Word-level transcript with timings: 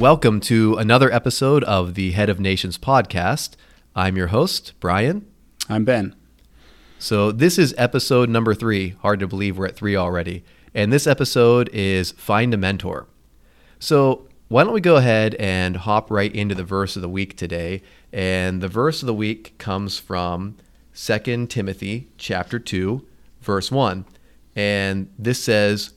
Welcome 0.00 0.40
to 0.40 0.76
another 0.76 1.12
episode 1.12 1.62
of 1.64 1.92
the 1.92 2.12
Head 2.12 2.30
of 2.30 2.40
Nations 2.40 2.78
podcast. 2.78 3.50
I'm 3.94 4.16
your 4.16 4.28
host, 4.28 4.72
Brian. 4.80 5.26
I'm 5.68 5.84
Ben. 5.84 6.16
So, 6.98 7.30
this 7.30 7.58
is 7.58 7.74
episode 7.76 8.30
number 8.30 8.54
three. 8.54 8.94
Hard 9.02 9.20
to 9.20 9.28
believe 9.28 9.58
we're 9.58 9.66
at 9.66 9.76
three 9.76 9.96
already. 9.96 10.42
And 10.74 10.90
this 10.90 11.06
episode 11.06 11.68
is 11.74 12.12
Find 12.12 12.54
a 12.54 12.56
Mentor. 12.56 13.08
So, 13.78 14.26
why 14.48 14.64
don't 14.64 14.72
we 14.72 14.80
go 14.80 14.96
ahead 14.96 15.34
and 15.34 15.76
hop 15.76 16.10
right 16.10 16.34
into 16.34 16.54
the 16.54 16.64
verse 16.64 16.96
of 16.96 17.02
the 17.02 17.08
week 17.10 17.36
today? 17.36 17.82
And 18.10 18.62
the 18.62 18.68
verse 18.68 19.02
of 19.02 19.06
the 19.06 19.12
week 19.12 19.58
comes 19.58 19.98
from 19.98 20.56
2 20.94 21.46
Timothy 21.48 22.08
chapter 22.16 22.58
2, 22.58 23.06
verse 23.42 23.70
1. 23.70 24.06
And 24.56 25.10
this 25.18 25.44
says, 25.44 25.92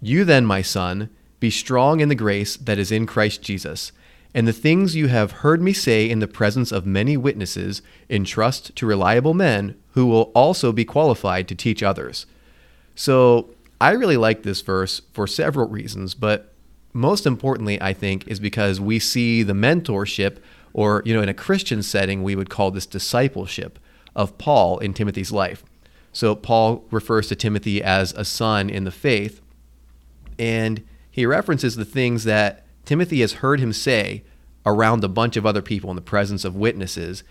You 0.00 0.24
then, 0.24 0.46
my 0.46 0.62
son, 0.62 1.10
be 1.40 1.50
strong 1.50 2.00
in 2.00 2.08
the 2.08 2.14
grace 2.14 2.56
that 2.56 2.78
is 2.78 2.90
in 2.90 3.06
Christ 3.06 3.42
Jesus. 3.42 3.92
And 4.34 4.46
the 4.46 4.52
things 4.52 4.94
you 4.94 5.08
have 5.08 5.32
heard 5.32 5.62
me 5.62 5.72
say 5.72 6.08
in 6.08 6.18
the 6.18 6.28
presence 6.28 6.70
of 6.70 6.84
many 6.84 7.16
witnesses, 7.16 7.80
entrust 8.10 8.76
to 8.76 8.86
reliable 8.86 9.34
men 9.34 9.74
who 9.92 10.06
will 10.06 10.30
also 10.34 10.70
be 10.70 10.84
qualified 10.84 11.48
to 11.48 11.54
teach 11.54 11.82
others. 11.82 12.26
So 12.94 13.50
I 13.80 13.92
really 13.92 14.16
like 14.16 14.42
this 14.42 14.60
verse 14.60 15.00
for 15.12 15.26
several 15.26 15.68
reasons, 15.68 16.14
but 16.14 16.52
most 16.92 17.26
importantly, 17.26 17.80
I 17.80 17.92
think, 17.92 18.26
is 18.26 18.40
because 18.40 18.80
we 18.80 18.98
see 18.98 19.42
the 19.42 19.52
mentorship, 19.52 20.38
or, 20.72 21.02
you 21.04 21.14
know, 21.14 21.22
in 21.22 21.28
a 21.28 21.34
Christian 21.34 21.82
setting, 21.82 22.22
we 22.22 22.36
would 22.36 22.50
call 22.50 22.70
this 22.70 22.86
discipleship 22.86 23.78
of 24.16 24.36
Paul 24.36 24.78
in 24.78 24.94
Timothy's 24.94 25.32
life. 25.32 25.64
So 26.12 26.34
Paul 26.34 26.84
refers 26.90 27.28
to 27.28 27.36
Timothy 27.36 27.82
as 27.82 28.12
a 28.12 28.24
son 28.24 28.68
in 28.68 28.84
the 28.84 28.90
faith, 28.90 29.40
and 30.38 30.84
he 31.18 31.26
references 31.26 31.74
the 31.74 31.84
things 31.84 32.22
that 32.24 32.64
Timothy 32.84 33.22
has 33.22 33.34
heard 33.34 33.58
him 33.58 33.72
say 33.72 34.22
around 34.64 35.02
a 35.02 35.08
bunch 35.08 35.36
of 35.36 35.44
other 35.44 35.60
people 35.60 35.90
in 35.90 35.96
the 35.96 36.02
presence 36.02 36.44
of 36.44 36.54
witnesses. 36.54 37.24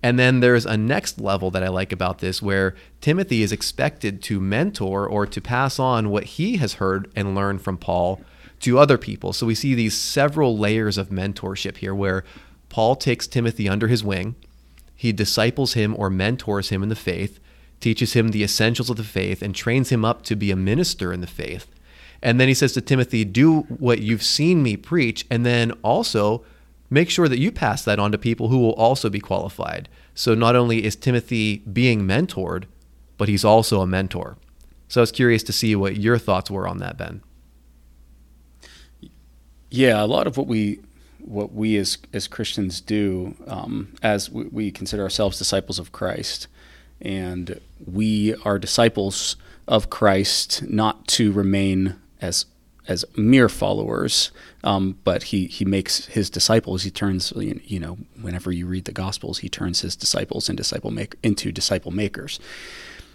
And 0.00 0.16
then 0.16 0.38
there's 0.38 0.64
a 0.64 0.76
next 0.76 1.20
level 1.20 1.50
that 1.50 1.62
I 1.64 1.68
like 1.68 1.90
about 1.90 2.20
this 2.20 2.40
where 2.40 2.76
Timothy 3.00 3.42
is 3.42 3.50
expected 3.50 4.22
to 4.22 4.40
mentor 4.40 5.08
or 5.08 5.26
to 5.26 5.40
pass 5.40 5.80
on 5.80 6.10
what 6.10 6.24
he 6.24 6.58
has 6.58 6.74
heard 6.74 7.10
and 7.16 7.34
learned 7.34 7.62
from 7.62 7.78
Paul 7.78 8.20
to 8.60 8.78
other 8.78 8.96
people. 8.96 9.32
So 9.32 9.46
we 9.46 9.56
see 9.56 9.74
these 9.74 9.98
several 9.98 10.56
layers 10.56 10.96
of 10.96 11.08
mentorship 11.08 11.78
here 11.78 11.96
where 11.96 12.22
Paul 12.68 12.94
takes 12.94 13.26
Timothy 13.26 13.68
under 13.68 13.88
his 13.88 14.04
wing, 14.04 14.36
he 14.94 15.10
disciples 15.10 15.74
him 15.74 15.96
or 15.98 16.10
mentors 16.10 16.68
him 16.68 16.80
in 16.80 16.88
the 16.88 16.94
faith, 16.94 17.40
teaches 17.80 18.12
him 18.12 18.28
the 18.28 18.44
essentials 18.44 18.88
of 18.88 18.96
the 18.96 19.02
faith, 19.02 19.42
and 19.42 19.52
trains 19.52 19.88
him 19.88 20.04
up 20.04 20.22
to 20.22 20.36
be 20.36 20.52
a 20.52 20.56
minister 20.56 21.12
in 21.12 21.20
the 21.20 21.26
faith. 21.26 21.66
And 22.22 22.40
then 22.40 22.48
he 22.48 22.54
says 22.54 22.72
to 22.74 22.80
Timothy, 22.80 23.24
Do 23.24 23.62
what 23.62 24.00
you've 24.00 24.22
seen 24.22 24.62
me 24.62 24.76
preach, 24.76 25.26
and 25.30 25.44
then 25.44 25.72
also 25.82 26.44
make 26.88 27.10
sure 27.10 27.28
that 27.28 27.38
you 27.38 27.50
pass 27.50 27.84
that 27.84 27.98
on 27.98 28.12
to 28.12 28.18
people 28.18 28.48
who 28.48 28.58
will 28.58 28.74
also 28.74 29.10
be 29.10 29.18
qualified. 29.20 29.88
So 30.14 30.34
not 30.34 30.54
only 30.54 30.84
is 30.84 30.94
Timothy 30.94 31.58
being 31.58 32.02
mentored, 32.02 32.64
but 33.16 33.28
he's 33.28 33.44
also 33.44 33.80
a 33.80 33.86
mentor. 33.86 34.36
So 34.88 35.00
I 35.00 35.02
was 35.02 35.12
curious 35.12 35.42
to 35.44 35.52
see 35.52 35.74
what 35.74 35.96
your 35.96 36.18
thoughts 36.18 36.50
were 36.50 36.68
on 36.68 36.78
that, 36.78 36.98
Ben. 36.98 37.22
Yeah, 39.70 40.02
a 40.02 40.06
lot 40.06 40.26
of 40.26 40.36
what 40.36 40.46
we 40.46 40.80
what 41.18 41.54
we 41.54 41.76
as 41.76 41.98
as 42.12 42.28
Christians 42.28 42.80
do, 42.80 43.34
um, 43.46 43.94
as 44.02 44.28
we, 44.28 44.44
we, 44.44 44.70
consider 44.70 45.02
ourselves 45.02 45.38
disciples 45.38 45.78
of 45.78 45.92
Christ, 45.92 46.46
and 47.00 47.58
we 47.86 48.34
are 48.44 48.58
disciples 48.58 49.36
of 49.66 49.88
Christ 49.88 50.64
not 50.64 51.06
to 51.08 51.32
remain 51.32 51.94
as 52.22 52.46
as 52.88 53.04
mere 53.16 53.48
followers, 53.48 54.32
um, 54.64 54.98
but 55.04 55.24
he 55.24 55.46
he 55.46 55.64
makes 55.64 56.06
his 56.06 56.28
disciples. 56.30 56.82
He 56.82 56.90
turns 56.90 57.32
you 57.36 57.78
know 57.78 57.98
whenever 58.20 58.50
you 58.50 58.66
read 58.66 58.86
the 58.86 58.92
Gospels, 58.92 59.38
he 59.38 59.48
turns 59.48 59.80
his 59.82 59.94
disciples 59.94 60.48
and 60.48 60.56
disciple 60.56 60.90
make, 60.90 61.14
into 61.22 61.52
disciple 61.52 61.92
makers, 61.92 62.40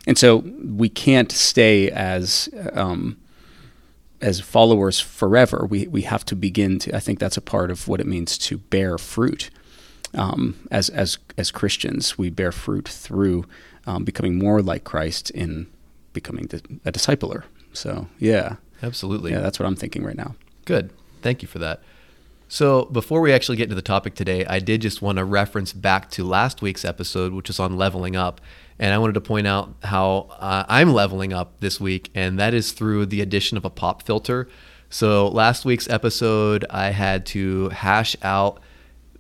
and 0.06 0.18
so 0.18 0.38
we 0.38 0.90
can't 0.90 1.32
stay 1.32 1.90
as 1.92 2.50
um, 2.74 3.18
as 4.22 4.40
followers 4.40 5.00
forever. 5.00 5.66
We 5.70 5.88
we 5.88 6.04
have 6.04 6.24
to 6.26 6.36
begin 6.36 6.80
to. 6.80 6.96
I 6.96 7.00
think 7.00 7.20
that's 7.20 7.38
a 7.38 7.42
part 7.42 7.72
of 7.72 7.88
what 7.88 8.00
it 8.00 8.08
means 8.08 8.38
to 8.40 8.58
bear 8.58 8.98
fruit. 8.98 9.50
Um, 10.14 10.56
as 10.72 10.90
as 10.90 11.18
as 11.38 11.52
Christians, 11.52 12.18
we 12.18 12.30
bear 12.30 12.54
fruit 12.54 12.88
through 12.88 13.46
um, 13.86 14.06
becoming 14.06 14.38
more 14.38 14.62
like 14.62 14.86
Christ 14.86 15.30
in 15.32 15.68
becoming 16.14 16.46
a 16.86 16.92
discipler. 16.92 17.44
So 17.74 18.08
yeah, 18.18 18.56
absolutely. 18.84 19.32
Yeah, 19.32 19.42
that's 19.42 19.60
what 19.60 19.66
I'm 19.66 19.76
thinking 19.76 20.04
right 20.04 20.18
now. 20.18 20.36
Good. 20.66 20.92
Thank 21.22 21.42
you 21.42 21.48
for 21.48 21.60
that. 21.60 21.82
So, 22.50 22.86
before 22.86 23.20
we 23.20 23.34
actually 23.34 23.58
get 23.58 23.64
into 23.64 23.76
the 23.76 23.82
topic 23.82 24.16
today, 24.16 24.46
I 24.46 24.60
did 24.60 24.82
just 24.82 25.02
want 25.02 25.18
to 25.18 25.26
reference 25.26 25.74
back 25.74 26.10
to 26.12 26.24
last 26.24 26.62
week's 26.62 26.86
episode, 26.86 27.34
which 27.34 27.50
is 27.50 27.60
on 27.60 27.76
leveling 27.76 28.16
up. 28.16 28.40
And 28.80 28.94
I 28.94 29.00
wanted 29.00 29.14
to 29.14 29.22
point 29.22 29.48
out 29.48 29.74
how 29.84 30.30
uh, 30.40 30.64
I'm 30.70 30.94
leveling 30.94 31.34
up 31.34 31.60
this 31.60 31.82
week, 31.82 32.10
and 32.16 32.40
that 32.40 32.54
is 32.54 32.72
through 32.72 33.08
the 33.08 33.22
addition 33.22 33.58
of 33.58 33.66
a 33.66 33.70
pop 33.70 34.04
filter. 34.04 34.48
So, 34.90 35.28
last 35.28 35.66
week's 35.66 35.90
episode, 35.90 36.64
I 36.70 36.92
had 36.92 37.26
to 37.28 37.68
hash 37.70 38.16
out 38.24 38.62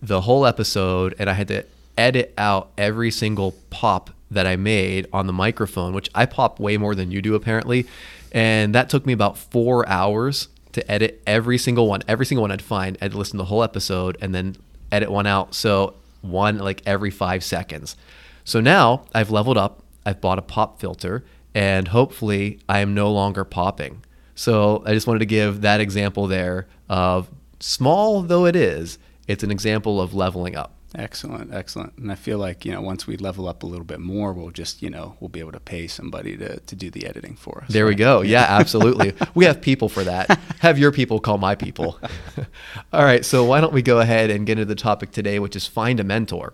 the 0.01 0.22
whole 0.22 0.45
episode, 0.45 1.13
and 1.19 1.29
I 1.29 1.34
had 1.34 1.50
to 1.50 1.66
edit 1.97 2.34
out 2.38 2.72
every 2.78 3.12
single 3.12 3.56
pop 3.69 4.12
that 4.31 4.47
I 4.47 4.56
made 4.56 5.07
on 5.12 5.28
the 5.28 5.34
microphone, 5.34 5.94
which 5.94 6.09
I 6.16 6.25
pop 6.25 6.59
way 6.59 6.78
more 6.78 6.95
than 6.95 7.12
you 7.12 7.22
do, 7.22 7.35
apparently. 7.35 7.88
And 8.31 8.75
that 8.75 8.89
took 8.89 9.05
me 9.05 9.13
about 9.13 9.38
four 9.38 9.88
hours 9.88 10.49
to 10.73 10.91
edit 10.91 11.21
every 11.25 11.57
single 11.57 11.88
one. 11.88 12.01
Every 12.07 12.25
single 12.25 12.43
one 12.43 12.51
I'd 12.51 12.61
find, 12.61 12.97
I'd 13.01 13.13
listen 13.13 13.33
to 13.33 13.43
the 13.43 13.45
whole 13.45 13.63
episode 13.63 14.17
and 14.21 14.33
then 14.33 14.55
edit 14.91 15.11
one 15.11 15.27
out. 15.27 15.55
So, 15.55 15.95
one 16.21 16.57
like 16.57 16.81
every 16.85 17.11
five 17.11 17.43
seconds. 17.43 17.95
So 18.43 18.59
now 18.61 19.05
I've 19.13 19.29
leveled 19.29 19.57
up, 19.57 19.83
I've 20.05 20.21
bought 20.21 20.39
a 20.39 20.41
pop 20.41 20.79
filter, 20.79 21.25
and 21.53 21.89
hopefully 21.89 22.59
I 22.69 22.79
am 22.79 22.93
no 22.93 23.11
longer 23.11 23.43
popping. 23.43 24.03
So 24.35 24.83
I 24.85 24.94
just 24.94 25.07
wanted 25.07 25.19
to 25.19 25.25
give 25.25 25.61
that 25.61 25.81
example 25.81 26.27
there 26.27 26.67
of 26.89 27.29
small 27.59 28.21
though 28.21 28.45
it 28.45 28.55
is, 28.55 28.99
it's 29.27 29.44
an 29.44 29.51
example 29.51 29.99
of 29.99 30.13
leveling 30.13 30.55
up. 30.55 30.76
Excellent, 30.96 31.53
excellent. 31.53 31.98
And 31.98 32.12
I 32.12 32.16
feel 32.16 32.38
like, 32.38 32.64
you 32.64 32.72
know, 32.72 32.81
once 32.81 33.06
we 33.06 33.18
level 33.18 33.48
up 33.48 33.64
a 33.64 33.66
little 33.66 33.86
bit 33.86 34.00
more, 34.00 34.31
we'll 34.31 34.52
just, 34.52 34.81
you 34.81 34.90
know, 34.90 35.18
we'll 35.20 35.28
be 35.30 35.42
able 35.42 35.52
to 35.52 35.59
pay 35.59 35.86
somebody 35.88 36.38
to, 36.38 36.59
to 36.62 36.75
do 36.75 36.90
the 36.90 37.06
editing 37.06 37.36
for 37.36 37.64
us. 37.64 37.70
There 37.70 37.84
right? 37.84 37.90
we 37.90 37.96
go. 37.96 38.22
Yeah, 38.22 38.44
absolutely. 38.50 39.14
we 39.36 39.46
have 39.46 39.62
people 39.62 39.90
for 39.90 40.03
that. 40.06 40.40
Have 40.59 40.80
your 40.80 40.92
people 40.92 41.20
call 41.20 41.38
my 41.38 41.56
people. 41.56 42.00
All 42.94 43.03
right. 43.03 43.25
So 43.25 43.44
why 43.44 43.59
don't 43.59 43.74
we 43.74 43.81
go 43.81 44.00
ahead 44.00 44.30
and 44.30 44.46
get 44.46 44.53
into 44.53 44.66
the 44.66 44.75
topic 44.75 45.12
today, 45.12 45.40
which 45.40 45.56
is 45.56 45.68
find 45.68 46.00
a 46.00 46.06
mentor. 46.06 46.53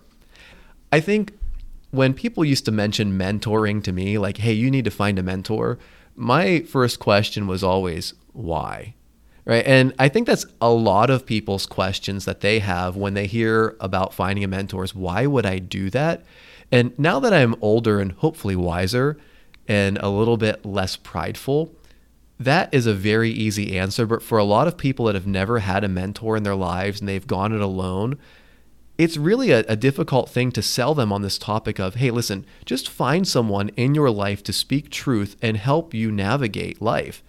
I 0.92 1.00
think 1.00 1.32
when 1.92 2.12
people 2.12 2.44
used 2.44 2.64
to 2.64 2.72
mention 2.72 3.16
mentoring 3.16 3.84
to 3.84 3.92
me, 3.92 4.18
like, 4.18 4.38
hey, 4.38 4.52
you 4.52 4.68
need 4.70 4.84
to 4.84 4.90
find 4.90 5.16
a 5.18 5.22
mentor, 5.22 5.78
my 6.16 6.60
first 6.62 6.98
question 6.98 7.46
was 7.46 7.62
always, 7.62 8.14
why? 8.32 8.94
Right. 9.46 9.66
And 9.66 9.92
I 9.98 10.08
think 10.08 10.26
that's 10.26 10.46
a 10.60 10.70
lot 10.70 11.10
of 11.10 11.26
people's 11.26 11.66
questions 11.66 12.24
that 12.24 12.40
they 12.40 12.60
have 12.60 12.96
when 12.96 13.12
they 13.12 13.26
hear 13.26 13.76
about 13.78 14.14
finding 14.14 14.42
a 14.42 14.48
mentor 14.48 14.84
is 14.84 14.94
why 14.94 15.26
would 15.26 15.44
I 15.44 15.58
do 15.58 15.90
that? 15.90 16.24
And 16.72 16.98
now 16.98 17.20
that 17.20 17.34
I'm 17.34 17.54
older 17.60 18.00
and 18.00 18.12
hopefully 18.12 18.56
wiser 18.56 19.18
and 19.68 19.98
a 19.98 20.08
little 20.08 20.38
bit 20.38 20.64
less 20.64 20.96
prideful, 20.96 21.74
that 22.40 22.72
is 22.72 22.86
a 22.86 22.94
very 22.94 23.30
easy 23.30 23.76
answer. 23.78 24.06
But 24.06 24.22
for 24.22 24.38
a 24.38 24.44
lot 24.44 24.66
of 24.66 24.78
people 24.78 25.04
that 25.06 25.14
have 25.14 25.26
never 25.26 25.58
had 25.58 25.84
a 25.84 25.88
mentor 25.88 26.36
in 26.36 26.42
their 26.42 26.54
lives 26.54 27.00
and 27.00 27.08
they've 27.08 27.26
gone 27.26 27.52
it 27.52 27.60
alone, 27.60 28.18
it's 28.96 29.18
really 29.18 29.50
a, 29.50 29.60
a, 29.68 29.76
difficult 29.76 30.30
thing 30.30 30.52
to 30.52 30.62
sell 30.62 30.94
them 30.94 31.12
on 31.12 31.22
this 31.22 31.36
topic 31.36 31.80
of, 31.80 31.96
hey, 31.96 32.10
listen, 32.10 32.46
just 32.64 32.88
find 32.88 33.26
someone 33.26 33.70
in 33.70 33.94
your 33.94 34.10
life 34.10 34.42
to 34.44 34.52
speak 34.52 34.88
truth 34.88 35.36
and 35.42 35.56
help 35.56 35.92
you 35.92 36.12
navigate 36.12 36.80
life. 36.80 37.22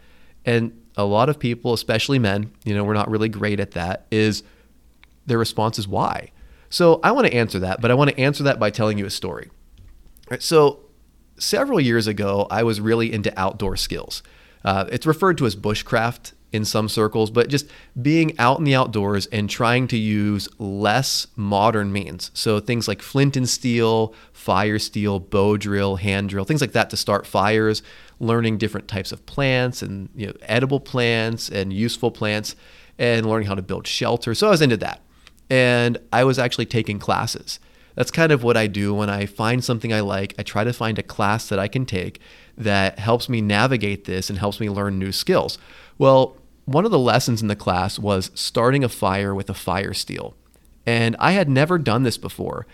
And 0.45 0.80
a 0.97 1.03
lot 1.03 1.30
of 1.30 1.39
people, 1.39 1.74
especially 1.74 2.19
men, 2.19 2.51
you 2.63 2.74
know, 2.74 2.83
we're 2.83 2.94
not 2.94 3.09
really 3.09 3.30
great 3.30 3.59
at 3.59 3.71
that, 3.71 4.06
is 4.12 4.44
their 5.25 5.38
response 5.38 5.80
is 5.80 5.88
why. 5.88 6.31
So 6.69 7.00
I 7.03 7.12
want 7.12 7.27
to 7.27 7.33
answer 7.33 7.59
that, 7.59 7.81
but 7.81 7.92
I 7.92 7.94
want 7.94 8.09
to 8.12 8.19
answer 8.19 8.44
that 8.44 8.59
by 8.59 8.69
telling 8.69 8.97
you 8.97 9.06
a 9.06 9.09
story. 9.09 9.50
Right, 10.30 10.42
so 10.42 10.81
several 11.38 11.80
years 11.80 12.07
ago, 12.07 12.47
I 12.50 12.63
was 12.63 12.81
really 12.81 13.12
into 13.13 13.38
outdoor 13.39 13.77
skills. 13.77 14.24
Uh, 14.63 14.86
it's 14.92 15.06
referred 15.06 15.38
to 15.38 15.45
as 15.45 15.56
bushcraft 15.56 16.33
in 16.51 16.65
some 16.65 16.88
circles, 16.89 17.30
but 17.30 17.50
just 17.50 17.69
being 18.01 18.38
out 18.39 18.57
in 18.57 18.63
the 18.63 18.74
outdoors 18.74 19.25
and 19.27 19.50
trying 19.50 19.88
to 19.89 19.98
use 19.98 20.48
less 20.57 21.27
modern 21.36 21.91
means. 21.91 22.31
So 22.33 22.59
things 22.59 22.88
like 22.88 23.01
flint 23.01 23.36
and 23.36 23.48
steel, 23.48 24.13
fire 24.31 24.80
steel, 24.80 25.19
bow 25.19 25.57
drill, 25.57 25.98
hand 25.98 26.30
drill, 26.30 26.45
things 26.45 26.62
like 26.62 26.71
that 26.71 26.89
to 26.91 26.98
start 26.98 27.27
fires, 27.27 27.83
learning 28.19 28.57
different 28.57 28.88
types 28.88 29.12
of 29.12 29.25
plants 29.25 29.81
and 29.81 30.09
you 30.15 30.27
know, 30.27 30.33
edible 30.44 30.79
plants 30.79 31.50
and 31.50 31.73
useful 31.73 32.12
plants, 32.12 32.56
and 32.97 33.25
learning 33.25 33.47
how 33.47 33.56
to 33.56 33.62
build 33.62 33.88
shelter. 33.88 34.33
So 34.33 34.47
I 34.47 34.51
was 34.51 34.62
into 34.62 34.77
that. 34.77 35.01
And 35.50 35.97
I 36.12 36.23
was 36.23 36.39
actually 36.39 36.65
taking 36.65 36.97
classes. 36.97 37.59
That's 37.95 38.12
kind 38.12 38.31
of 38.31 38.44
what 38.44 38.57
I 38.57 38.67
do 38.67 38.94
when 38.94 39.09
I 39.09 39.25
find 39.25 39.63
something 39.63 39.94
I 39.94 40.01
like. 40.01 40.33
I 40.38 40.44
try 40.44 40.63
to 40.63 40.73
find 40.73 41.00
a 41.00 41.03
class 41.03 41.47
that 41.50 41.59
I 41.59 41.67
can 41.67 41.85
take 41.85 42.19
that 42.57 43.00
helps 43.00 43.29
me 43.29 43.41
navigate 43.41 44.06
this 44.06 44.29
and 44.29 44.39
helps 44.39 44.59
me 44.59 44.69
learn 44.69 45.00
new 45.00 45.12
skills. 45.12 45.57
Well, 45.97 46.38
one 46.65 46.83
of 46.83 46.91
the 46.91 47.00
lessons 47.00 47.41
in 47.41 47.47
the 47.47 47.56
class 47.56 48.00
was 48.00 48.31
starting 48.33 48.83
a 48.83 48.89
fire 48.89 49.35
with 49.35 49.50
a 49.50 49.53
fire 49.53 49.94
steel. 49.94 50.35
And 50.85 51.15
I 51.19 51.31
had 51.31 51.50
never 51.50 51.77
done 51.77 52.03
this 52.03 52.17
before. 52.17 52.65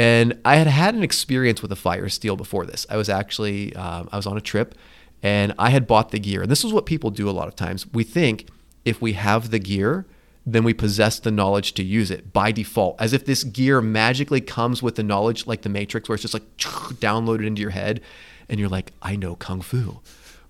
And 0.00 0.40
I 0.46 0.56
had 0.56 0.66
had 0.66 0.94
an 0.94 1.02
experience 1.02 1.60
with 1.60 1.70
a 1.72 1.76
fire 1.76 2.08
steel 2.08 2.34
before 2.34 2.64
this. 2.64 2.86
I 2.88 2.96
was 2.96 3.10
actually 3.10 3.76
um, 3.76 4.08
I 4.10 4.16
was 4.16 4.26
on 4.26 4.34
a 4.34 4.40
trip, 4.40 4.74
and 5.22 5.52
I 5.58 5.68
had 5.68 5.86
bought 5.86 6.10
the 6.10 6.18
gear. 6.18 6.40
And 6.40 6.50
this 6.50 6.64
is 6.64 6.72
what 6.72 6.86
people 6.86 7.10
do 7.10 7.28
a 7.28 7.32
lot 7.32 7.48
of 7.48 7.54
times. 7.54 7.86
We 7.92 8.02
think 8.02 8.48
if 8.86 9.02
we 9.02 9.12
have 9.12 9.50
the 9.50 9.58
gear, 9.58 10.06
then 10.46 10.64
we 10.64 10.72
possess 10.72 11.20
the 11.20 11.30
knowledge 11.30 11.74
to 11.74 11.82
use 11.82 12.10
it 12.10 12.32
by 12.32 12.50
default, 12.50 12.98
as 12.98 13.12
if 13.12 13.26
this 13.26 13.44
gear 13.44 13.82
magically 13.82 14.40
comes 14.40 14.82
with 14.82 14.94
the 14.94 15.02
knowledge, 15.02 15.46
like 15.46 15.60
the 15.60 15.68
Matrix, 15.68 16.08
where 16.08 16.14
it's 16.14 16.22
just 16.22 16.32
like 16.32 16.56
downloaded 16.56 17.46
into 17.46 17.60
your 17.60 17.72
head, 17.72 18.00
and 18.48 18.58
you're 18.58 18.70
like, 18.70 18.92
I 19.02 19.16
know 19.16 19.36
kung 19.36 19.60
fu. 19.60 20.00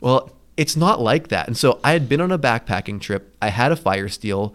Well, 0.00 0.30
it's 0.56 0.76
not 0.76 1.00
like 1.00 1.26
that. 1.26 1.48
And 1.48 1.56
so 1.56 1.80
I 1.82 1.90
had 1.90 2.08
been 2.08 2.20
on 2.20 2.30
a 2.30 2.38
backpacking 2.38 3.00
trip. 3.00 3.34
I 3.42 3.48
had 3.48 3.72
a 3.72 3.76
fire 3.76 4.08
steel. 4.08 4.54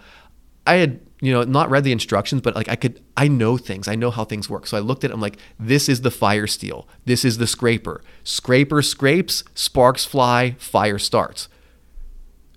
I 0.66 0.76
had 0.76 1.02
you 1.26 1.34
know 1.34 1.44
not 1.44 1.70
read 1.70 1.84
the 1.84 1.92
instructions 1.92 2.42
but 2.42 2.56
like 2.56 2.70
i 2.70 2.76
could 2.76 3.02
i 3.18 3.28
know 3.28 3.58
things. 3.58 3.88
I 3.88 3.96
know 3.96 4.12
how 4.12 4.26
things 4.26 4.50
work. 4.50 4.68
So 4.68 4.78
i 4.78 4.80
looked 4.80 5.04
at 5.04 5.12
it 5.12 5.14
i'm 5.14 5.22
like 5.22 5.38
this 5.60 5.90
is 5.90 6.02
the 6.02 6.12
fire 6.12 6.48
steel. 6.48 6.88
This 7.06 7.26
is 7.26 7.38
the 7.38 7.48
scraper. 7.48 8.02
Scraper 8.24 8.82
scrapes 8.82 9.44
sparks 9.54 10.06
fly 10.06 10.56
fire 10.60 11.00
starts. 11.00 11.50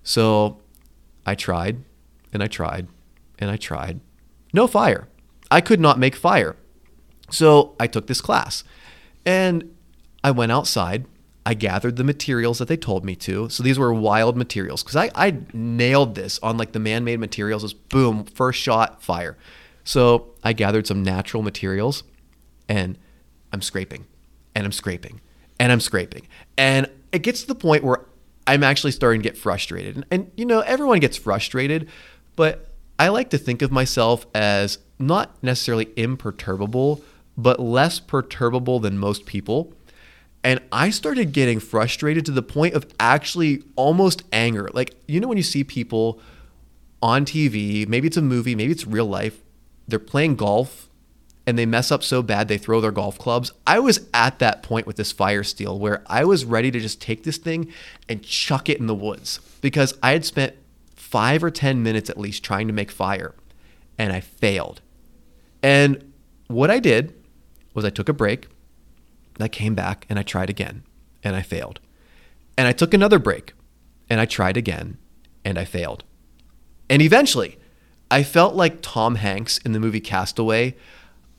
So 0.03 0.61
i 1.25 1.35
tried 1.35 1.82
and 2.32 2.43
i 2.43 2.47
tried 2.47 2.88
and 3.38 3.50
i 3.50 3.56
tried. 3.56 4.00
No 4.53 4.67
fire. 4.67 5.09
I 5.50 5.61
could 5.61 5.81
not 5.81 5.99
make 5.99 6.14
fire. 6.14 6.56
So 7.31 7.75
i 7.81 7.87
took 7.87 8.06
this 8.06 8.21
class 8.21 8.64
and 9.25 9.75
i 10.23 10.31
went 10.31 10.53
outside 10.53 11.06
I 11.49 11.55
gathered 11.55 11.97
the 11.97 12.05
materials 12.05 12.59
that 12.59 12.69
they 12.69 12.77
told 12.77 13.06
me 13.06 13.17
to. 13.17 13.49
So 13.49 13.62
these 13.62 13.79
were 13.79 13.91
wild 13.95 14.37
materials 14.37 14.83
because 14.83 14.97
I, 14.97 15.11
I 15.15 15.39
nailed 15.55 16.15
this 16.15 16.39
on 16.43 16.59
like 16.59 16.73
the 16.73 16.79
man 16.79 17.05
made 17.05 17.21
materials. 17.21 17.62
Was 17.62 17.73
boom, 17.73 18.27
first 18.27 18.61
shot, 18.61 19.03
fire. 19.03 19.39
So 19.83 20.35
I 20.45 20.53
gathered 20.53 20.87
some 20.87 21.03
natural 21.03 21.43
materials 21.43 22.03
and 22.69 22.99
I'm 23.50 23.62
scraping 23.62 24.05
and 24.55 24.67
I'm 24.67 24.73
scraping 24.73 25.23
and 25.59 25.73
I'm 25.73 25.81
scraping. 25.81 26.29
And 26.59 26.91
it 27.12 27.21
gets 27.21 27.41
to 27.41 27.47
the 27.47 27.55
point 27.55 27.83
where 27.83 28.05
I'm 28.47 28.62
actually 28.62 28.93
starting 28.93 29.23
to 29.23 29.27
get 29.27 29.39
frustrated. 29.39 29.97
And, 29.97 30.05
and 30.11 30.31
you 30.37 30.45
know, 30.45 30.61
everyone 30.61 31.00
gets 31.00 31.17
frustrated, 31.17 31.89
but 32.37 32.75
I 32.99 33.09
like 33.09 33.31
to 33.31 33.39
think 33.39 33.62
of 33.62 33.73
myself 33.73 34.27
as 34.35 34.81
not 34.99 35.43
necessarily 35.43 35.89
imperturbable, 35.97 37.03
but 37.39 37.59
less 37.59 38.00
perturbable 38.00 38.81
than 38.81 38.99
most 38.99 39.25
people 39.25 39.73
and 40.44 40.61
I 40.70 40.90
started 40.90 41.32
getting 41.32 41.58
frustrated 41.58 42.25
to 42.26 42.32
the 42.32 42.43
point 42.43 42.75
of 42.75 42.87
actually 43.00 43.62
almost 43.76 44.23
anger. 44.32 44.70
Like, 44.73 44.94
you 45.06 45.20
know, 45.20 45.29
when 45.29 45.37
you 45.37 45.43
see 45.43 45.64
people 45.64 46.20
on 47.02 47.25
TV, 47.25 47.87
maybe 47.88 48.06
it's 48.06 48.17
a 48.17 48.23
movie, 48.23 48.55
maybe 48.55 48.73
it's 48.73 48.87
real 48.87 49.06
life, 49.06 49.40
they're 49.87 49.99
playing 49.99 50.37
golf 50.37 50.88
and 51.46 51.58
they 51.58 51.67
mess 51.67 51.90
up 51.90 52.02
so 52.02 52.23
bad 52.23 52.46
they 52.46 52.58
throw 52.58 52.81
their 52.81 52.93
golf 52.93 53.19
clubs. 53.19 53.52
I 53.67 53.79
was 53.79 54.06
at 54.12 54.38
that 54.38 54.62
point 54.62 54.87
with 54.87 54.96
this 54.96 55.12
fire 55.12 55.43
steel 55.43 55.79
where 55.79 56.02
I 56.06 56.25
was 56.25 56.44
ready 56.44 56.70
to 56.70 56.79
just 56.79 57.00
take 57.00 57.25
this 57.25 57.38
thing 57.38 57.73
and 58.08 58.23
chuck 58.23 58.69
it 58.69 58.79
in 58.79 58.87
the 58.87 58.94
woods 58.94 59.40
because 59.61 59.94
I 60.02 60.12
had 60.12 60.25
spent 60.25 60.55
five 60.94 61.43
or 61.43 61.50
10 61.50 61.82
minutes 61.82 62.11
at 62.11 62.19
least 62.19 62.44
trying 62.44 62.67
to 62.67 62.75
make 62.75 62.90
fire 62.90 63.35
and 63.96 64.12
I 64.12 64.20
failed. 64.20 64.82
And 65.62 66.12
what 66.49 66.70
I 66.70 66.79
did 66.81 67.14
was 67.73 67.85
I 67.85 67.90
took 67.90 68.08
a 68.08 68.12
break 68.12 68.49
I 69.44 69.49
came 69.49 69.75
back 69.75 70.06
and 70.08 70.19
I 70.19 70.23
tried 70.23 70.50
again 70.50 70.82
and 71.23 71.37
I 71.37 71.43
failed. 71.43 71.81
And 72.56 72.67
I 72.67 72.73
took 72.73 72.93
another 72.93 73.19
break 73.19 73.55
and 74.11 74.20
I 74.20 74.26
tried 74.26 74.56
again 74.56 74.99
and 75.44 75.58
I 75.58 75.64
failed. 75.64 76.05
And 76.90 77.02
eventually, 77.02 77.58
I 78.11 78.23
felt 78.23 78.55
like 78.55 78.79
Tom 78.81 79.17
Hanks 79.17 79.58
in 79.58 79.73
the 79.73 79.81
movie 79.81 80.00
Castaway. 80.00 80.75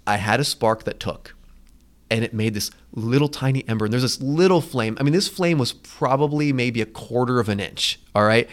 I 0.05 0.17
had 0.17 0.39
a 0.39 0.43
spark 0.43 0.83
that 0.83 0.99
took 0.99 1.35
and 2.09 2.23
it 2.23 2.33
made 2.33 2.53
this 2.53 2.71
little 2.93 3.29
tiny 3.29 3.67
ember. 3.67 3.85
And 3.85 3.93
there's 3.93 4.03
this 4.03 4.21
little 4.21 4.61
flame. 4.61 4.97
I 4.99 5.03
mean, 5.03 5.13
this 5.13 5.27
flame 5.27 5.57
was 5.57 5.73
probably 5.73 6.53
maybe 6.53 6.81
a 6.81 6.85
quarter 6.85 7.39
of 7.39 7.49
an 7.49 7.59
inch. 7.59 7.99
All 8.15 8.23
right. 8.23 8.49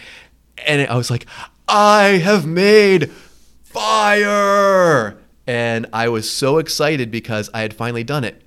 And 0.66 0.88
I 0.88 0.96
was 0.96 1.10
like, 1.10 1.26
I 1.69 2.20
have 2.22 2.46
made 2.46 3.10
fire. 3.62 5.19
And 5.46 5.87
I 5.93 6.08
was 6.08 6.31
so 6.31 6.58
excited 6.58 7.10
because 7.10 7.48
I 7.54 7.60
had 7.60 7.75
finally 7.75 8.04
done 8.04 8.25
it. 8.25 8.43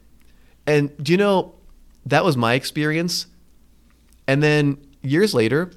And 0.69 0.95
do 1.03 1.11
you 1.11 1.17
know, 1.17 1.55
that 2.05 2.23
was 2.23 2.37
my 2.37 2.53
experience. 2.53 3.25
And 4.27 4.43
then 4.43 4.77
years 5.01 5.33
later, 5.33 5.71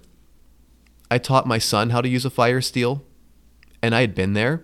I 1.10 1.16
taught 1.16 1.46
my 1.46 1.56
son 1.56 1.90
how 1.90 2.02
to 2.02 2.08
use 2.08 2.26
a 2.26 2.30
fire 2.30 2.60
steel, 2.60 3.02
and 3.82 3.94
I 3.94 4.02
had 4.02 4.14
been 4.14 4.34
there. 4.34 4.58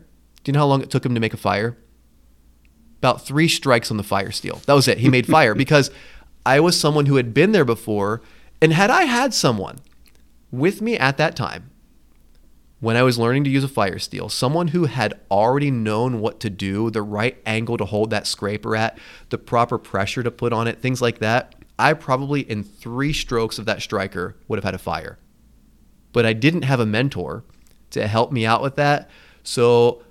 Do 0.44 0.50
you 0.50 0.52
know 0.52 0.58
how 0.58 0.66
long 0.66 0.82
it 0.82 0.90
took 0.90 1.04
him 1.06 1.14
to 1.14 1.20
make 1.20 1.32
a 1.32 1.38
fire? 1.38 1.78
About 2.98 3.24
three 3.24 3.48
strikes 3.48 3.90
on 3.90 3.96
the 3.96 4.02
fire 4.02 4.30
steel. 4.30 4.60
That 4.66 4.74
was 4.74 4.86
it. 4.86 4.98
He 4.98 5.08
made 5.08 5.26
fire 5.26 5.54
because 5.64 5.90
I 6.44 6.60
was 6.60 6.78
someone 6.78 7.06
who 7.06 7.16
had 7.16 7.32
been 7.32 7.52
there 7.52 7.64
before. 7.64 8.20
And 8.60 8.74
had 8.74 8.90
I 8.90 9.04
had 9.04 9.32
someone 9.32 9.78
with 10.50 10.82
me 10.82 10.98
at 10.98 11.16
that 11.16 11.36
time 11.36 11.70
when 12.80 12.96
I 12.96 13.02
was 13.02 13.18
learning 13.18 13.44
to 13.44 13.50
use 13.50 13.64
a 13.64 13.68
fire 13.68 13.98
steel, 13.98 14.28
someone 14.28 14.68
who 14.68 14.84
had 14.84 15.18
already 15.30 15.70
known 15.70 16.20
what 16.20 16.38
to 16.40 16.50
do, 16.50 16.90
the 16.90 17.02
right 17.02 17.36
angle 17.44 17.76
to 17.76 17.84
hold 17.84 18.10
that 18.10 18.26
scraper 18.26 18.76
at, 18.76 18.98
the 19.30 19.38
proper 19.38 19.78
pressure 19.78 20.22
to 20.22 20.30
put 20.30 20.52
on 20.52 20.68
it, 20.68 20.80
things 20.80 21.02
like 21.02 21.18
that, 21.18 21.54
I 21.78 21.92
probably 21.94 22.40
in 22.40 22.62
three 22.62 23.12
strokes 23.12 23.58
of 23.58 23.66
that 23.66 23.82
striker 23.82 24.36
would 24.46 24.58
have 24.58 24.64
had 24.64 24.74
a 24.74 24.78
fire. 24.78 25.18
But 26.12 26.24
I 26.24 26.32
didn't 26.32 26.62
have 26.62 26.80
a 26.80 26.86
mentor 26.86 27.44
to 27.90 28.06
help 28.06 28.30
me 28.32 28.46
out 28.46 28.62
with 28.62 28.76
that. 28.76 29.10
So 29.42 30.02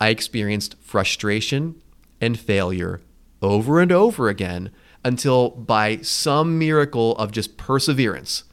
I 0.00 0.08
experienced 0.08 0.76
frustration 0.80 1.80
and 2.20 2.38
failure 2.38 3.00
over 3.42 3.80
and 3.80 3.92
over 3.92 4.28
again 4.28 4.70
until 5.04 5.50
by 5.50 5.98
some 5.98 6.58
miracle 6.58 7.16
of 7.16 7.32
just 7.32 7.56
perseverance, 7.56 8.44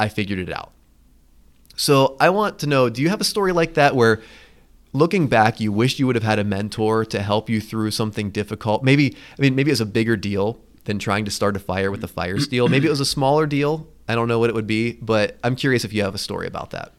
I 0.00 0.08
figured 0.08 0.38
it 0.38 0.52
out. 0.52 0.72
So 1.76 2.16
I 2.20 2.30
want 2.30 2.58
to 2.60 2.66
know 2.66 2.88
do 2.88 3.02
you 3.02 3.08
have 3.08 3.20
a 3.20 3.24
story 3.24 3.52
like 3.52 3.74
that 3.74 3.94
where 3.94 4.20
looking 4.92 5.26
back 5.26 5.60
you 5.60 5.72
wish 5.72 5.98
you 5.98 6.06
would 6.06 6.16
have 6.16 6.24
had 6.24 6.38
a 6.38 6.44
mentor 6.44 7.04
to 7.06 7.22
help 7.22 7.48
you 7.48 7.60
through 7.60 7.90
something 7.90 8.30
difficult? 8.30 8.82
Maybe 8.82 9.16
I 9.38 9.42
mean 9.42 9.54
maybe 9.54 9.70
it 9.70 9.72
was 9.72 9.80
a 9.80 9.86
bigger 9.86 10.16
deal 10.16 10.60
than 10.84 10.98
trying 10.98 11.24
to 11.24 11.30
start 11.30 11.56
a 11.56 11.60
fire 11.60 11.90
with 11.90 12.02
a 12.04 12.08
fire 12.08 12.38
steel. 12.40 12.68
Maybe 12.68 12.86
it 12.86 12.90
was 12.90 13.00
a 13.00 13.06
smaller 13.06 13.46
deal. 13.46 13.86
I 14.08 14.14
don't 14.14 14.28
know 14.28 14.38
what 14.38 14.50
it 14.50 14.54
would 14.54 14.66
be, 14.66 14.92
but 14.94 15.38
I'm 15.44 15.56
curious 15.56 15.84
if 15.84 15.92
you 15.92 16.02
have 16.02 16.14
a 16.14 16.18
story 16.18 16.46
about 16.46 16.70
that. 16.70 16.92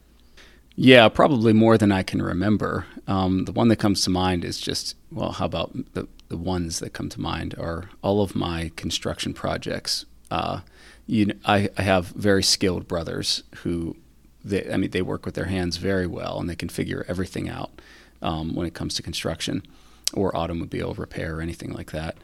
Yeah, 0.75 1.08
probably 1.10 1.53
more 1.53 1.77
than 1.77 1.92
I 1.92 2.01
can 2.01 2.22
remember. 2.22 2.88
Um, 3.06 3.46
the 3.46 3.51
one 3.51 3.68
that 3.68 3.75
comes 3.75 4.01
to 4.06 4.10
mind 4.10 4.44
is 4.44 4.60
just 4.60 4.96
well, 5.12 5.34
how 5.34 5.46
about 5.46 5.72
the 5.94 6.08
the 6.34 6.38
ones 6.38 6.80
that 6.80 6.94
come 6.94 7.10
to 7.10 7.22
mind 7.22 7.53
are 7.60 7.92
all 8.01 8.24
of 8.24 8.36
my 8.36 8.72
construction 8.75 9.36
projects. 9.36 10.06
Uh, 10.32 10.62
you 11.06 11.27
know, 11.27 11.36
I, 11.46 11.70
I 11.77 11.84
have 11.84 12.08
very 12.08 12.42
skilled 12.42 12.88
brothers 12.88 13.44
who 13.58 13.96
they, 14.43 14.71
I 14.71 14.77
mean, 14.77 14.91
they 14.91 15.01
work 15.01 15.25
with 15.25 15.35
their 15.35 15.45
hands 15.45 15.77
very 15.77 16.07
well 16.07 16.39
and 16.39 16.50
they 16.50 16.55
can 16.55 16.69
figure 16.69 17.05
everything 17.07 17.50
out 17.50 17.71
um, 18.21 18.55
when 18.55 18.67
it 18.67 18.73
comes 18.73 18.95
to 18.95 19.03
construction 19.03 19.63
or 20.13 20.35
automobile 20.35 20.93
repair 20.93 21.38
or 21.38 21.41
anything 21.41 21.71
like 21.71 21.91
that. 21.91 22.17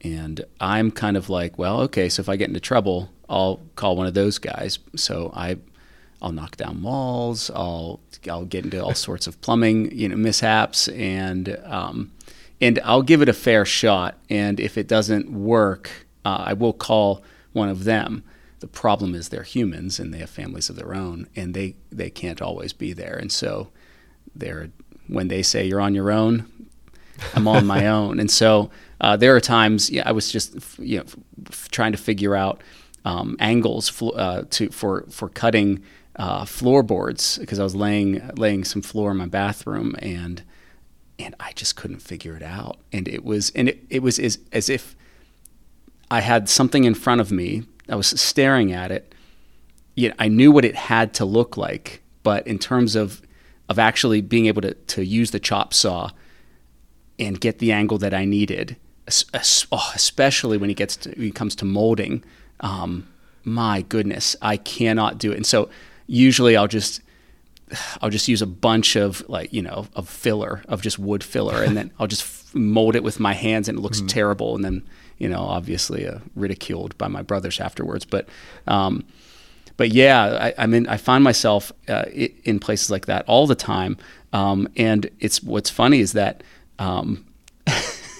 And 0.00 0.44
I'm 0.60 0.90
kind 0.90 1.16
of 1.16 1.28
like, 1.28 1.58
well, 1.58 1.80
okay, 1.82 2.08
so 2.08 2.20
if 2.20 2.28
I 2.28 2.36
get 2.36 2.48
into 2.48 2.60
trouble, 2.60 3.10
I'll 3.28 3.60
call 3.74 3.96
one 3.96 4.06
of 4.06 4.14
those 4.14 4.38
guys. 4.38 4.78
So 4.94 5.32
I, 5.34 5.58
I'll 6.22 6.32
knock 6.32 6.56
down 6.56 6.82
walls. 6.82 7.50
I'll 7.54 8.00
I'll 8.28 8.44
get 8.44 8.64
into 8.64 8.82
all 8.82 8.94
sorts 8.94 9.26
of 9.26 9.40
plumbing, 9.40 9.92
you 9.96 10.08
know, 10.08 10.16
mishaps, 10.16 10.88
and 10.88 11.56
um, 11.64 12.12
and 12.60 12.80
I'll 12.84 13.02
give 13.02 13.22
it 13.22 13.28
a 13.28 13.32
fair 13.32 13.64
shot. 13.64 14.16
And 14.28 14.58
if 14.58 14.76
it 14.76 14.88
doesn't 14.88 15.30
work, 15.30 15.90
uh, 16.24 16.44
I 16.46 16.52
will 16.54 16.72
call 16.72 17.22
one 17.52 17.68
of 17.68 17.84
them. 17.84 18.24
The 18.60 18.66
problem 18.66 19.14
is 19.14 19.28
they're 19.28 19.42
humans 19.42 20.00
and 20.00 20.12
they 20.12 20.18
have 20.18 20.30
families 20.30 20.68
of 20.68 20.76
their 20.76 20.94
own, 20.94 21.28
and 21.36 21.54
they 21.54 21.76
they 21.90 22.10
can't 22.10 22.42
always 22.42 22.72
be 22.72 22.92
there. 22.92 23.16
And 23.16 23.30
so 23.30 23.68
they're 24.34 24.70
when 25.06 25.28
they 25.28 25.42
say 25.42 25.66
you're 25.66 25.80
on 25.80 25.94
your 25.94 26.10
own, 26.10 26.46
I'm 27.34 27.48
on 27.48 27.66
my 27.66 27.86
own. 27.98 28.20
And 28.20 28.30
so 28.30 28.70
uh, 29.00 29.16
there 29.16 29.34
are 29.34 29.40
times, 29.40 29.90
yeah, 29.90 30.02
I 30.06 30.12
was 30.12 30.30
just 30.30 30.78
you 30.78 30.98
know 30.98 31.04
f- 31.48 31.68
trying 31.70 31.92
to 31.92 31.98
figure 31.98 32.34
out 32.34 32.62
um, 33.04 33.36
angles 33.40 33.88
fl- 33.88 34.16
uh, 34.16 34.42
to 34.50 34.70
for 34.70 35.04
for 35.10 35.28
cutting 35.28 35.82
uh, 36.16 36.44
floorboards 36.44 37.38
because 37.38 37.58
I 37.58 37.62
was 37.62 37.74
laying 37.74 38.28
laying 38.36 38.64
some 38.64 38.82
floor 38.82 39.12
in 39.12 39.16
my 39.16 39.26
bathroom 39.26 39.94
and 40.00 40.42
and 41.18 41.34
I 41.40 41.52
just 41.52 41.76
couldn't 41.76 42.00
figure 42.00 42.36
it 42.36 42.42
out. 42.42 42.78
And 42.92 43.08
it 43.08 43.24
was 43.24 43.50
and 43.50 43.68
it, 43.68 43.84
it 43.88 44.02
was 44.02 44.18
as, 44.18 44.38
as 44.52 44.68
if 44.68 44.96
I 46.10 46.20
had 46.20 46.48
something 46.48 46.84
in 46.84 46.94
front 46.94 47.20
of 47.20 47.30
me 47.30 47.64
I 47.88 47.96
was 47.96 48.08
staring 48.08 48.72
at 48.72 48.90
it. 48.90 49.14
I 50.18 50.28
knew 50.28 50.52
what 50.52 50.64
it 50.64 50.76
had 50.76 51.14
to 51.14 51.24
look 51.24 51.56
like, 51.56 52.02
but 52.22 52.46
in 52.46 52.58
terms 52.58 52.94
of 52.94 53.22
of 53.68 53.78
actually 53.78 54.20
being 54.20 54.46
able 54.46 54.62
to 54.62 54.74
to 54.74 55.04
use 55.04 55.30
the 55.30 55.40
chop 55.40 55.74
saw 55.74 56.10
and 57.18 57.40
get 57.40 57.58
the 57.58 57.72
angle 57.72 57.98
that 57.98 58.14
I 58.14 58.24
needed, 58.24 58.76
oh, 59.72 59.90
especially 59.94 60.56
when 60.56 60.70
it 60.70 60.76
gets 60.76 60.96
to 60.98 61.10
when 61.10 61.28
it 61.28 61.34
comes 61.34 61.56
to 61.56 61.64
molding, 61.64 62.22
um, 62.60 63.08
my 63.44 63.82
goodness, 63.82 64.36
I 64.40 64.56
cannot 64.56 65.18
do 65.18 65.32
it. 65.32 65.36
And 65.36 65.46
so 65.46 65.68
usually 66.06 66.56
I'll 66.56 66.68
just 66.68 67.00
I'll 68.00 68.10
just 68.10 68.28
use 68.28 68.42
a 68.42 68.46
bunch 68.46 68.96
of 68.96 69.26
like 69.28 69.52
you 69.52 69.62
know 69.62 69.86
of 69.94 70.08
filler 70.08 70.62
of 70.68 70.82
just 70.82 70.98
wood 70.98 71.24
filler, 71.24 71.62
and 71.62 71.76
then 71.76 71.90
I'll 71.98 72.06
just 72.06 72.22
f- 72.22 72.54
mold 72.54 72.96
it 72.96 73.02
with 73.02 73.20
my 73.20 73.34
hands, 73.34 73.68
and 73.68 73.78
it 73.78 73.80
looks 73.80 74.00
mm. 74.00 74.08
terrible. 74.08 74.54
And 74.54 74.64
then 74.64 74.88
you 75.18 75.28
know 75.28 75.40
obviously 75.40 76.06
uh, 76.06 76.18
ridiculed 76.34 76.96
by 76.98 77.08
my 77.08 77.22
brothers 77.22 77.60
afterwards. 77.60 78.04
But 78.04 78.28
um, 78.66 79.04
but 79.76 79.92
yeah, 79.92 80.52
I, 80.58 80.64
I 80.64 80.66
mean 80.66 80.86
I 80.88 80.96
find 80.96 81.22
myself 81.24 81.72
uh, 81.88 82.04
in 82.12 82.58
places 82.60 82.90
like 82.90 83.06
that 83.06 83.24
all 83.26 83.46
the 83.46 83.54
time. 83.54 83.96
Um, 84.32 84.68
and 84.76 85.08
it's 85.20 85.42
what's 85.42 85.70
funny 85.70 86.00
is 86.00 86.12
that 86.12 86.42
um, 86.78 87.24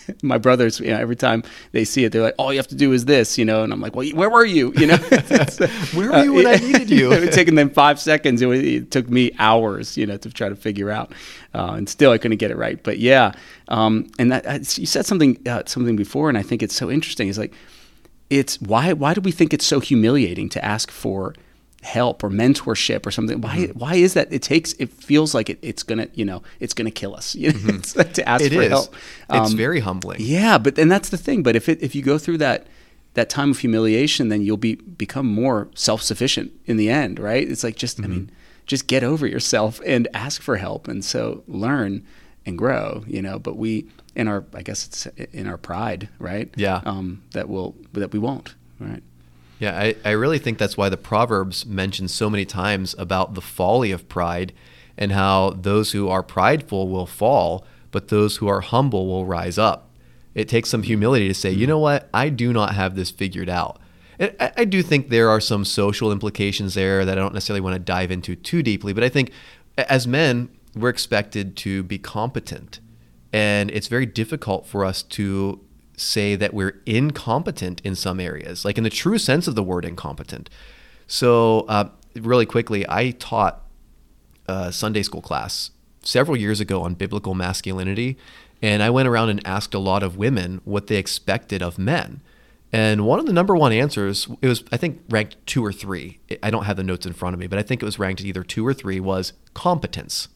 my 0.23 0.39
brothers, 0.39 0.81
you 0.81 0.89
know, 0.89 0.99
every 0.99 1.17
time 1.17 1.43
they 1.73 1.85
see 1.85 2.05
it, 2.05 2.13
they're 2.13 2.23
like, 2.23 2.35
"All 2.39 2.53
you 2.53 2.59
have 2.59 2.69
to 2.69 2.75
do 2.75 2.93
is 2.93 3.05
this," 3.05 3.39
you 3.39 3.45
know, 3.45 3.63
and 3.63 3.73
I'm 3.73 3.81
like, 3.81 3.95
"Well, 3.95 4.09
where 4.11 4.31
were 4.31 4.45
you?" 4.45 4.73
You 4.77 4.87
know, 4.87 4.97
where 5.95 6.11
were 6.11 6.25
you 6.25 6.33
when 6.33 6.47
uh, 6.47 6.51
I 6.51 6.57
needed 6.57 6.91
you? 6.91 7.13
it 7.13 7.33
taken 7.33 7.55
them 7.55 7.71
five 7.71 8.01
seconds. 8.01 8.43
It, 8.43 8.49
it, 8.49 8.91
took 8.91 9.09
me 9.09 9.33
hours, 9.39 9.97
you 9.97 10.07
know, 10.07 10.17
to 10.17 10.31
try 10.31 10.49
to 10.49 10.57
figure 10.57 10.91
out, 10.91 11.13
uh, 11.55 11.73
and 11.73 11.89
still 11.89 12.11
I 12.11 12.19
couldn't 12.19 12.39
get 12.39 12.51
it 12.51 12.57
right. 12.57 12.83
But 12.83 12.99
yeah, 12.99 13.33
um, 13.69 14.11
and 14.19 14.33
that, 14.33 14.79
you 14.79 14.87
said 14.87 15.07
something 15.07 15.39
uh, 15.47 15.63
something 15.67 15.97
before, 15.97 16.29
and 16.29 16.39
I 16.39 16.43
think 16.43 16.63
it's 16.63 16.75
so 16.75 16.91
interesting. 16.91 17.29
It's 17.29 17.39
like, 17.39 17.53
it's 18.31 18.61
why 18.61 18.93
why 18.93 19.15
do 19.15 19.21
we 19.21 19.33
think 19.33 19.53
it's 19.53 19.67
so 19.67 19.81
humiliating 19.81 20.49
to 20.51 20.65
ask 20.65 20.91
for 20.91 21.35
help 21.83 22.25
or 22.25 22.31
mentorship 22.31 23.07
or 23.07 23.11
something 23.11 23.41
why 23.41 23.57
mm-hmm. 23.59 23.79
why 23.79 23.95
is 23.95 24.15
that 24.15 24.33
it 24.33 24.43
takes 24.43 24.73
it 24.75 24.91
feels 24.91 25.33
like 25.33 25.49
it, 25.49 25.59
it's 25.63 25.85
gonna 25.85 26.09
you 26.13 26.25
know 26.25 26.43
it's 26.59 26.75
gonna 26.75 26.91
kill 26.91 27.15
us 27.15 27.35
you 27.37 27.53
know, 27.53 27.59
mm-hmm. 27.59 28.13
to 28.13 28.29
ask 28.29 28.45
it 28.45 28.53
for 28.53 28.63
is. 28.63 28.69
help 28.69 28.95
um, 29.31 29.45
it's 29.45 29.53
very 29.53 29.81
humbling 29.81 30.19
yeah 30.21 30.59
but 30.59 30.77
and 30.77 30.91
that's 30.91 31.09
the 31.09 31.17
thing 31.17 31.43
but 31.43 31.55
if 31.55 31.69
it 31.69 31.81
if 31.81 31.95
you 31.95 32.03
go 32.03 32.19
through 32.19 32.37
that 32.37 32.67
that 33.15 33.31
time 33.31 33.53
of 33.53 33.59
humiliation 33.61 34.29
then 34.29 34.43
you'll 34.43 34.57
be 34.57 34.75
become 34.75 35.27
more 35.27 35.69
self-sufficient 35.75 36.53
in 36.67 36.77
the 36.77 36.91
end 36.91 37.19
right 37.19 37.49
it's 37.49 37.63
like 37.63 37.77
just 37.77 37.99
mm-hmm. 37.99 38.11
i 38.11 38.15
mean 38.15 38.31
just 38.67 38.87
get 38.87 39.05
over 39.05 39.27
yourself 39.27 39.81
and 39.87 40.09
ask 40.13 40.43
for 40.43 40.57
help 40.57 40.89
and 40.89 41.05
so 41.05 41.43
learn 41.47 42.05
and 42.45 42.59
grow 42.59 43.05
you 43.07 43.23
know 43.23 43.39
but 43.39 43.57
we 43.57 43.87
in 44.17 44.27
our 44.27 44.45
i 44.53 44.63
guess 44.63 44.87
it's 44.87 45.07
in 45.33 45.47
our 45.47 45.57
pride 45.57 46.09
right 46.19 46.53
yeah 46.57 46.81
um 46.85 47.23
that 47.33 47.49
will 47.49 47.77
that 47.93 48.13
we 48.13 48.19
won't 48.19 48.57
right 48.81 49.03
yeah, 49.59 49.79
I, 49.79 49.97
I 50.05 50.11
really 50.11 50.39
think 50.39 50.59
that's 50.59 50.77
why 50.77 50.89
the 50.89 50.97
Proverbs 50.97 51.67
mention 51.67 52.09
so 52.09 52.31
many 52.31 52.45
times 52.45 52.95
about 52.99 53.35
the 53.35 53.41
folly 53.41 53.91
of 53.91 54.09
pride 54.09 54.53
and 54.97 55.13
how 55.13 55.51
those 55.51 55.93
who 55.93 56.09
are 56.09 56.23
prideful 56.23 56.89
will 56.89 57.07
fall, 57.07 57.65
but 57.91 58.09
those 58.09 58.37
who 58.37 58.49
are 58.49 58.61
humble 58.61 59.07
will 59.07 59.27
rise 59.27 59.59
up. 59.59 59.91
It 60.35 60.49
takes 60.49 60.69
some 60.69 60.83
humility 60.83 61.29
to 61.29 61.35
say, 61.35 61.51
you 61.51 61.61
mm-hmm. 61.61 61.71
know 61.71 61.79
what, 61.79 62.09
I 62.15 62.29
do 62.29 62.53
not 62.53 62.75
have 62.75 62.95
this 62.95 63.11
figured 63.11 63.49
out. 63.49 63.81
And 64.19 64.35
I, 64.39 64.53
I 64.59 64.65
do 64.65 64.83
think 64.83 65.09
there 65.09 65.29
are 65.29 65.41
some 65.41 65.65
social 65.65 66.13
implications 66.13 66.75
there 66.75 67.05
that 67.05 67.19
I 67.19 67.21
don't 67.21 67.35
necessarily 67.35 67.61
want 67.61 67.75
to 67.75 67.81
dive 67.81 68.11
into 68.11 68.37
too 68.37 68.63
deeply, 68.63 68.93
but 68.93 69.03
I 69.03 69.09
think 69.09 69.33
as 69.77 70.07
men, 70.07 70.49
we're 70.75 70.89
expected 70.89 71.57
to 71.59 71.83
be 71.83 71.99
competent. 71.99 72.81
And 73.33 73.71
it's 73.71 73.89
very 73.89 74.07
difficult 74.07 74.67
for 74.67 74.85
us 74.85 75.03
to 75.05 75.61
say 75.99 76.37
that 76.37 76.55
we're 76.55 76.81
incompetent 76.87 77.81
in 77.83 77.95
some 77.95 78.21
areas, 78.21 78.65
like 78.65 78.79
in 78.79 78.85
the 78.85 78.91
true 78.91 79.19
sense 79.19 79.47
of 79.47 79.55
the 79.55 79.63
word 79.63 79.85
incompetent. 79.85 80.49
So, 81.07 81.61
uh, 81.69 81.91
really 82.15 82.47
quickly, 82.47 82.89
I 82.89 83.11
taught 83.13 83.63
a 84.47 84.73
Sunday 84.73 85.03
school 85.03 85.23
class 85.23 85.71
several 86.03 86.37
years 86.37 86.61
ago 86.61 86.83
on 86.83 86.95
biblical 86.95 87.35
masculinity. 87.35 88.17
And 88.61 88.83
I 88.83 88.91
went 88.91 89.09
around 89.09 89.29
and 89.29 89.47
asked 89.47 89.75
a 89.75 89.79
lot 89.79 90.03
of 90.03 90.17
women 90.17 90.61
what 90.65 90.89
they 90.89 90.97
expected 90.97 91.63
of 91.63 91.79
men. 91.79 92.23
And 92.73 93.07
one 93.07 93.19
of 93.19 93.27
the 93.27 93.33
number 93.33 93.57
one 93.57 93.73
answers, 93.73 94.29
it 94.43 94.49
was, 94.49 94.63
I 94.71 94.77
think, 94.77 95.01
ranked 95.09 95.37
two 95.47 95.65
or 95.65 95.73
three. 95.73 96.19
I 96.43 96.51
don't 96.51 96.65
have 96.65 96.77
the 96.77 96.83
notes 96.83 97.07
in 97.07 97.13
front 97.15 97.35
of 97.35 97.41
me, 97.41 97.47
but 97.47 97.59
I 97.59 97.63
think 97.63 97.83
it 97.83 97.87
was 97.87 97.99
ranked 97.99 98.21
either 98.21 98.43
two 98.43 98.67
or 98.67 98.75
three, 98.75 99.01
was 99.01 99.33
competence. 99.55 100.29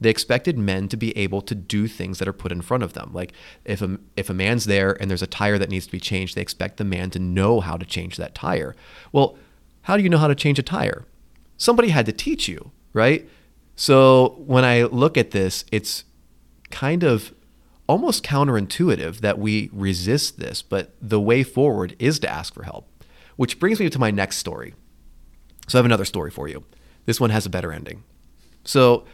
They 0.00 0.10
expected 0.10 0.58
men 0.58 0.88
to 0.88 0.96
be 0.96 1.16
able 1.16 1.42
to 1.42 1.54
do 1.54 1.88
things 1.88 2.18
that 2.18 2.28
are 2.28 2.32
put 2.32 2.52
in 2.52 2.62
front 2.62 2.82
of 2.82 2.92
them. 2.92 3.10
Like 3.12 3.32
if 3.64 3.82
a, 3.82 3.98
if 4.16 4.30
a 4.30 4.34
man's 4.34 4.66
there 4.66 4.96
and 5.00 5.10
there's 5.10 5.22
a 5.22 5.26
tire 5.26 5.58
that 5.58 5.70
needs 5.70 5.86
to 5.86 5.92
be 5.92 6.00
changed, 6.00 6.34
they 6.34 6.40
expect 6.40 6.76
the 6.76 6.84
man 6.84 7.10
to 7.10 7.18
know 7.18 7.60
how 7.60 7.76
to 7.76 7.84
change 7.84 8.16
that 8.16 8.34
tire. 8.34 8.76
Well, 9.12 9.36
how 9.82 9.96
do 9.96 10.02
you 10.02 10.08
know 10.08 10.18
how 10.18 10.28
to 10.28 10.34
change 10.34 10.58
a 10.58 10.62
tire? 10.62 11.04
Somebody 11.56 11.88
had 11.88 12.06
to 12.06 12.12
teach 12.12 12.48
you, 12.48 12.70
right? 12.92 13.28
So 13.74 14.36
when 14.46 14.64
I 14.64 14.84
look 14.84 15.16
at 15.16 15.32
this, 15.32 15.64
it's 15.72 16.04
kind 16.70 17.02
of 17.02 17.32
almost 17.88 18.22
counterintuitive 18.22 19.20
that 19.20 19.38
we 19.38 19.70
resist 19.72 20.38
this, 20.38 20.62
but 20.62 20.94
the 21.00 21.20
way 21.20 21.42
forward 21.42 21.96
is 21.98 22.18
to 22.20 22.28
ask 22.28 22.54
for 22.54 22.64
help. 22.64 22.86
Which 23.36 23.58
brings 23.58 23.80
me 23.80 23.88
to 23.88 23.98
my 23.98 24.10
next 24.10 24.36
story. 24.36 24.74
So 25.68 25.78
I 25.78 25.80
have 25.80 25.86
another 25.86 26.04
story 26.04 26.30
for 26.30 26.48
you. 26.48 26.64
This 27.06 27.20
one 27.20 27.30
has 27.30 27.46
a 27.46 27.50
better 27.50 27.72
ending. 27.72 28.04
So 28.64 29.04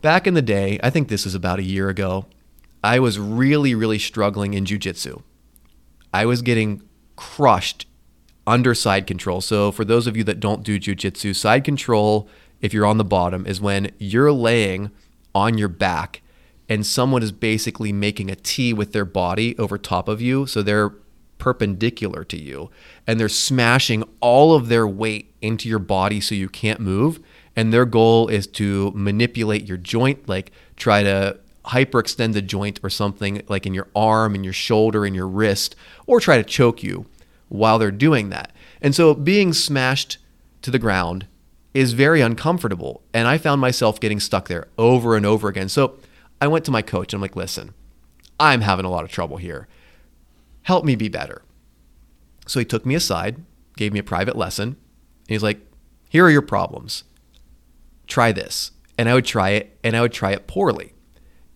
Back 0.00 0.26
in 0.28 0.34
the 0.34 0.42
day, 0.42 0.78
I 0.82 0.90
think 0.90 1.08
this 1.08 1.26
is 1.26 1.34
about 1.34 1.58
a 1.58 1.64
year 1.64 1.88
ago, 1.88 2.26
I 2.84 3.00
was 3.00 3.18
really, 3.18 3.74
really 3.74 3.98
struggling 3.98 4.54
in 4.54 4.64
jujitsu. 4.64 5.22
I 6.12 6.24
was 6.24 6.40
getting 6.42 6.82
crushed 7.16 7.86
under 8.46 8.74
side 8.74 9.06
control. 9.06 9.40
So, 9.40 9.72
for 9.72 9.84
those 9.84 10.06
of 10.06 10.16
you 10.16 10.22
that 10.24 10.38
don't 10.38 10.62
do 10.62 10.78
jujitsu, 10.78 11.34
side 11.34 11.64
control, 11.64 12.28
if 12.60 12.72
you're 12.72 12.86
on 12.86 12.98
the 12.98 13.04
bottom, 13.04 13.44
is 13.44 13.60
when 13.60 13.90
you're 13.98 14.32
laying 14.32 14.90
on 15.34 15.58
your 15.58 15.68
back 15.68 16.22
and 16.68 16.86
someone 16.86 17.22
is 17.22 17.32
basically 17.32 17.92
making 17.92 18.30
a 18.30 18.36
T 18.36 18.72
with 18.72 18.92
their 18.92 19.04
body 19.04 19.58
over 19.58 19.76
top 19.76 20.08
of 20.08 20.20
you. 20.20 20.46
So, 20.46 20.62
they're 20.62 20.92
perpendicular 21.38 22.24
to 22.24 22.36
you 22.36 22.70
and 23.06 23.18
they're 23.18 23.28
smashing 23.28 24.04
all 24.20 24.54
of 24.54 24.68
their 24.68 24.86
weight 24.86 25.32
into 25.40 25.68
your 25.68 25.78
body 25.78 26.20
so 26.20 26.34
you 26.34 26.48
can't 26.48 26.80
move 26.80 27.20
and 27.58 27.72
their 27.72 27.84
goal 27.84 28.28
is 28.28 28.46
to 28.46 28.92
manipulate 28.94 29.66
your 29.66 29.78
joint, 29.78 30.28
like 30.28 30.52
try 30.76 31.02
to 31.02 31.40
hyperextend 31.64 32.32
the 32.32 32.40
joint 32.40 32.78
or 32.84 32.88
something 32.88 33.42
like 33.48 33.66
in 33.66 33.74
your 33.74 33.88
arm, 33.96 34.36
in 34.36 34.44
your 34.44 34.52
shoulder, 34.52 35.04
in 35.04 35.12
your 35.12 35.26
wrist, 35.26 35.74
or 36.06 36.20
try 36.20 36.36
to 36.36 36.44
choke 36.44 36.84
you 36.84 37.06
while 37.48 37.76
they're 37.76 37.90
doing 37.90 38.28
that. 38.28 38.52
And 38.80 38.94
so 38.94 39.12
being 39.12 39.52
smashed 39.52 40.18
to 40.62 40.70
the 40.70 40.78
ground 40.78 41.26
is 41.74 41.94
very 41.94 42.20
uncomfortable. 42.20 43.02
And 43.12 43.26
I 43.26 43.38
found 43.38 43.60
myself 43.60 43.98
getting 43.98 44.20
stuck 44.20 44.46
there 44.46 44.68
over 44.78 45.16
and 45.16 45.26
over 45.26 45.48
again. 45.48 45.68
So 45.68 45.98
I 46.40 46.46
went 46.46 46.64
to 46.66 46.70
my 46.70 46.80
coach 46.80 47.12
and 47.12 47.18
I'm 47.18 47.22
like, 47.22 47.34
listen, 47.34 47.74
I'm 48.38 48.60
having 48.60 48.84
a 48.84 48.90
lot 48.90 49.02
of 49.02 49.10
trouble 49.10 49.38
here. 49.38 49.66
Help 50.62 50.84
me 50.84 50.94
be 50.94 51.08
better. 51.08 51.42
So 52.46 52.60
he 52.60 52.64
took 52.64 52.86
me 52.86 52.94
aside, 52.94 53.42
gave 53.76 53.92
me 53.92 53.98
a 53.98 54.04
private 54.04 54.36
lesson. 54.36 54.68
And 54.68 54.76
he's 55.26 55.42
like, 55.42 55.58
here 56.08 56.24
are 56.24 56.30
your 56.30 56.40
problems 56.40 57.02
try 58.08 58.32
this. 58.32 58.72
And 58.96 59.08
I 59.08 59.14
would 59.14 59.24
try 59.24 59.50
it 59.50 59.78
and 59.84 59.96
I 59.96 60.00
would 60.00 60.12
try 60.12 60.32
it 60.32 60.48
poorly. 60.48 60.94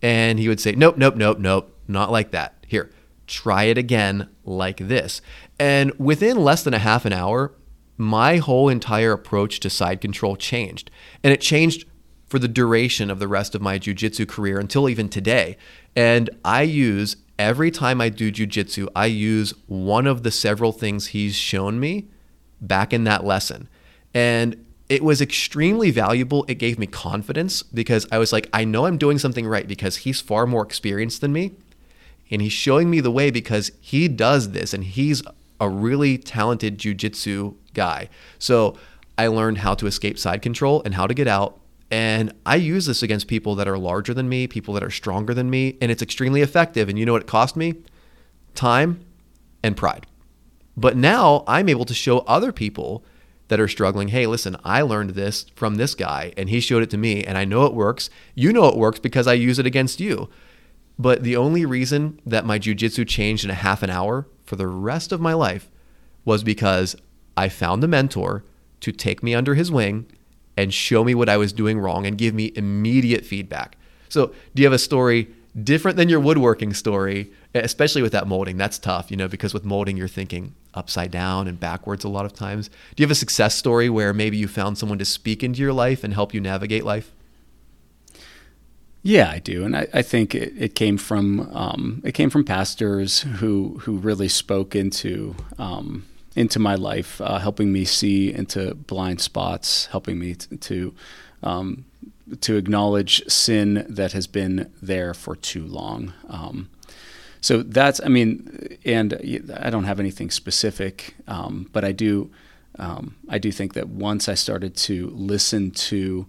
And 0.01 0.39
he 0.39 0.47
would 0.47 0.59
say, 0.59 0.73
nope, 0.73 0.97
nope, 0.97 1.15
nope, 1.15 1.39
nope, 1.39 1.77
not 1.87 2.11
like 2.11 2.31
that. 2.31 2.65
Here, 2.67 2.89
try 3.27 3.63
it 3.63 3.77
again 3.77 4.29
like 4.45 4.77
this. 4.77 5.21
And 5.59 5.91
within 5.97 6.37
less 6.37 6.63
than 6.63 6.73
a 6.73 6.79
half 6.79 7.05
an 7.05 7.13
hour, 7.13 7.53
my 7.97 8.37
whole 8.37 8.69
entire 8.69 9.11
approach 9.11 9.59
to 9.61 9.69
side 9.69 10.01
control 10.01 10.35
changed. 10.35 10.89
And 11.23 11.33
it 11.33 11.41
changed 11.41 11.85
for 12.27 12.39
the 12.39 12.47
duration 12.47 13.11
of 13.11 13.19
the 13.19 13.27
rest 13.27 13.53
of 13.53 13.61
my 13.61 13.77
jujitsu 13.77 14.27
career 14.27 14.59
until 14.59 14.89
even 14.89 15.07
today. 15.07 15.57
And 15.95 16.29
I 16.43 16.63
use 16.63 17.17
every 17.37 17.71
time 17.71 18.01
I 18.01 18.09
do 18.09 18.31
jujitsu, 18.31 18.87
I 18.95 19.05
use 19.05 19.53
one 19.67 20.07
of 20.07 20.23
the 20.23 20.31
several 20.31 20.71
things 20.71 21.07
he's 21.07 21.35
shown 21.35 21.79
me 21.79 22.07
back 22.59 22.93
in 22.93 23.03
that 23.03 23.23
lesson. 23.23 23.69
And 24.13 24.65
it 24.93 25.03
was 25.03 25.21
extremely 25.21 25.89
valuable. 25.89 26.45
It 26.47 26.59
gave 26.59 26.77
me 26.77 26.85
confidence 26.85 27.63
because 27.63 28.05
I 28.11 28.19
was 28.19 28.31
like, 28.31 28.47
I 28.53 28.63
know 28.63 28.85
I'm 28.85 28.99
doing 28.99 29.17
something 29.17 29.47
right 29.47 29.67
because 29.67 29.97
he's 29.97 30.21
far 30.21 30.45
more 30.45 30.63
experienced 30.63 31.19
than 31.21 31.33
me. 31.33 31.53
And 32.29 32.43
he's 32.43 32.53
showing 32.53 32.91
me 32.91 32.99
the 32.99 33.09
way 33.09 33.31
because 33.31 33.71
he 33.81 34.07
does 34.07 34.51
this 34.51 34.71
and 34.71 34.83
he's 34.83 35.23
a 35.59 35.67
really 35.67 36.19
talented 36.19 36.77
jujitsu 36.77 37.55
guy. 37.73 38.07
So 38.37 38.77
I 39.17 39.25
learned 39.25 39.57
how 39.57 39.73
to 39.73 39.87
escape 39.87 40.19
side 40.19 40.43
control 40.43 40.83
and 40.85 40.93
how 40.93 41.07
to 41.07 41.15
get 41.15 41.27
out. 41.27 41.59
And 41.89 42.31
I 42.45 42.57
use 42.57 42.85
this 42.85 43.01
against 43.01 43.27
people 43.27 43.55
that 43.55 43.67
are 43.67 43.79
larger 43.79 44.13
than 44.13 44.29
me, 44.29 44.45
people 44.45 44.75
that 44.75 44.83
are 44.83 44.91
stronger 44.91 45.33
than 45.33 45.49
me, 45.49 45.75
and 45.81 45.89
it's 45.89 46.03
extremely 46.03 46.41
effective. 46.41 46.87
And 46.87 46.99
you 46.99 47.05
know 47.07 47.13
what 47.13 47.23
it 47.23 47.27
cost 47.27 47.55
me? 47.55 47.73
Time 48.53 49.03
and 49.63 49.75
pride. 49.75 50.05
But 50.77 50.95
now 50.95 51.43
I'm 51.47 51.67
able 51.67 51.85
to 51.85 51.95
show 51.95 52.19
other 52.19 52.51
people 52.51 53.03
that 53.47 53.59
are 53.59 53.67
struggling, 53.67 54.09
hey, 54.09 54.25
listen, 54.25 54.55
I 54.63 54.81
learned 54.81 55.11
this 55.11 55.45
from 55.55 55.75
this 55.75 55.95
guy 55.95 56.33
and 56.37 56.49
he 56.49 56.59
showed 56.59 56.83
it 56.83 56.89
to 56.91 56.97
me 56.97 57.23
and 57.23 57.37
I 57.37 57.45
know 57.45 57.65
it 57.65 57.73
works. 57.73 58.09
You 58.35 58.53
know 58.53 58.67
it 58.67 58.77
works 58.77 58.99
because 58.99 59.27
I 59.27 59.33
use 59.33 59.59
it 59.59 59.65
against 59.65 59.99
you. 59.99 60.29
But 60.97 61.23
the 61.23 61.35
only 61.35 61.65
reason 61.65 62.19
that 62.25 62.45
my 62.45 62.59
jujitsu 62.59 63.07
changed 63.07 63.43
in 63.43 63.49
a 63.49 63.55
half 63.55 63.83
an 63.83 63.89
hour 63.89 64.27
for 64.45 64.55
the 64.55 64.67
rest 64.67 65.11
of 65.11 65.21
my 65.21 65.33
life 65.33 65.69
was 66.25 66.43
because 66.43 66.95
I 67.35 67.49
found 67.49 67.83
a 67.83 67.87
mentor 67.87 68.43
to 68.81 68.91
take 68.91 69.23
me 69.23 69.33
under 69.33 69.55
his 69.55 69.71
wing 69.71 70.05
and 70.55 70.73
show 70.73 71.03
me 71.03 71.15
what 71.15 71.29
I 71.29 71.37
was 71.37 71.51
doing 71.51 71.79
wrong 71.79 72.05
and 72.05 72.17
give 72.17 72.33
me 72.33 72.51
immediate 72.55 73.25
feedback. 73.25 73.75
So, 74.09 74.27
do 74.53 74.61
you 74.61 74.65
have 74.67 74.73
a 74.73 74.79
story 74.79 75.29
different 75.61 75.97
than 75.97 76.09
your 76.09 76.19
woodworking 76.19 76.73
story, 76.73 77.31
especially 77.53 78.01
with 78.01 78.11
that 78.11 78.27
molding? 78.27 78.57
That's 78.57 78.79
tough, 78.79 79.11
you 79.11 79.17
know, 79.17 79.27
because 79.27 79.53
with 79.53 79.63
molding, 79.63 79.97
you're 79.97 80.07
thinking, 80.07 80.55
upside 80.73 81.11
down 81.11 81.47
and 81.47 81.59
backwards 81.59 82.03
a 82.03 82.09
lot 82.09 82.25
of 82.25 82.33
times. 82.33 82.69
Do 82.69 83.01
you 83.01 83.05
have 83.05 83.11
a 83.11 83.15
success 83.15 83.55
story 83.55 83.89
where 83.89 84.13
maybe 84.13 84.37
you 84.37 84.47
found 84.47 84.77
someone 84.77 84.97
to 84.99 85.05
speak 85.05 85.43
into 85.43 85.61
your 85.61 85.73
life 85.73 86.03
and 86.03 86.13
help 86.13 86.33
you 86.33 86.41
navigate 86.41 86.83
life? 86.83 87.11
Yeah, 89.05 89.29
I 89.29 89.39
do, 89.39 89.65
and 89.65 89.75
I, 89.75 89.87
I 89.93 90.01
think 90.01 90.33
it, 90.33 90.53
it, 90.57 90.75
came 90.75 90.97
from 90.97 91.53
um, 91.53 92.01
it 92.05 92.13
came 92.13 92.29
from 92.29 92.45
pastors 92.45 93.19
who 93.19 93.79
who 93.81 93.97
really 93.97 94.29
spoke 94.29 94.77
into 94.77 95.35
um, 95.59 96.05
into 96.37 96.57
my 96.57 96.75
life, 96.75 97.19
uh, 97.19 97.37
helping 97.37 97.73
me 97.73 97.83
see 97.83 98.33
into 98.33 98.73
blind 98.73 99.19
spots, 99.19 99.87
helping 99.87 100.19
me 100.19 100.35
t- 100.35 100.55
to 100.55 100.95
um, 101.43 101.83
to 102.41 102.55
acknowledge 102.55 103.23
sin 103.27 103.85
that 103.89 104.13
has 104.13 104.27
been 104.27 104.71
there 104.81 105.13
for 105.13 105.35
too 105.35 105.65
long. 105.65 106.13
Um, 106.27 106.69
so 107.41 107.61
that's, 107.61 107.99
I 108.03 108.07
mean, 108.07 108.77
and 108.85 109.13
I 109.57 109.69
don't 109.69 109.83
have 109.83 109.99
anything 109.99 110.31
specific, 110.31 111.15
um, 111.27 111.69
but 111.73 111.83
I 111.83 111.91
do, 111.91 112.31
um, 112.79 113.15
I 113.27 113.37
do 113.37 113.51
think 113.51 113.73
that 113.73 113.89
once 113.89 114.29
I 114.29 114.33
started 114.33 114.75
to 114.77 115.09
listen 115.09 115.71
to 115.71 116.25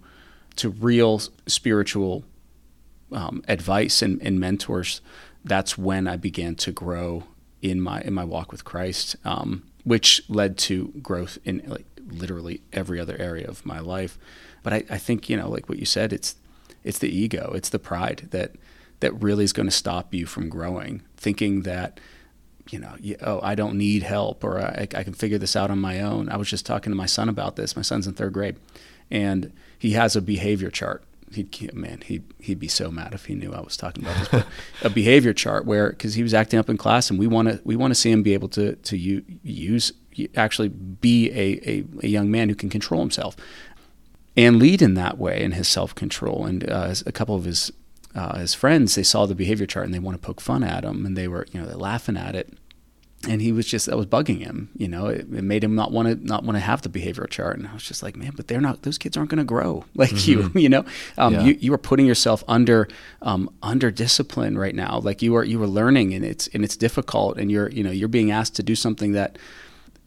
to 0.57 0.69
real 0.69 1.21
spiritual 1.47 2.23
um, 3.11 3.43
advice 3.47 4.01
and, 4.01 4.21
and, 4.21 4.39
mentors, 4.39 5.01
that's 5.43 5.77
when 5.77 6.07
I 6.07 6.15
began 6.15 6.55
to 6.55 6.71
grow 6.71 7.23
in 7.61 7.81
my 7.81 8.01
in 8.01 8.13
my 8.13 8.23
walk 8.23 8.51
with 8.51 8.63
Christ, 8.63 9.15
um, 9.25 9.63
which 9.83 10.21
led 10.29 10.57
to 10.59 10.93
growth 11.01 11.37
in 11.45 11.61
like 11.67 11.85
literally 12.07 12.61
every 12.73 12.99
other 12.99 13.15
area 13.19 13.47
of 13.47 13.65
my 13.65 13.79
life. 13.79 14.17
But 14.65 14.73
I, 14.73 14.83
I 14.89 14.97
think 14.97 15.29
you 15.29 15.37
know, 15.37 15.47
like 15.47 15.69
what 15.69 15.77
you 15.77 15.85
said, 15.85 16.11
it's 16.11 16.37
it's 16.83 16.97
the 16.97 17.15
ego, 17.15 17.51
it's 17.53 17.69
the 17.69 17.77
pride 17.77 18.29
that 18.31 18.53
that 18.99 19.13
really 19.21 19.43
is 19.43 19.53
going 19.53 19.67
to 19.67 19.71
stop 19.71 20.11
you 20.11 20.25
from 20.25 20.49
growing, 20.49 21.03
thinking 21.17 21.61
that 21.61 21.99
you 22.71 22.79
know, 22.79 22.95
oh, 23.21 23.39
I 23.43 23.53
don't 23.53 23.77
need 23.77 24.01
help 24.01 24.43
or 24.43 24.59
I, 24.59 24.87
I, 24.95 25.03
can 25.03 25.13
figure 25.13 25.37
this 25.37 25.55
out 25.55 25.69
on 25.69 25.77
my 25.77 26.01
own. 26.01 26.29
I 26.29 26.37
was 26.37 26.49
just 26.49 26.65
talking 26.65 26.91
to 26.91 26.95
my 26.95 27.05
son 27.05 27.29
about 27.29 27.57
this. 27.57 27.75
My 27.75 27.83
son's 27.83 28.07
in 28.07 28.15
third 28.15 28.33
grade, 28.33 28.55
and 29.11 29.53
he 29.77 29.91
has 29.91 30.15
a 30.15 30.21
behavior 30.21 30.71
chart. 30.71 31.03
He'd 31.31 31.71
man, 31.75 32.01
he'd 32.01 32.23
he'd 32.39 32.59
be 32.59 32.67
so 32.67 32.89
mad 32.89 33.13
if 33.13 33.25
he 33.25 33.35
knew 33.35 33.53
I 33.53 33.61
was 33.61 33.77
talking 33.77 34.03
about 34.03 34.17
this. 34.17 34.29
But 34.29 34.47
a 34.81 34.89
behavior 34.89 35.33
chart 35.33 35.65
where 35.65 35.91
because 35.91 36.15
he 36.15 36.23
was 36.23 36.33
acting 36.33 36.57
up 36.57 36.71
in 36.71 36.77
class, 36.77 37.11
and 37.11 37.19
we 37.19 37.27
want 37.27 37.49
to 37.49 37.61
we 37.63 37.75
want 37.75 37.91
to 37.91 37.95
see 37.95 38.09
him 38.09 38.23
be 38.23 38.33
able 38.33 38.49
to 38.49 38.75
to 38.77 38.97
use 38.97 39.91
actually 40.35 40.69
be 40.69 41.29
a, 41.29 41.69
a, 41.69 41.83
a 42.01 42.07
young 42.07 42.31
man 42.31 42.49
who 42.49 42.55
can 42.55 42.69
control 42.69 43.01
himself 43.01 43.35
and 44.37 44.59
lead 44.59 44.81
in 44.81 44.95
that 44.95 45.17
way 45.17 45.41
in 45.41 45.53
his 45.53 45.67
self 45.67 45.95
control. 45.95 46.45
And 46.45 46.69
uh, 46.69 46.93
a 47.05 47.11
couple 47.11 47.35
of 47.35 47.45
his 47.45 47.71
uh, 48.13 48.37
his 48.37 48.53
friends 48.53 48.95
they 48.95 49.03
saw 49.03 49.25
the 49.25 49.35
behavior 49.35 49.65
chart 49.65 49.85
and 49.85 49.93
they 49.93 49.99
want 49.99 50.19
to 50.19 50.25
poke 50.25 50.41
fun 50.41 50.63
at 50.63 50.83
him, 50.83 51.05
and 51.05 51.17
they 51.17 51.27
were 51.27 51.47
you 51.51 51.59
know 51.59 51.65
they're 51.65 51.75
laughing 51.75 52.17
at 52.17 52.35
it. 52.35 52.53
And 53.27 53.41
he 53.41 53.51
was 53.51 53.65
just 53.65 53.87
that 53.87 53.97
was 53.97 54.05
bugging 54.05 54.41
him, 54.41 54.69
you 54.77 54.87
know. 54.87 55.07
It, 55.07 55.21
it 55.21 55.43
made 55.43 55.63
him 55.63 55.73
not 55.73 55.91
want 55.91 56.07
to 56.07 56.15
not 56.15 56.43
want 56.43 56.57
to 56.57 56.59
have 56.59 56.83
the 56.83 56.89
behavioral 56.89 57.27
chart. 57.27 57.57
And 57.57 57.67
I 57.67 57.73
was 57.73 57.81
just 57.81 58.03
like, 58.03 58.15
man, 58.15 58.33
but 58.35 58.47
they're 58.47 58.61
not; 58.61 58.83
those 58.83 58.99
kids 58.99 59.17
aren't 59.17 59.31
going 59.31 59.39
to 59.39 59.43
grow 59.43 59.85
like 59.95 60.11
mm-hmm. 60.11 60.57
you. 60.57 60.61
You 60.61 60.69
know, 60.69 60.85
um, 61.17 61.33
yeah. 61.33 61.43
you 61.43 61.57
you 61.59 61.73
are 61.73 61.79
putting 61.79 62.05
yourself 62.05 62.43
under 62.47 62.87
um, 63.23 63.49
under 63.63 63.89
discipline 63.89 64.59
right 64.59 64.75
now. 64.75 64.99
Like 64.99 65.23
you 65.23 65.35
are 65.35 65.43
you 65.43 65.61
are 65.63 65.67
learning, 65.67 66.13
and 66.13 66.23
it's 66.23 66.47
and 66.49 66.63
it's 66.63 66.77
difficult, 66.77 67.39
and 67.39 67.51
you're 67.51 67.69
you 67.69 67.83
know 67.83 67.91
you're 67.91 68.09
being 68.09 68.29
asked 68.29 68.55
to 68.57 68.63
do 68.63 68.75
something 68.75 69.13
that 69.13 69.39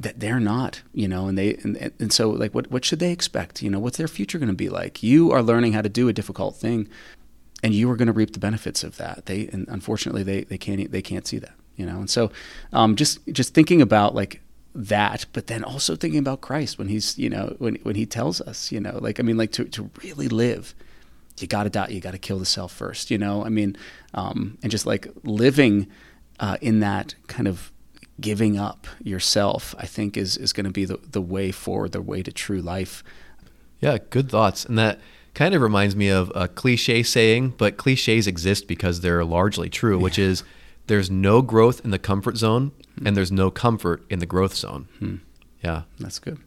that 0.00 0.20
they're 0.20 0.40
not, 0.40 0.82
you 0.92 1.08
know, 1.08 1.26
and 1.26 1.36
they 1.36 1.54
and, 1.56 1.92
and 1.98 2.12
so 2.12 2.30
like 2.30 2.54
what 2.54 2.70
what 2.70 2.84
should 2.84 3.00
they 3.00 3.12
expect? 3.12 3.62
You 3.62 3.70
know, 3.70 3.78
what's 3.78 3.98
their 3.98 4.08
future 4.08 4.38
going 4.38 4.48
to 4.48 4.54
be 4.54 4.68
like? 4.68 5.02
You 5.02 5.32
are 5.32 5.42
learning 5.42 5.72
how 5.72 5.82
to 5.82 5.88
do 5.88 6.08
a 6.08 6.12
difficult 6.12 6.56
thing, 6.56 6.88
and 7.62 7.74
you 7.74 7.90
are 7.90 7.96
going 7.96 8.06
to 8.06 8.12
reap 8.12 8.32
the 8.32 8.38
benefits 8.38 8.84
of 8.84 8.96
that. 8.98 9.26
They 9.26 9.48
and 9.48 9.66
unfortunately 9.68 10.22
they 10.22 10.44
they 10.44 10.58
can't 10.58 10.90
they 10.90 11.02
can't 11.02 11.26
see 11.26 11.38
that, 11.38 11.54
you 11.76 11.84
know. 11.84 11.98
And 11.98 12.10
so, 12.10 12.30
um, 12.72 12.94
just 12.96 13.26
just 13.28 13.54
thinking 13.54 13.82
about 13.82 14.14
like 14.14 14.40
that, 14.74 15.26
but 15.32 15.48
then 15.48 15.64
also 15.64 15.96
thinking 15.96 16.20
about 16.20 16.40
Christ 16.40 16.78
when 16.78 16.88
he's 16.88 17.18
you 17.18 17.28
know 17.28 17.56
when 17.58 17.76
when 17.82 17.96
he 17.96 18.06
tells 18.06 18.40
us, 18.40 18.70
you 18.70 18.80
know, 18.80 18.98
like 19.00 19.18
I 19.18 19.24
mean, 19.24 19.36
like 19.36 19.52
to 19.52 19.64
to 19.64 19.90
really 20.02 20.28
live. 20.28 20.74
You 21.38 21.46
got 21.46 21.64
to 21.64 21.70
die. 21.70 21.88
You 21.88 22.00
got 22.00 22.10
to 22.12 22.18
kill 22.18 22.40
the 22.40 22.44
self 22.44 22.72
first, 22.72 23.12
you 23.12 23.18
know. 23.18 23.44
I 23.44 23.48
mean, 23.48 23.76
um, 24.12 24.58
and 24.60 24.72
just 24.72 24.86
like 24.86 25.06
living 25.22 25.86
uh, 26.40 26.56
in 26.60 26.80
that 26.80 27.14
kind 27.28 27.46
of 27.46 27.70
giving 28.20 28.58
up 28.58 28.86
yourself, 29.02 29.74
I 29.78 29.86
think, 29.86 30.16
is, 30.16 30.36
is 30.36 30.52
going 30.52 30.64
to 30.64 30.72
be 30.72 30.84
the, 30.84 30.98
the 31.10 31.20
way 31.20 31.52
forward, 31.52 31.92
the 31.92 32.02
way 32.02 32.22
to 32.22 32.32
true 32.32 32.60
life. 32.60 33.04
Yeah, 33.80 33.98
good 34.10 34.30
thoughts. 34.30 34.64
And 34.64 34.78
that 34.78 34.98
kind 35.34 35.54
of 35.54 35.62
reminds 35.62 35.94
me 35.94 36.08
of 36.08 36.32
a 36.34 36.48
cliche 36.48 37.02
saying, 37.02 37.54
but 37.58 37.76
cliches 37.76 38.26
exist 38.26 38.66
because 38.66 39.00
they're 39.00 39.24
largely 39.24 39.68
true, 39.68 39.96
yeah. 39.96 40.02
which 40.02 40.18
is 40.18 40.42
there's 40.88 41.10
no 41.10 41.42
growth 41.42 41.84
in 41.84 41.90
the 41.90 41.98
comfort 41.98 42.36
zone 42.36 42.72
and 43.04 43.16
there's 43.16 43.30
no 43.30 43.50
comfort 43.50 44.04
in 44.10 44.18
the 44.18 44.26
growth 44.26 44.54
zone. 44.54 44.88
Mm. 45.00 45.20
Yeah. 45.62 45.82
That's 45.98 46.18
good. 46.18 46.38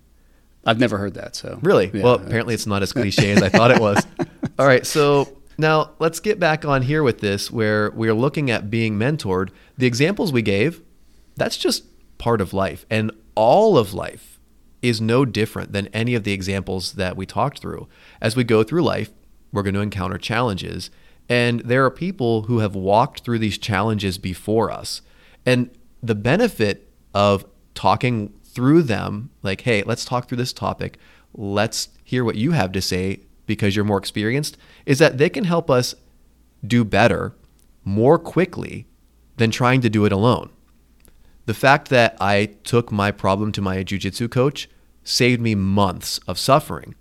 I've 0.65 0.79
never 0.79 0.97
heard 0.97 1.13
that. 1.15 1.35
So, 1.35 1.59
really? 1.61 1.89
Yeah. 1.93 2.03
Well, 2.03 2.15
apparently 2.15 2.53
it's 2.53 2.67
not 2.67 2.83
as 2.83 2.93
cliche 2.93 3.31
as 3.31 3.41
I 3.41 3.49
thought 3.49 3.71
it 3.71 3.79
was. 3.79 4.05
All 4.59 4.67
right. 4.67 4.85
So, 4.85 5.37
now 5.57 5.91
let's 5.99 6.19
get 6.19 6.39
back 6.39 6.65
on 6.65 6.81
here 6.81 7.03
with 7.03 7.19
this 7.19 7.49
where 7.49 7.91
we're 7.91 8.13
looking 8.13 8.51
at 8.51 8.69
being 8.69 8.97
mentored. 8.97 9.49
The 9.77 9.85
examples 9.85 10.31
we 10.31 10.41
gave 10.41 10.81
that's 11.41 11.57
just 11.57 11.85
part 12.17 12.39
of 12.39 12.53
life. 12.53 12.85
And 12.89 13.11
all 13.33 13.77
of 13.77 13.93
life 13.93 14.39
is 14.81 15.01
no 15.01 15.25
different 15.25 15.73
than 15.73 15.87
any 15.87 16.13
of 16.13 16.23
the 16.23 16.33
examples 16.33 16.93
that 16.93 17.17
we 17.17 17.25
talked 17.25 17.59
through. 17.59 17.87
As 18.21 18.35
we 18.35 18.43
go 18.43 18.63
through 18.63 18.83
life, 18.83 19.09
we're 19.51 19.63
going 19.63 19.73
to 19.73 19.81
encounter 19.81 20.17
challenges. 20.17 20.91
And 21.27 21.61
there 21.61 21.83
are 21.83 21.91
people 21.91 22.43
who 22.43 22.59
have 22.59 22.75
walked 22.75 23.23
through 23.23 23.39
these 23.39 23.57
challenges 23.57 24.17
before 24.17 24.71
us. 24.71 25.01
And 25.45 25.71
the 26.03 26.15
benefit 26.15 26.91
of 27.13 27.45
talking 27.73 28.33
through 28.43 28.83
them, 28.83 29.31
like, 29.41 29.61
hey, 29.61 29.81
let's 29.83 30.05
talk 30.05 30.27
through 30.27 30.37
this 30.37 30.53
topic, 30.53 30.97
let's 31.33 31.89
hear 32.03 32.23
what 32.23 32.35
you 32.35 32.51
have 32.51 32.71
to 32.73 32.81
say 32.81 33.21
because 33.45 33.75
you're 33.75 33.85
more 33.85 33.97
experienced, 33.97 34.57
is 34.85 34.99
that 34.99 35.17
they 35.17 35.29
can 35.29 35.45
help 35.45 35.69
us 35.71 35.95
do 36.65 36.83
better 36.83 37.35
more 37.83 38.19
quickly 38.19 38.85
than 39.37 39.49
trying 39.49 39.81
to 39.81 39.89
do 39.89 40.05
it 40.05 40.11
alone. 40.11 40.51
The 41.45 41.53
fact 41.53 41.89
that 41.89 42.15
I 42.21 42.55
took 42.63 42.91
my 42.91 43.11
problem 43.11 43.51
to 43.53 43.61
my 43.61 43.77
jujitsu 43.83 44.29
coach 44.29 44.69
saved 45.03 45.41
me 45.41 45.55
months 45.55 46.19
of 46.27 46.37
suffering. 46.37 46.95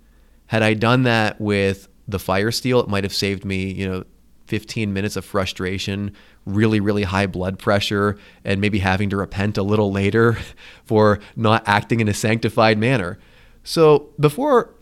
Had 0.47 0.63
I 0.63 0.73
done 0.73 1.03
that 1.03 1.39
with 1.39 1.87
the 2.07 2.19
fire 2.19 2.51
steel, 2.51 2.79
it 2.79 2.89
might 2.89 3.03
have 3.03 3.13
saved 3.13 3.45
me, 3.45 3.71
you 3.71 3.87
know, 3.87 4.03
15 4.47 4.91
minutes 4.91 5.15
of 5.15 5.23
frustration, 5.23 6.13
really, 6.45 6.81
really 6.81 7.03
high 7.03 7.25
blood 7.25 7.57
pressure, 7.57 8.17
and 8.43 8.59
maybe 8.59 8.79
having 8.79 9.09
to 9.09 9.15
repent 9.15 9.57
a 9.57 9.63
little 9.63 9.91
later 9.91 10.37
for 10.83 11.19
not 11.35 11.63
acting 11.67 11.99
in 12.01 12.09
a 12.09 12.13
sanctified 12.13 12.77
manner. 12.77 13.17
So 13.63 14.09
before 14.19 14.73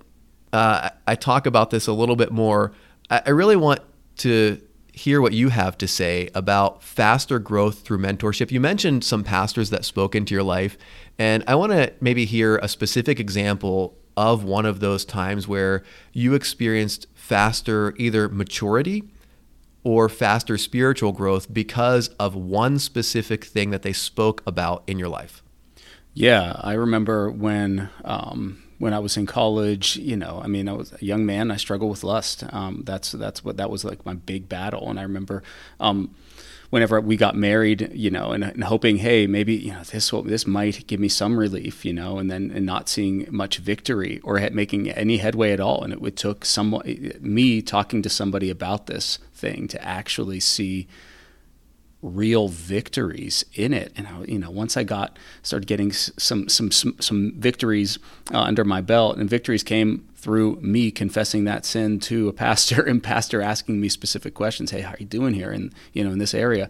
uh, 0.53 0.89
I 1.05 1.15
talk 1.15 1.45
about 1.45 1.69
this 1.69 1.85
a 1.85 1.93
little 1.93 2.15
bit 2.15 2.31
more, 2.31 2.71
I, 3.09 3.21
I 3.27 3.29
really 3.29 3.57
want 3.57 3.81
to 4.17 4.59
hear 4.99 5.21
what 5.21 5.33
you 5.33 5.49
have 5.49 5.77
to 5.77 5.87
say 5.87 6.29
about 6.35 6.83
faster 6.83 7.39
growth 7.39 7.79
through 7.79 7.99
mentorship. 7.99 8.51
You 8.51 8.59
mentioned 8.59 9.03
some 9.03 9.23
pastors 9.23 9.69
that 9.69 9.85
spoke 9.85 10.13
into 10.13 10.33
your 10.33 10.43
life, 10.43 10.77
and 11.17 11.43
I 11.47 11.55
want 11.55 11.71
to 11.71 11.93
maybe 12.01 12.25
hear 12.25 12.57
a 12.57 12.67
specific 12.67 13.19
example 13.19 13.97
of 14.17 14.43
one 14.43 14.65
of 14.65 14.81
those 14.81 15.05
times 15.05 15.47
where 15.47 15.83
you 16.11 16.33
experienced 16.33 17.07
faster 17.13 17.93
either 17.97 18.27
maturity 18.27 19.09
or 19.85 20.09
faster 20.09 20.57
spiritual 20.57 21.13
growth 21.13 21.53
because 21.53 22.09
of 22.19 22.35
one 22.35 22.77
specific 22.77 23.45
thing 23.45 23.69
that 23.69 23.81
they 23.81 23.93
spoke 23.93 24.43
about 24.45 24.83
in 24.87 24.99
your 24.99 25.07
life. 25.07 25.41
Yeah, 26.13 26.59
I 26.59 26.73
remember 26.73 27.31
when 27.31 27.89
um, 28.03 28.61
when 28.79 28.93
I 28.93 28.99
was 28.99 29.17
in 29.17 29.25
college, 29.25 29.97
you 29.97 30.15
know, 30.15 30.41
I 30.43 30.47
mean, 30.47 30.67
I 30.67 30.73
was 30.73 30.93
a 30.93 31.05
young 31.05 31.25
man. 31.25 31.51
I 31.51 31.57
struggled 31.57 31.91
with 31.91 32.03
lust. 32.03 32.43
Um, 32.51 32.83
that's 32.85 33.11
that's 33.11 33.43
what 33.43 33.57
that 33.57 33.69
was 33.69 33.85
like 33.85 34.05
my 34.05 34.15
big 34.15 34.49
battle. 34.49 34.89
And 34.89 34.99
I 34.99 35.03
remember. 35.03 35.43
Um, 35.79 36.15
whenever 36.69 37.01
we 37.01 37.17
got 37.17 37.35
married, 37.35 37.89
you 37.95 38.11
know, 38.11 38.31
and, 38.31 38.43
and, 38.43 38.63
hoping, 38.63 38.97
hey, 38.97 39.25
maybe 39.25 39.55
you 39.55 39.71
know 39.71 39.81
this 39.83 40.13
will, 40.13 40.21
this 40.21 40.45
might 40.45 40.85
give 40.85 40.99
me 40.99 41.07
some 41.07 41.37
relief, 41.37 41.83
you 41.83 41.91
know, 41.91 42.19
and 42.19 42.29
then 42.29 42.51
and 42.53 42.63
not 42.63 42.87
seeing 42.87 43.27
much 43.31 43.57
victory 43.57 44.19
or 44.23 44.39
making 44.51 44.89
any 44.91 45.17
headway 45.17 45.51
at 45.51 45.59
all. 45.59 45.83
And 45.83 45.93
it, 45.93 46.03
it 46.03 46.15
took 46.15 46.45
some 46.45 46.79
me 47.19 47.61
talking 47.61 48.01
to 48.03 48.09
somebody 48.09 48.49
about 48.49 48.85
this 48.85 49.17
thing 49.33 49.67
to 49.69 49.83
actually 49.83 50.39
see 50.39 50.87
real 52.01 52.47
victories 52.47 53.43
in 53.53 53.73
it. 53.73 53.91
And 53.95 54.07
I, 54.07 54.23
you 54.23 54.39
know, 54.39 54.49
once 54.49 54.77
I 54.77 54.83
got 54.83 55.17
started 55.43 55.67
getting 55.67 55.91
some 55.91 56.47
some 56.47 56.71
some, 56.71 56.95
some 56.99 57.33
victories 57.37 57.99
uh, 58.33 58.39
under 58.39 58.63
my 58.63 58.81
belt, 58.81 59.17
and 59.17 59.29
victories 59.29 59.63
came 59.63 60.07
through 60.15 60.57
me 60.61 60.91
confessing 60.91 61.45
that 61.45 61.65
sin 61.65 61.99
to 62.01 62.27
a 62.27 62.33
pastor, 62.33 62.81
and 62.87 63.03
pastor 63.03 63.41
asking 63.41 63.79
me 63.81 63.89
specific 63.89 64.33
questions. 64.33 64.71
Hey, 64.71 64.81
how 64.81 64.91
are 64.93 64.97
you 64.99 65.05
doing 65.05 65.33
here? 65.33 65.51
And 65.51 65.73
you 65.93 66.03
know, 66.03 66.11
in 66.11 66.19
this 66.19 66.33
area. 66.33 66.69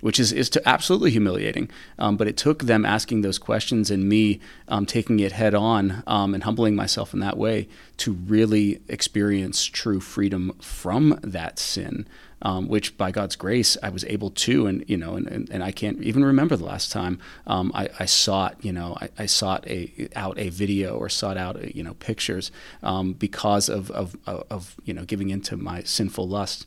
which 0.00 0.20
is, 0.20 0.32
is 0.32 0.48
to 0.48 0.62
absolutely 0.68 1.10
humiliating. 1.10 1.68
Um, 1.98 2.16
but 2.16 2.28
it 2.28 2.36
took 2.36 2.62
them 2.62 2.86
asking 2.86 3.22
those 3.22 3.36
questions 3.36 3.90
and 3.90 4.08
me 4.08 4.38
um, 4.68 4.86
taking 4.86 5.18
it 5.18 5.32
head 5.32 5.56
on 5.56 6.04
um, 6.06 6.34
and 6.34 6.44
humbling 6.44 6.76
myself 6.76 7.12
in 7.12 7.18
that 7.18 7.36
way 7.36 7.66
to 7.96 8.12
really 8.12 8.80
experience 8.86 9.64
true 9.64 9.98
freedom 9.98 10.52
from 10.60 11.18
that 11.24 11.58
sin. 11.58 12.06
Um, 12.40 12.68
which 12.68 12.96
by 12.96 13.10
God's 13.10 13.34
grace 13.34 13.76
I 13.82 13.88
was 13.88 14.04
able 14.04 14.30
to, 14.30 14.68
and 14.68 14.84
you 14.88 14.96
know, 14.96 15.14
and, 15.14 15.26
and, 15.26 15.50
and 15.50 15.64
I 15.64 15.72
can't 15.72 16.00
even 16.02 16.24
remember 16.24 16.54
the 16.54 16.64
last 16.64 16.92
time 16.92 17.18
um, 17.48 17.72
I, 17.74 17.88
I, 17.98 18.04
sought, 18.04 18.64
you 18.64 18.72
know, 18.72 18.96
I, 19.00 19.08
I, 19.18 19.26
sought 19.26 19.66
a 19.66 20.08
out 20.14 20.38
a 20.38 20.48
video 20.48 20.96
or 20.96 21.08
sought 21.08 21.36
out, 21.36 21.74
you 21.74 21.82
know, 21.82 21.94
pictures 21.94 22.52
um, 22.84 23.12
because 23.12 23.68
of, 23.68 23.90
of, 23.90 24.16
of 24.24 24.76
you 24.84 24.94
know 24.94 25.04
giving 25.04 25.30
into 25.30 25.56
my 25.56 25.82
sinful 25.82 26.28
lust 26.28 26.64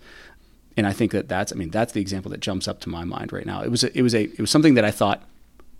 and 0.78 0.88
I 0.88 0.94
think 0.94 1.12
that 1.12 1.28
that's 1.28 1.52
I 1.52 1.56
mean 1.56 1.70
that's 1.70 1.94
the 1.94 2.02
example 2.02 2.32
that 2.32 2.40
jumps 2.40 2.68
up 2.68 2.80
to 2.82 2.90
my 2.90 3.04
mind 3.04 3.32
right 3.32 3.46
now. 3.46 3.62
It 3.62 3.70
was 3.70 3.84
a, 3.84 3.98
it 3.98 4.02
was 4.02 4.14
a 4.14 4.24
it 4.24 4.40
was 4.40 4.52
something 4.52 4.74
that 4.76 4.86
I 4.86 4.92
thought 4.92 5.24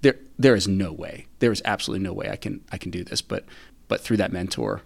there 0.02 0.16
there 0.38 0.56
is 0.56 0.68
no 0.68 0.92
way 0.92 1.28
there 1.40 1.52
is 1.52 1.62
absolutely 1.66 2.04
no 2.04 2.14
way 2.14 2.30
I 2.30 2.38
can 2.38 2.62
I 2.72 2.78
can 2.78 2.92
do 2.92 3.04
this, 3.04 3.22
but 3.22 3.44
but 3.88 4.00
through 4.00 4.18
that 4.18 4.32
mentor, 4.32 4.82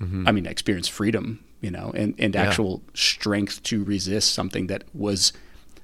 mm-hmm. 0.00 0.26
I 0.26 0.32
mean, 0.32 0.46
I 0.46 0.50
experienced 0.50 0.90
freedom, 0.90 1.44
you 1.60 1.70
know, 1.70 1.92
and 1.94 2.14
and 2.18 2.34
yeah. 2.34 2.42
actual 2.42 2.82
strength 2.94 3.62
to 3.64 3.84
resist 3.84 4.32
something 4.34 4.66
that 4.68 4.84
was 4.94 5.32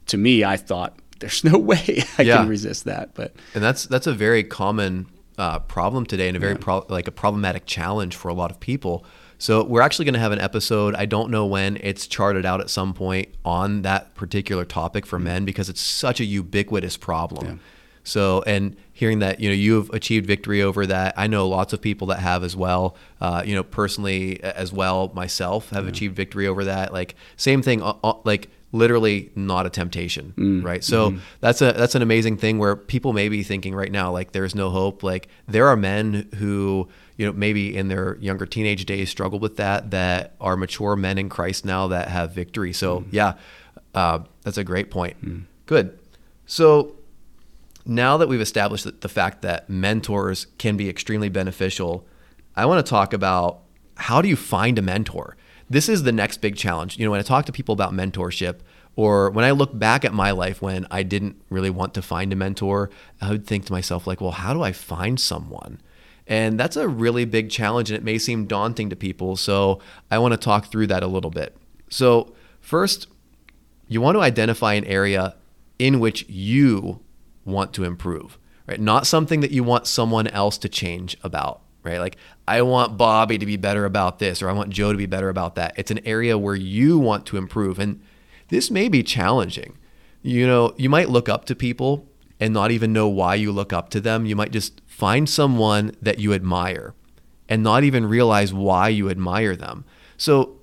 to 0.07 0.17
me 0.17 0.45
I 0.45 0.57
thought 0.57 0.99
there's 1.21 1.45
no 1.45 1.59
way 1.73 2.05
I 2.19 2.23
yeah. 2.23 2.39
can 2.39 2.49
resist 2.49 2.85
that, 2.85 3.15
but 3.15 3.35
and 3.55 3.63
that's 3.63 3.85
that's 3.87 4.07
a 4.07 4.15
very 4.15 4.45
common 4.45 5.07
uh, 5.39 5.61
problem 5.61 6.07
today 6.07 6.29
and 6.29 6.37
a 6.37 6.41
very 6.41 6.53
yeah. 6.53 6.59
pro- 6.61 6.87
like 6.89 7.09
a 7.09 7.13
problematic 7.13 7.67
challenge 7.67 8.17
for 8.17 8.29
a 8.29 8.35
lot 8.35 8.51
of 8.51 8.61
people 8.61 9.05
so 9.43 9.65
we're 9.65 9.81
actually 9.81 10.05
going 10.05 10.15
to 10.15 10.21
have 10.21 10.31
an 10.31 10.39
episode. 10.39 10.95
I 10.95 11.05
don't 11.05 11.29
know 11.29 11.47
when 11.47 11.77
it's 11.81 12.07
charted 12.07 12.47
out 12.47 12.61
at 12.61 12.71
some 12.71 12.95
point 12.95 13.35
on 13.45 13.83
that 13.83 14.15
particular 14.15 14.65
topic 14.65 15.05
for 15.05 15.19
men 15.19 15.45
because 15.45 15.69
it's 15.69 15.81
such 15.81 16.21
a 16.21 16.25
ubiquitous 16.25 16.97
problem. 16.97 17.59
So, 18.05 18.43
and 18.47 18.77
hearing 18.93 19.21
that, 19.21 19.41
you 19.41 19.49
know, 19.49 19.55
you've 19.55 19.91
achieved 19.91 20.27
victory 20.27 20.63
over 20.63 20.87
that. 20.87 21.15
I 21.17 21.27
know 21.27 21.49
lots 21.49 21.73
of 21.73 21.81
people 21.81 22.09
that 22.09 22.19
have 22.19 22.45
as 22.45 22.57
well. 22.57 22.97
Uh, 23.21 23.43
you 23.45 23.55
know, 23.55 23.63
personally 23.63 24.43
as 24.43 24.73
well, 24.73 25.11
myself 25.15 25.71
have 25.71 25.85
yeah. 25.85 25.91
achieved 25.91 26.17
victory 26.17 26.47
over 26.47 26.65
that. 26.65 26.93
Like 26.93 27.15
same 27.37 27.63
thing, 27.63 27.83
uh, 27.83 27.95
uh, 28.03 28.15
like 28.25 28.49
literally 28.73 29.31
not 29.35 29.67
a 29.67 29.71
temptation, 29.71 30.35
mm. 30.37 30.65
right? 30.65 30.83
So 30.83 31.11
mm-hmm. 31.11 31.19
that's 31.41 31.61
a 31.63 31.73
that's 31.73 31.95
an 31.95 32.03
amazing 32.03 32.39
thing 32.39 32.59
where 32.59 32.75
people 32.75 33.13
may 33.13 33.29
be 33.29 33.43
thinking 33.43 33.75
right 33.75 33.93
now, 33.93 34.11
like 34.11 34.33
there's 34.33 34.55
no 34.55 34.71
hope. 34.71 35.03
Like 35.03 35.29
there 35.47 35.69
are 35.69 35.77
men 35.77 36.29
who 36.39 36.89
you 37.17 37.27
know 37.27 37.33
maybe 37.33 37.77
in 37.77 37.89
their 37.89 38.17
younger 38.17 38.47
teenage 38.47 38.85
days 38.87 39.11
struggled 39.11 39.43
with 39.43 39.57
that 39.59 39.91
that 39.91 40.35
are 40.41 40.57
mature 40.57 40.97
men 40.97 41.19
in 41.19 41.29
Christ 41.29 41.65
now 41.65 41.89
that 41.89 42.09
have 42.09 42.33
victory. 42.33 42.73
So 42.73 43.01
mm. 43.01 43.07
yeah, 43.11 43.35
uh, 43.95 44.21
that's 44.43 44.59
a 44.59 44.65
great 44.65 44.91
point. 44.91 45.25
Mm. 45.25 45.45
Good. 45.67 45.99
So 46.47 46.97
now 47.85 48.17
that 48.17 48.29
we've 48.29 48.41
established 48.41 49.01
the 49.01 49.09
fact 49.09 49.43
that 49.43 49.69
mentors 49.69 50.47
can 50.59 50.77
be 50.77 50.89
extremely 50.89 51.29
beneficial, 51.29 52.07
I 52.55 52.67
want 52.67 52.85
to 52.85 52.89
talk 52.89 53.13
about 53.13 53.63
how 53.97 54.23
do 54.23 54.29
you 54.29 54.37
find 54.37 54.79
a 54.79 54.83
mentor? 54.83 55.37
This 55.69 55.89
is 55.89 56.03
the 56.03 56.13
next 56.13 56.41
big 56.41 56.57
challenge. 56.57 56.99
You 56.99 57.05
know, 57.05 57.11
when 57.11 57.21
I 57.21 57.25
talk 57.25 57.47
to 57.47 57.53
people 57.53 57.73
about 57.73 57.93
mentorship, 57.93 58.61
or 58.95 59.31
when 59.31 59.45
I 59.45 59.53
look 59.53 59.77
back 59.79 60.05
at 60.05 60.13
my 60.13 60.33
life 60.33 60.61
when 60.61 60.87
I 60.91 61.03
didn't 61.03 61.41
really 61.49 61.71
want 61.71 61.95
to 61.95 62.03
find 62.03 62.33
a 62.33 62.37
mentor, 62.37 62.91
I 63.21 63.31
would 63.31 63.47
think 63.47 63.65
to 63.67 63.73
myself, 63.73 64.07
like, 64.07 64.21
well, 64.21 64.33
how 64.33 64.53
do 64.53 64.63
I 64.63 64.73
find 64.73 65.19
someone? 65.19 65.81
And 66.27 66.61
that's 66.61 66.77
a 66.77 66.89
really 66.89 67.25
big 67.25 67.51
challenge 67.51 67.91
and 67.91 67.97
it 67.97 68.05
may 68.05 68.19
seem 68.19 68.47
daunting 68.47 68.91
to 68.91 68.97
people. 68.97 69.37
So 69.37 69.81
I 70.11 70.19
want 70.19 70.33
to 70.33 70.39
talk 70.39 70.67
through 70.67 70.89
that 70.89 71.03
a 71.03 71.07
little 71.07 71.31
bit. 71.31 71.57
So, 71.89 72.35
first, 72.61 73.07
you 73.89 74.01
want 74.01 74.17
to 74.17 74.21
identify 74.21 74.75
an 74.75 74.85
area 74.85 75.37
in 75.79 76.01
which 76.01 76.29
you 76.29 77.01
want 77.45 77.73
to 77.75 77.85
improve, 77.85 78.39
right? 78.67 78.81
Not 78.81 79.07
something 79.07 79.41
that 79.41 79.51
you 79.51 79.65
want 79.65 79.87
someone 79.87 80.27
else 80.29 80.59
to 80.59 80.69
change 80.69 81.17
about, 81.23 81.63
right? 81.83 81.99
Like, 81.99 82.17
I 82.47 82.63
want 82.63 82.97
Bobby 82.97 83.39
to 83.39 83.47
be 83.47 83.57
better 83.57 83.85
about 83.85 84.19
this, 84.19 84.43
or 84.43 84.49
I 84.49 84.53
want 84.53 84.71
Joe 84.71 84.93
to 84.93 84.99
be 84.99 85.07
better 85.07 85.29
about 85.29 85.55
that. 85.57 85.75
It's 85.77 85.91
an 85.91 86.01
area 86.07 86.39
where 86.39 86.55
you 86.55 86.99
want 86.99 87.27
to 87.27 87.37
improve. 87.37 87.79
And 87.79 88.01
this 88.49 88.71
may 88.71 88.89
be 88.89 89.03
challenging. 89.03 89.79
You 90.23 90.47
know, 90.47 90.75
you 90.77 90.89
might 90.89 91.09
look 91.09 91.29
up 91.29 91.45
to 91.47 91.55
people 91.55 92.09
and 92.39 92.53
not 92.53 92.71
even 92.71 92.93
know 92.93 93.09
why 93.09 93.35
you 93.35 93.53
look 93.53 93.73
up 93.73 93.89
to 93.91 94.01
them. 94.01 94.27
You 94.27 94.37
might 94.37 94.53
just 94.53 94.81
find 94.87 95.29
someone 95.29 95.97
that 96.01 96.19
you 96.19 96.33
admire 96.33 96.95
and 97.49 97.63
not 97.63 97.85
even 97.85 98.07
realize 98.07 98.53
why 98.55 98.89
you 98.89 99.11
admire 99.11 99.57
them. 99.57 99.85
So 100.17 100.61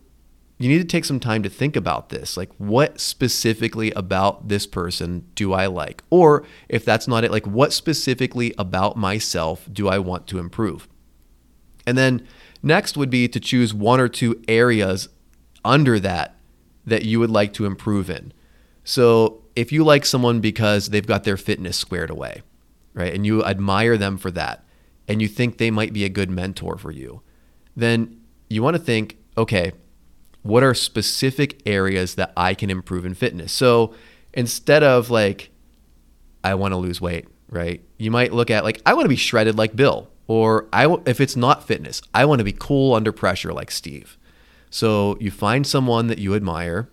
you 0.59 0.67
need 0.67 0.79
to 0.79 0.83
take 0.83 1.05
some 1.05 1.21
time 1.21 1.41
to 1.43 1.49
think 1.49 1.75
about 1.77 2.09
this. 2.09 2.35
Like, 2.35 2.51
what 2.57 2.99
specifically 2.99 3.91
about 3.91 4.49
this 4.49 4.67
person 4.67 5.25
do 5.33 5.53
I 5.53 5.67
like? 5.67 6.03
Or 6.09 6.45
if 6.67 6.83
that's 6.83 7.07
not 7.07 7.23
it, 7.23 7.31
like, 7.31 7.47
what 7.47 7.71
specifically 7.71 8.53
about 8.57 8.97
myself 8.97 9.67
do 9.71 9.87
I 9.87 9.99
want 9.99 10.27
to 10.27 10.37
improve? 10.37 10.89
And 11.87 11.97
then 11.97 12.27
next 12.61 12.97
would 12.97 13.09
be 13.09 13.29
to 13.29 13.39
choose 13.39 13.73
one 13.73 14.01
or 14.01 14.09
two 14.09 14.43
areas 14.49 15.07
under 15.63 15.97
that 16.01 16.35
that 16.85 17.05
you 17.05 17.19
would 17.19 17.29
like 17.29 17.53
to 17.53 17.65
improve 17.65 18.09
in. 18.09 18.33
So 18.83 19.43
if 19.55 19.71
you 19.71 19.83
like 19.83 20.05
someone 20.05 20.41
because 20.41 20.89
they've 20.89 21.05
got 21.05 21.23
their 21.23 21.37
fitness 21.37 21.77
squared 21.77 22.09
away, 22.09 22.41
right, 22.93 23.13
and 23.13 23.25
you 23.25 23.43
admire 23.45 23.97
them 23.97 24.17
for 24.17 24.31
that, 24.31 24.65
and 25.07 25.21
you 25.21 25.27
think 25.27 25.57
they 25.57 25.71
might 25.71 25.93
be 25.93 26.03
a 26.03 26.09
good 26.09 26.29
mentor 26.29 26.77
for 26.77 26.91
you, 26.91 27.21
then 27.75 28.19
you 28.49 28.61
want 28.61 28.75
to 28.75 28.81
think, 28.81 29.17
okay, 29.37 29.71
what 30.41 30.63
are 30.63 30.73
specific 30.73 31.61
areas 31.65 32.15
that 32.15 32.31
I 32.35 32.53
can 32.53 32.69
improve 32.69 33.05
in 33.05 33.13
fitness? 33.13 33.51
So 33.51 33.93
instead 34.33 34.83
of 34.83 35.09
like, 35.09 35.51
I 36.43 36.55
want 36.55 36.73
to 36.73 36.77
lose 36.77 37.01
weight, 37.01 37.27
right? 37.49 37.83
You 37.97 38.11
might 38.11 38.33
look 38.33 38.49
at 38.49 38.63
like, 38.63 38.81
I 38.85 38.93
want 38.93 39.05
to 39.05 39.09
be 39.09 39.15
shredded 39.15 39.57
like 39.57 39.75
Bill, 39.75 40.09
or 40.27 40.67
I 40.71 40.87
if 41.05 41.19
it's 41.19 41.35
not 41.35 41.67
fitness, 41.67 42.01
I 42.13 42.25
want 42.25 42.39
to 42.39 42.45
be 42.45 42.53
cool 42.53 42.93
under 42.93 43.11
pressure 43.11 43.53
like 43.53 43.71
Steve. 43.71 44.17
So 44.69 45.17
you 45.19 45.31
find 45.31 45.65
someone 45.65 46.07
that 46.07 46.19
you 46.19 46.35
admire 46.35 46.89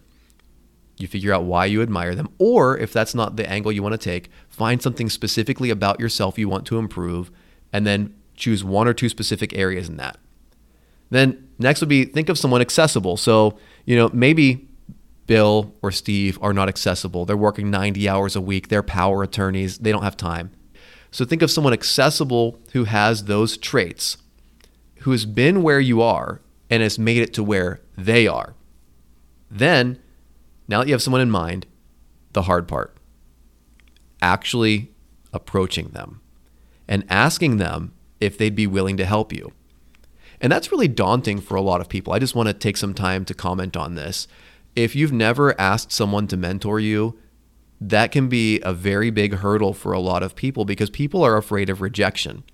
you 0.98 1.06
figure 1.06 1.32
out 1.32 1.44
why 1.44 1.66
you 1.66 1.82
admire 1.82 2.14
them. 2.14 2.30
Or 2.38 2.76
if 2.78 2.92
that's 2.92 3.14
not 3.14 3.37
the 3.37 3.48
angle 3.48 3.72
you 3.72 3.82
want 3.82 3.92
to 3.92 3.98
take, 3.98 4.30
find 4.48 4.80
something 4.80 5.09
specifically 5.11 5.70
about 5.70 6.00
yourself 6.00 6.38
you 6.38 6.48
want 6.48 6.66
to 6.66 6.78
improve 6.78 7.30
and 7.72 7.87
then 7.87 8.14
choose 8.35 8.64
one 8.64 8.88
or 8.88 8.94
two 8.94 9.09
specific 9.09 9.56
areas 9.56 9.88
in 9.88 9.96
that. 9.98 10.18
Then 11.11 11.49
next 11.59 11.81
would 11.81 11.88
be 11.88 12.05
think 12.05 12.29
of 12.29 12.38
someone 12.38 12.61
accessible. 12.61 13.16
So, 13.16 13.59
you 13.85 13.97
know, 13.97 14.11
maybe 14.12 14.69
Bill 15.27 15.75
or 15.83 15.90
Steve 15.90 16.38
are 16.42 16.53
not 16.53 16.69
accessible. 16.69 17.25
They're 17.25 17.37
working 17.37 17.71
90 17.71 18.09
hours 18.09 18.37
a 18.37 18.40
week, 18.40 18.69
they're 18.69 18.83
power 18.83 19.23
attorneys, 19.23 19.79
they 19.79 19.92
don't 19.92 20.03
have 20.03 20.16
time. 20.16 20.51
So 21.11 21.25
think 21.25 21.42
of 21.42 21.51
someone 21.51 21.73
accessible 21.73 22.59
who 22.73 22.85
has 22.85 23.25
those 23.25 23.57
traits, 23.57 24.19
who 25.01 25.12
has 25.12 25.25
been 25.25 25.62
where 25.62 25.81
you 25.81 26.03
are 26.03 26.40
and 26.69 26.83
has 26.83 26.99
made 26.99 27.23
it 27.23 27.33
to 27.35 27.42
where 27.42 27.81
they 27.97 28.27
are. 28.27 28.55
Then 29.51 29.99
now 30.69 30.81
that 30.81 30.88
you 30.88 30.95
have 30.95 31.03
someone 31.03 31.21
in 31.21 31.31
mind, 31.31 31.66
the 32.33 32.42
hard 32.42 32.69
part 32.69 32.97
actually 34.23 34.90
approaching 35.33 35.88
them 35.88 36.21
and 36.88 37.05
asking 37.09 37.59
them 37.59 37.92
if 38.21 38.37
they'd 38.38 38.55
be 38.55 38.66
willing 38.66 38.97
to 38.97 39.05
help 39.05 39.33
you. 39.33 39.53
And 40.40 40.53
that's 40.53 40.70
really 40.70 40.88
daunting 40.88 41.40
for 41.40 41.57
a 41.57 41.62
lot 41.62 41.81
of 41.81 41.88
people. 41.88 42.12
I 42.12 42.18
just 42.18 42.35
want 42.35 42.49
to 42.49 42.53
take 42.53 42.77
some 42.77 42.94
time 42.94 43.25
to 43.25 43.35
comment 43.35 43.77
on 43.77 43.94
this. 43.94 44.29
If 44.75 44.94
you've 44.94 45.12
never 45.12 45.59
asked 45.61 45.92
someone 45.92 46.27
to 46.29 46.37
mentor 46.37 46.79
you, 46.81 47.18
that 47.81 48.12
can 48.12 48.29
be 48.29 48.61
a 48.61 48.72
very 48.72 49.11
big 49.11 49.35
hurdle 49.35 49.72
for 49.72 49.92
a 49.92 50.01
lot 50.01 50.22
of 50.22 50.35
people 50.35 50.64
because 50.64 50.90
people 50.90 51.22
are 51.22 51.37
afraid 51.37 51.70
of 51.70 51.81
rejection. 51.81 52.44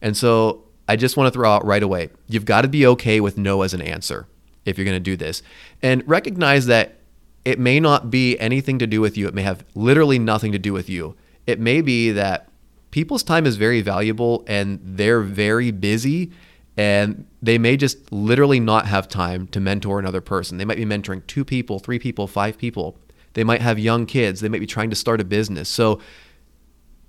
And 0.00 0.16
so 0.16 0.64
I 0.88 0.96
just 0.96 1.16
want 1.16 1.28
to 1.28 1.30
throw 1.30 1.50
out 1.50 1.64
right 1.64 1.82
away 1.82 2.10
you've 2.26 2.44
got 2.44 2.62
to 2.62 2.68
be 2.68 2.86
okay 2.86 3.20
with 3.20 3.38
no 3.38 3.62
as 3.62 3.72
an 3.72 3.80
answer 3.82 4.26
if 4.64 4.76
you're 4.76 4.84
going 4.84 4.96
to 4.96 5.00
do 5.00 5.16
this. 5.16 5.42
And 5.82 6.06
recognize 6.08 6.66
that 6.66 6.98
it 7.44 7.58
may 7.58 7.80
not 7.80 8.10
be 8.10 8.38
anything 8.38 8.78
to 8.78 8.86
do 8.86 9.00
with 9.00 9.16
you. 9.16 9.26
It 9.26 9.34
may 9.34 9.42
have 9.42 9.64
literally 9.74 10.18
nothing 10.18 10.52
to 10.52 10.58
do 10.58 10.72
with 10.72 10.88
you. 10.88 11.16
It 11.46 11.58
may 11.58 11.80
be 11.80 12.12
that 12.12 12.48
people's 12.90 13.22
time 13.22 13.46
is 13.46 13.56
very 13.56 13.80
valuable 13.80 14.44
and 14.46 14.78
they're 14.82 15.22
very 15.22 15.70
busy 15.70 16.30
and 16.76 17.26
they 17.42 17.58
may 17.58 17.76
just 17.76 18.10
literally 18.12 18.60
not 18.60 18.86
have 18.86 19.08
time 19.08 19.46
to 19.48 19.60
mentor 19.60 19.98
another 19.98 20.20
person. 20.20 20.58
They 20.58 20.64
might 20.64 20.78
be 20.78 20.86
mentoring 20.86 21.26
two 21.26 21.44
people, 21.44 21.78
three 21.78 21.98
people, 21.98 22.26
five 22.26 22.56
people. 22.56 22.98
They 23.34 23.44
might 23.44 23.60
have 23.60 23.78
young 23.78 24.06
kids. 24.06 24.40
They 24.40 24.48
might 24.48 24.60
be 24.60 24.66
trying 24.66 24.90
to 24.90 24.96
start 24.96 25.20
a 25.20 25.24
business. 25.24 25.68
So 25.68 26.00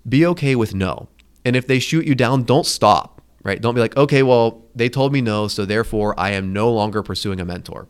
be 0.07 0.25
okay 0.25 0.55
with 0.55 0.75
no. 0.75 1.07
And 1.45 1.55
if 1.55 1.67
they 1.67 1.79
shoot 1.79 2.05
you 2.05 2.15
down, 2.15 2.43
don't 2.43 2.65
stop, 2.65 3.21
right? 3.43 3.61
Don't 3.61 3.75
be 3.75 3.81
like, 3.81 3.95
okay, 3.95 4.23
well, 4.23 4.63
they 4.75 4.89
told 4.89 5.13
me 5.13 5.21
no, 5.21 5.47
so 5.47 5.65
therefore 5.65 6.17
I 6.19 6.31
am 6.31 6.53
no 6.53 6.71
longer 6.71 7.03
pursuing 7.03 7.39
a 7.39 7.45
mentor. 7.45 7.87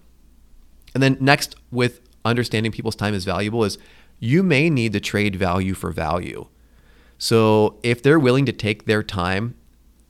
And 0.94 1.02
then 1.02 1.18
next, 1.20 1.56
with 1.72 2.02
understanding 2.26 2.72
people's 2.72 2.96
time 2.96 3.14
is 3.14 3.26
valuable 3.26 3.64
is 3.64 3.78
you 4.20 4.44
may 4.44 4.70
need 4.70 4.94
to 4.94 5.00
trade 5.00 5.36
value 5.36 5.74
for 5.74 5.92
value. 5.92 6.48
So 7.18 7.80
if 7.84 8.02
they're 8.02 8.20
willing 8.20 8.46
to 8.46 8.52
take 8.52 8.86
their 8.86 9.04
time 9.04 9.56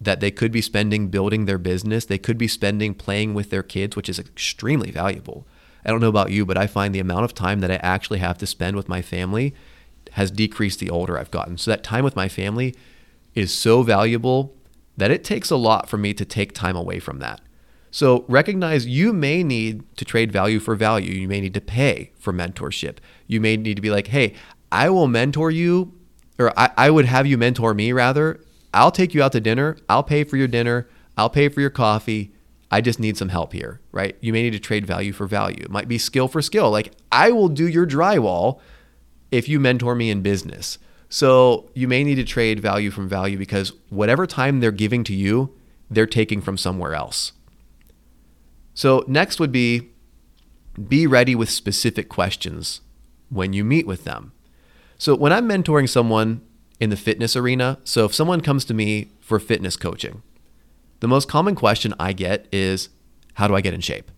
that 0.04 0.20
they 0.20 0.32
could 0.32 0.52
be 0.52 0.62
spending 0.62 1.08
building 1.08 1.46
their 1.46 1.58
business, 1.58 2.06
they 2.06 2.18
could 2.18 2.38
be 2.38 2.48
spending 2.48 2.94
playing 2.94 3.34
with 3.34 3.50
their 3.50 3.64
kids, 3.64 3.96
which 3.96 4.10
is 4.10 4.20
extremely 4.20 4.92
valuable. 4.92 5.48
I 5.86 5.90
don't 5.90 6.02
know 6.02 6.10
about 6.10 6.32
you, 6.32 6.46
but 6.46 6.58
I 6.58 6.68
find 6.68 6.94
the 6.94 7.00
amount 7.00 7.26
of 7.26 7.34
time 7.34 7.60
that 7.60 7.72
I 7.72 7.76
actually 7.76 8.20
have 8.20 8.38
to 8.40 8.48
spend 8.48 8.76
with 8.76 8.90
my 8.90 9.02
family 9.02 9.54
has 10.12 10.32
decreased 10.32 10.80
the 10.80 10.90
older 10.90 11.18
I've 11.18 11.32
gotten. 11.32 11.58
So 11.58 11.72
that 11.72 11.84
time 11.84 12.04
with 12.04 12.16
my 12.16 12.30
family 12.30 12.76
is 13.34 13.54
so 13.54 13.82
valuable 13.82 14.56
that 14.96 15.12
it 15.12 15.24
takes 15.24 15.50
a 15.50 15.56
lot 15.56 15.90
for 15.90 15.98
me 15.98 16.14
to 16.14 16.26
take 16.26 16.54
time 16.54 16.76
away 16.76 17.00
from 17.00 17.20
that. 17.20 17.42
So 17.90 18.26
recognize 18.28 18.86
you 18.86 19.14
may 19.14 19.44
need 19.44 19.84
to 19.98 20.06
trade 20.06 20.32
value 20.32 20.60
for 20.60 20.76
value. 20.76 21.14
You 21.14 21.28
may 21.28 21.42
need 21.42 21.54
to 21.56 21.62
pay 21.62 22.12
for 22.18 22.34
mentorship. 22.34 22.98
You 23.28 23.40
may 23.42 23.58
need 23.58 23.76
to 23.76 23.82
be 23.82 23.92
like, 23.92 24.08
hey, 24.08 24.34
I 24.72 24.90
will 24.90 25.08
mentor 25.08 25.52
you, 25.52 25.94
or 26.40 26.58
I, 26.58 26.72
I 26.78 26.90
would 26.90 27.06
have 27.06 27.28
you 27.28 27.38
mentor 27.38 27.74
me 27.74 27.92
rather. 27.92 28.40
I'll 28.74 28.92
take 28.92 29.14
you 29.14 29.22
out 29.24 29.32
to 29.34 29.40
dinner. 29.40 29.78
I'll 29.88 30.04
pay 30.04 30.24
for 30.24 30.38
your 30.38 30.48
dinner. 30.48 30.88
I'll 31.18 31.30
pay 31.30 31.50
for 31.50 31.62
your 31.62 31.70
coffee. 31.70 32.34
I 32.72 32.82
just 32.82 33.00
need 33.00 33.18
some 33.18 33.30
help 33.30 33.54
here, 33.54 33.82
right? 33.92 34.18
You 34.20 34.34
may 34.34 34.42
need 34.42 34.54
to 34.54 34.60
trade 34.60 34.86
value 34.86 35.14
for 35.14 35.28
value. 35.28 35.62
It 35.62 35.70
might 35.70 35.88
be 35.88 36.00
skill 36.00 36.28
for 36.28 36.42
skill. 36.42 36.72
Like 36.72 36.92
I 37.12 37.32
will 37.32 37.50
do 37.50 37.68
your 37.68 37.86
drywall 37.86 38.60
if 39.32 39.48
you 39.48 39.60
mentor 39.60 39.94
me 39.94 40.10
in 40.10 40.22
business. 40.22 40.80
So 41.08 41.70
you 41.76 41.88
may 41.88 42.04
need 42.04 42.16
to 42.16 42.24
trade 42.24 42.60
value 42.60 42.90
from 42.90 43.08
value 43.08 43.38
because 43.38 43.74
whatever 43.90 44.26
time 44.26 44.60
they're 44.60 44.72
giving 44.72 45.04
to 45.04 45.14
you, 45.14 45.56
they're 45.92 46.08
taking 46.08 46.42
from 46.42 46.58
somewhere 46.58 46.96
else. 46.96 47.34
So 48.74 49.04
next 49.08 49.40
would 49.40 49.52
be 49.52 49.90
be 50.90 51.06
ready 51.06 51.36
with 51.36 51.52
specific 51.52 52.10
questions 52.10 52.82
when 53.30 53.54
you 53.54 53.64
meet 53.64 53.86
with 53.86 54.06
them. 54.06 54.32
So 54.98 55.16
when 55.16 55.32
I'm 55.32 55.48
mentoring 55.48 55.88
someone 55.88 56.42
in 56.84 56.90
the 56.90 56.98
fitness 56.98 57.38
arena, 57.38 57.80
so 57.86 58.04
if 58.04 58.14
someone 58.14 58.42
comes 58.42 58.66
to 58.66 58.74
me 58.74 59.08
for 59.22 59.40
fitness 59.40 59.78
coaching, 59.78 60.22
the 61.00 61.08
most 61.08 61.30
common 61.30 61.56
question 61.56 61.94
I 61.98 62.12
get 62.12 62.46
is 62.52 62.90
how 63.36 63.48
do 63.48 63.56
I 63.56 63.62
get 63.62 63.74
in 63.74 63.80
shape? 63.80 64.12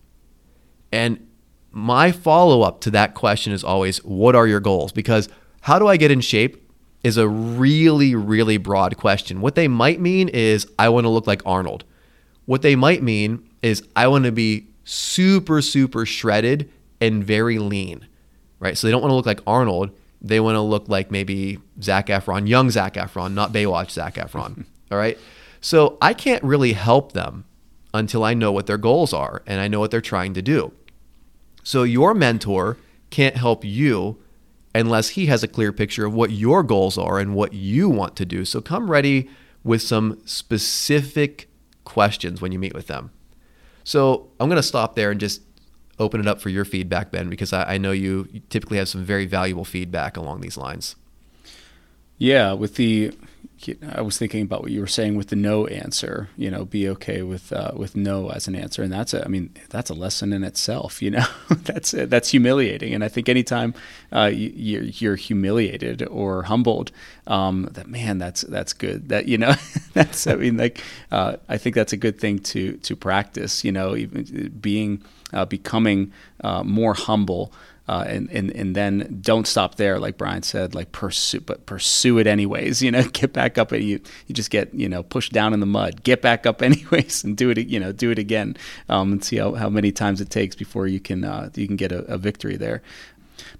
And 0.90 1.24
my 1.70 2.10
follow 2.10 2.62
up 2.62 2.80
to 2.80 2.90
that 2.90 3.14
question 3.14 3.52
is 3.52 3.62
always 3.62 3.98
what 3.98 4.34
are 4.34 4.48
your 4.48 4.58
goals? 4.58 4.90
Because 4.90 5.28
how 5.60 5.78
do 5.78 5.86
I 5.86 5.96
get 5.96 6.10
in 6.10 6.20
shape 6.20 6.60
is 7.04 7.16
a 7.16 7.28
really, 7.28 8.16
really 8.16 8.56
broad 8.56 8.96
question. 8.96 9.40
What 9.40 9.54
they 9.54 9.68
might 9.68 10.00
mean 10.00 10.28
is, 10.28 10.66
I 10.76 10.88
want 10.88 11.04
to 11.04 11.08
look 11.08 11.28
like 11.28 11.40
Arnold. 11.46 11.84
What 12.46 12.62
they 12.62 12.74
might 12.74 13.00
mean 13.00 13.48
is, 13.62 13.86
I 13.94 14.08
want 14.08 14.24
to 14.24 14.32
be 14.32 14.66
super, 14.82 15.62
super 15.62 16.04
shredded 16.04 16.68
and 17.00 17.22
very 17.22 17.60
lean, 17.60 18.08
right? 18.58 18.76
So 18.76 18.88
they 18.88 18.90
don't 18.90 19.02
want 19.02 19.12
to 19.12 19.14
look 19.14 19.26
like 19.26 19.40
Arnold. 19.46 19.92
They 20.26 20.40
want 20.40 20.56
to 20.56 20.60
look 20.60 20.88
like 20.88 21.10
maybe 21.10 21.58
Zac 21.82 22.08
Efron, 22.08 22.48
young 22.48 22.70
Zac 22.70 22.94
Efron, 22.94 23.34
not 23.34 23.52
Baywatch 23.52 23.90
Zac 23.90 24.14
Efron. 24.14 24.64
All 24.90 24.98
right. 24.98 25.18
So 25.60 25.98
I 26.00 26.14
can't 26.14 26.42
really 26.42 26.72
help 26.72 27.12
them 27.12 27.44
until 27.94 28.24
I 28.24 28.34
know 28.34 28.52
what 28.52 28.66
their 28.66 28.78
goals 28.78 29.12
are 29.12 29.42
and 29.46 29.60
I 29.60 29.68
know 29.68 29.80
what 29.80 29.90
they're 29.90 30.00
trying 30.00 30.34
to 30.34 30.42
do. 30.42 30.72
So 31.62 31.82
your 31.82 32.14
mentor 32.14 32.76
can't 33.10 33.36
help 33.36 33.64
you 33.64 34.18
unless 34.74 35.10
he 35.10 35.26
has 35.26 35.42
a 35.42 35.48
clear 35.48 35.72
picture 35.72 36.04
of 36.04 36.14
what 36.14 36.30
your 36.30 36.62
goals 36.62 36.98
are 36.98 37.18
and 37.18 37.34
what 37.34 37.52
you 37.52 37.88
want 37.88 38.14
to 38.16 38.26
do. 38.26 38.44
So 38.44 38.60
come 38.60 38.90
ready 38.90 39.28
with 39.64 39.82
some 39.82 40.20
specific 40.26 41.48
questions 41.84 42.40
when 42.40 42.52
you 42.52 42.58
meet 42.58 42.74
with 42.74 42.86
them. 42.86 43.10
So 43.84 44.28
I'm 44.38 44.48
going 44.48 44.56
to 44.56 44.62
stop 44.62 44.94
there 44.94 45.10
and 45.10 45.18
just 45.18 45.42
open 45.98 46.20
it 46.20 46.26
up 46.26 46.40
for 46.40 46.48
your 46.48 46.64
feedback, 46.64 47.10
Ben, 47.10 47.28
because 47.28 47.52
I, 47.52 47.74
I 47.74 47.78
know 47.78 47.92
you, 47.92 48.28
you 48.30 48.40
typically 48.50 48.78
have 48.78 48.88
some 48.88 49.04
very 49.04 49.26
valuable 49.26 49.64
feedback 49.64 50.16
along 50.16 50.40
these 50.40 50.56
lines. 50.56 50.96
Yeah, 52.18 52.52
with 52.52 52.76
the 52.76 53.12
I 53.90 54.02
was 54.02 54.18
thinking 54.18 54.42
about 54.42 54.62
what 54.62 54.70
you 54.70 54.80
were 54.80 54.86
saying 54.86 55.16
with 55.16 55.28
the 55.28 55.36
no 55.36 55.66
answer. 55.66 56.28
You 56.36 56.50
know, 56.50 56.64
be 56.64 56.88
okay 56.90 57.22
with 57.22 57.52
uh, 57.52 57.72
with 57.74 57.96
no 57.96 58.28
as 58.28 58.46
an 58.46 58.54
answer, 58.54 58.82
and 58.82 58.92
that's 58.92 59.14
a. 59.14 59.24
I 59.24 59.28
mean, 59.28 59.50
that's 59.70 59.88
a 59.88 59.94
lesson 59.94 60.32
in 60.32 60.44
itself. 60.44 61.00
You 61.00 61.12
know, 61.12 61.26
that's 61.50 61.92
that's 61.92 62.30
humiliating. 62.30 62.94
And 62.94 63.02
I 63.02 63.08
think 63.08 63.28
anytime 63.28 63.74
uh, 64.12 64.30
you, 64.32 64.80
you're 64.80 65.16
humiliated 65.16 66.06
or 66.08 66.44
humbled, 66.44 66.92
um, 67.26 67.68
that 67.72 67.88
man, 67.88 68.18
that's 68.18 68.42
that's 68.42 68.72
good. 68.74 69.08
That 69.08 69.26
you 69.26 69.38
know, 69.38 69.54
that's. 69.94 70.26
I 70.26 70.34
mean, 70.34 70.58
like, 70.58 70.82
uh, 71.10 71.36
I 71.48 71.56
think 71.56 71.74
that's 71.74 71.92
a 71.94 71.98
good 71.98 72.18
thing 72.18 72.38
to 72.40 72.76
to 72.76 72.94
practice. 72.94 73.64
You 73.64 73.72
know, 73.72 73.96
even 73.96 74.52
being 74.60 75.02
uh, 75.32 75.46
becoming 75.46 76.12
uh, 76.44 76.62
more 76.62 76.94
humble 76.94 77.52
uh, 77.88 78.04
and, 78.06 78.30
and 78.30 78.50
and 78.50 78.74
then 78.74 79.18
don't 79.20 79.46
stop 79.46 79.76
there, 79.76 79.98
like 79.98 80.18
Brian 80.18 80.42
said, 80.42 80.74
like 80.74 80.92
pursue, 80.92 81.40
but 81.40 81.66
pursue 81.66 82.18
it 82.18 82.26
anyways. 82.26 82.82
You 82.86 82.92
know, 82.92 83.02
get 83.02 83.32
back 83.32 83.58
up. 83.58 83.72
And 83.72 83.82
you 83.82 84.00
you 84.26 84.34
just 84.34 84.50
get 84.50 84.72
you 84.74 84.88
know 84.88 85.02
pushed 85.02 85.32
down 85.32 85.52
in 85.52 85.60
the 85.60 85.66
mud. 85.66 86.02
Get 86.02 86.22
back 86.22 86.46
up 86.46 86.62
anyways, 86.70 87.24
and 87.24 87.36
do 87.36 87.50
it. 87.50 87.58
You 87.58 87.80
know, 87.80 87.92
do 87.92 88.10
it 88.10 88.18
again, 88.18 88.56
um, 88.88 89.12
and 89.12 89.24
see 89.24 89.36
how, 89.36 89.54
how 89.54 89.68
many 89.68 89.92
times 89.92 90.20
it 90.20 90.30
takes 90.30 90.54
before 90.54 90.86
you 90.86 91.00
can 91.00 91.24
uh, 91.24 91.50
you 91.54 91.66
can 91.66 91.76
get 91.76 91.92
a, 91.92 91.98
a 92.04 92.18
victory 92.18 92.56
there 92.56 92.82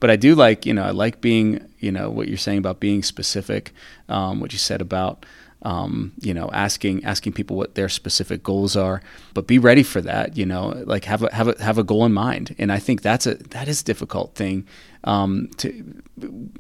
but 0.01 0.11
I 0.11 0.17
do 0.17 0.35
like, 0.35 0.67
you 0.67 0.75
know, 0.75 0.83
I 0.83 0.91
like 0.91 1.21
being, 1.21 1.67
you 1.79 1.93
know, 1.93 2.11
what 2.11 2.29
you're 2.29 2.37
saying 2.37 2.59
about 2.59 2.81
being 2.81 3.03
specific, 3.03 3.73
um, 4.09 4.41
what 4.41 4.53
you 4.53 4.59
said 4.59 4.81
about, 4.81 5.27
um, 5.67 6.13
you 6.21 6.33
know, 6.33 6.49
asking 6.53 7.05
asking 7.05 7.33
people 7.33 7.57
what 7.57 7.75
their 7.75 7.89
specific 7.89 8.45
goals 8.45 8.77
are, 8.77 9.03
but 9.35 9.49
be 9.49 9.59
ready 9.59 9.83
for 9.83 10.01
that. 10.01 10.37
You 10.37 10.47
know, 10.47 10.69
like 10.87 11.05
have 11.07 11.25
a 11.25 11.35
have 11.35 11.49
a 11.49 11.61
have 11.61 11.77
a 11.77 11.83
goal 11.83 12.07
in 12.07 12.13
mind, 12.13 12.55
and 12.57 12.71
I 12.71 12.79
think 12.79 13.03
that's 13.03 13.27
a 13.27 13.35
that 13.35 13.67
is 13.67 13.81
a 13.81 13.85
difficult 13.85 14.37
thing. 14.37 14.65
Um, 15.03 15.51
to 15.57 16.03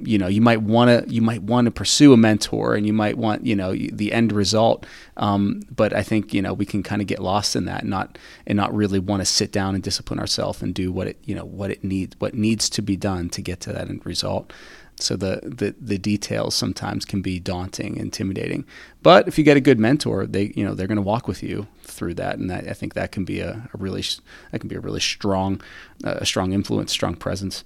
you 0.03 0.19
know, 0.19 0.27
you 0.27 0.41
might 0.41 0.61
want 0.63 0.91
to 0.91 1.09
you 1.09 1.23
might 1.23 1.43
want 1.43 1.67
to 1.67 1.71
pursue 1.71 2.15
a 2.15 2.17
mentor, 2.17 2.75
and 2.75 2.85
you 2.85 2.93
might 2.93 3.17
want 3.17 3.47
you 3.47 3.55
know 3.55 3.73
the 3.77 4.13
end 4.13 4.33
result, 4.33 4.85
um, 5.19 5.63
but 5.71 5.93
I 5.93 6.03
think 6.03 6.35
you 6.35 6.43
know 6.43 6.53
we 6.53 6.67
can 6.67 6.83
kind 6.83 7.01
of 7.01 7.07
get 7.07 7.21
lost 7.21 7.55
in 7.55 7.65
that, 7.67 7.83
and 7.83 7.91
not 7.91 8.19
and 8.45 8.57
not 8.57 8.75
really 8.75 8.99
want 8.99 9.21
to 9.21 9.25
sit 9.25 9.53
down 9.53 9.77
and 9.77 9.85
discipline 9.85 10.19
ourselves 10.19 10.63
and 10.63 10.75
do 10.75 10.91
what 10.91 11.07
it 11.07 11.17
you 11.23 11.37
know 11.37 11.45
what 11.45 11.71
it 11.71 11.85
needs 11.85 12.17
what 12.19 12.35
needs 12.35 12.69
to 12.71 12.83
be 12.83 12.97
done 12.97 13.31
to 13.31 13.41
get 13.41 13.61
to 13.61 13.73
that 13.73 13.89
end 13.89 14.05
result. 14.05 14.53
So 14.99 15.15
the, 15.15 15.41
the 15.43 15.75
the 15.79 15.99
details 15.99 16.55
sometimes 16.55 17.05
can 17.05 17.21
be 17.21 17.39
daunting, 17.39 17.97
intimidating. 17.97 18.65
But 19.03 19.29
if 19.29 19.37
you 19.37 19.45
get 19.45 19.57
a 19.57 19.61
good 19.61 19.79
mentor, 19.79 20.27
they 20.27 20.53
you 20.57 20.65
know 20.65 20.75
they're 20.75 20.87
going 20.87 20.97
to 20.97 21.03
walk 21.03 21.29
with 21.29 21.43
you 21.43 21.67
through 21.83 22.15
that, 22.15 22.39
and 22.39 22.49
that, 22.49 22.67
I 22.67 22.73
think 22.73 22.95
that 22.95 23.13
can 23.13 23.25
be 23.25 23.41
a, 23.41 23.69
a, 23.75 23.77
really 23.77 24.03
that 24.51 24.61
can 24.61 24.69
be 24.69 24.75
a 24.75 24.81
really 24.81 25.01
strong 25.01 25.61
uh, 26.03 26.15
a 26.21 26.27
strong 26.27 26.53
influence, 26.53 26.93
strong 26.93 27.15
presence 27.15 27.63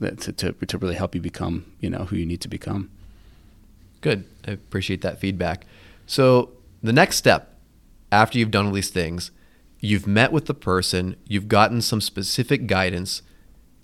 that 0.00 0.18
to, 0.20 0.32
to 0.32 0.52
to 0.52 0.78
really 0.78 0.94
help 0.94 1.14
you 1.14 1.20
become 1.20 1.66
you 1.80 1.90
know 1.90 2.06
who 2.06 2.16
you 2.16 2.24
need 2.24 2.40
to 2.40 2.48
become. 2.48 2.90
Good, 4.00 4.24
I 4.46 4.52
appreciate 4.52 5.02
that 5.02 5.20
feedback. 5.20 5.66
So 6.06 6.52
the 6.82 6.92
next 6.92 7.16
step 7.16 7.54
after 8.10 8.38
you've 8.38 8.50
done 8.50 8.66
all 8.66 8.72
these 8.72 8.90
things, 8.90 9.30
you've 9.80 10.06
met 10.06 10.32
with 10.32 10.46
the 10.46 10.54
person, 10.54 11.16
you've 11.26 11.48
gotten 11.48 11.82
some 11.82 12.00
specific 12.00 12.66
guidance. 12.66 13.20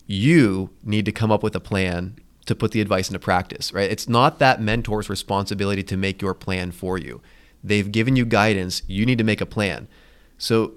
You 0.07 0.71
need 0.83 1.05
to 1.05 1.13
come 1.13 1.31
up 1.31 1.43
with 1.43 1.55
a 1.55 1.61
plan 1.61 2.17
to 2.47 2.55
put 2.55 2.73
the 2.73 2.81
advice 2.81 3.09
into 3.09 3.19
practice, 3.19 3.73
right? 3.73 3.91
It's 3.91 4.09
not 4.09 4.39
that 4.39 4.61
mentor's 4.61 5.09
responsibility 5.09 5.83
to 5.85 5.97
make 5.97 6.21
your 6.21 6.35
plan 6.35 6.73
for 6.73 6.99
you. 6.99 7.21
They've 7.63 7.91
given 7.91 8.17
you 8.17 8.25
guidance, 8.25 8.83
you 8.87 9.07
need 9.07 9.19
to 9.19 9.25
make 9.25 9.41
a 9.41 9.47
plan. 9.47 9.87
So, 10.39 10.73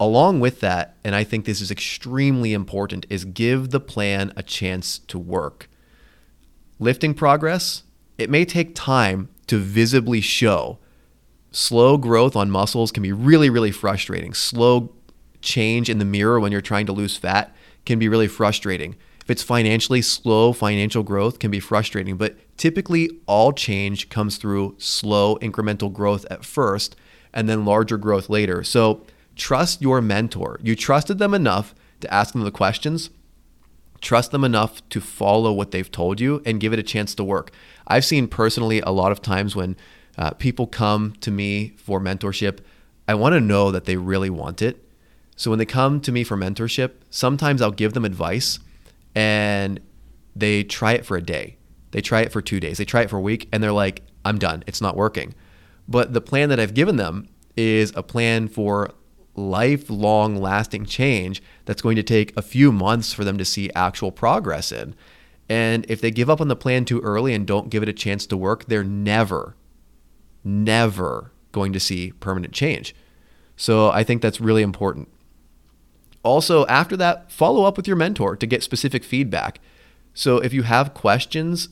along 0.00 0.40
with 0.40 0.60
that, 0.60 0.96
and 1.04 1.14
I 1.14 1.24
think 1.24 1.44
this 1.44 1.60
is 1.60 1.70
extremely 1.70 2.52
important, 2.52 3.06
is 3.10 3.24
give 3.24 3.70
the 3.70 3.80
plan 3.80 4.32
a 4.36 4.42
chance 4.42 4.98
to 5.00 5.18
work. 5.18 5.68
Lifting 6.78 7.14
progress, 7.14 7.82
it 8.16 8.30
may 8.30 8.44
take 8.44 8.74
time 8.74 9.28
to 9.46 9.58
visibly 9.58 10.20
show. 10.20 10.78
Slow 11.50 11.96
growth 11.96 12.36
on 12.36 12.50
muscles 12.50 12.92
can 12.92 13.02
be 13.02 13.12
really, 13.12 13.50
really 13.50 13.70
frustrating. 13.70 14.34
Slow 14.34 14.92
change 15.40 15.88
in 15.88 15.98
the 15.98 16.04
mirror 16.04 16.40
when 16.40 16.52
you're 16.52 16.60
trying 16.60 16.86
to 16.86 16.92
lose 16.92 17.16
fat 17.16 17.54
can 17.84 17.98
be 17.98 18.08
really 18.08 18.28
frustrating. 18.28 18.96
If 19.26 19.30
it's 19.32 19.42
financially 19.42 20.02
slow, 20.02 20.52
financial 20.52 21.02
growth 21.02 21.40
can 21.40 21.50
be 21.50 21.58
frustrating, 21.58 22.16
but 22.16 22.36
typically 22.56 23.10
all 23.26 23.52
change 23.52 24.08
comes 24.08 24.36
through 24.36 24.76
slow 24.78 25.34
incremental 25.38 25.92
growth 25.92 26.24
at 26.30 26.44
first 26.44 26.94
and 27.34 27.48
then 27.48 27.64
larger 27.64 27.96
growth 27.96 28.30
later. 28.30 28.62
So 28.62 29.04
trust 29.34 29.82
your 29.82 30.00
mentor. 30.00 30.60
You 30.62 30.76
trusted 30.76 31.18
them 31.18 31.34
enough 31.34 31.74
to 32.02 32.14
ask 32.14 32.34
them 32.34 32.44
the 32.44 32.52
questions. 32.52 33.10
Trust 34.00 34.30
them 34.30 34.44
enough 34.44 34.88
to 34.90 35.00
follow 35.00 35.52
what 35.52 35.72
they've 35.72 35.90
told 35.90 36.20
you 36.20 36.40
and 36.46 36.60
give 36.60 36.72
it 36.72 36.78
a 36.78 36.84
chance 36.84 37.12
to 37.16 37.24
work. 37.24 37.50
I've 37.88 38.04
seen 38.04 38.28
personally 38.28 38.78
a 38.82 38.90
lot 38.90 39.10
of 39.10 39.22
times 39.22 39.56
when 39.56 39.74
uh, 40.16 40.30
people 40.34 40.68
come 40.68 41.14
to 41.22 41.32
me 41.32 41.74
for 41.78 41.98
mentorship, 41.98 42.60
I 43.08 43.14
want 43.14 43.32
to 43.32 43.40
know 43.40 43.72
that 43.72 43.86
they 43.86 43.96
really 43.96 44.30
want 44.30 44.62
it. 44.62 44.84
So 45.34 45.50
when 45.50 45.58
they 45.58 45.66
come 45.66 46.00
to 46.02 46.12
me 46.12 46.22
for 46.22 46.36
mentorship, 46.36 46.92
sometimes 47.10 47.60
I'll 47.60 47.72
give 47.72 47.92
them 47.92 48.04
advice 48.04 48.60
and 49.16 49.80
they 50.36 50.62
try 50.62 50.92
it 50.92 51.06
for 51.06 51.16
a 51.16 51.22
day. 51.22 51.56
They 51.90 52.02
try 52.02 52.20
it 52.20 52.30
for 52.30 52.42
two 52.42 52.60
days. 52.60 52.76
They 52.78 52.84
try 52.84 53.00
it 53.00 53.10
for 53.10 53.16
a 53.16 53.22
week 53.22 53.48
and 53.50 53.62
they're 53.62 53.72
like, 53.72 54.02
I'm 54.24 54.38
done. 54.38 54.62
It's 54.66 54.82
not 54.82 54.94
working. 54.94 55.34
But 55.88 56.12
the 56.12 56.20
plan 56.20 56.50
that 56.50 56.60
I've 56.60 56.74
given 56.74 56.96
them 56.96 57.28
is 57.56 57.92
a 57.96 58.02
plan 58.02 58.46
for 58.46 58.90
lifelong 59.34 60.36
lasting 60.36 60.84
change 60.84 61.42
that's 61.64 61.82
going 61.82 61.96
to 61.96 62.02
take 62.02 62.36
a 62.36 62.42
few 62.42 62.70
months 62.70 63.12
for 63.12 63.24
them 63.24 63.38
to 63.38 63.44
see 63.44 63.70
actual 63.74 64.12
progress 64.12 64.70
in. 64.70 64.94
And 65.48 65.86
if 65.88 66.00
they 66.00 66.10
give 66.10 66.28
up 66.28 66.40
on 66.40 66.48
the 66.48 66.56
plan 66.56 66.84
too 66.84 67.00
early 67.00 67.32
and 67.32 67.46
don't 67.46 67.70
give 67.70 67.82
it 67.82 67.88
a 67.88 67.94
chance 67.94 68.26
to 68.26 68.36
work, 68.36 68.66
they're 68.66 68.84
never, 68.84 69.56
never 70.44 71.32
going 71.52 71.72
to 71.72 71.80
see 71.80 72.12
permanent 72.20 72.52
change. 72.52 72.94
So 73.56 73.90
I 73.90 74.04
think 74.04 74.20
that's 74.20 74.40
really 74.40 74.62
important. 74.62 75.08
Also, 76.26 76.66
after 76.66 76.96
that, 76.96 77.30
follow 77.30 77.64
up 77.64 77.76
with 77.76 77.86
your 77.86 77.96
mentor 77.96 78.36
to 78.36 78.46
get 78.46 78.62
specific 78.62 79.04
feedback. 79.04 79.60
So 80.12 80.38
if 80.38 80.52
you 80.52 80.62
have 80.62 80.94
questions 80.94 81.68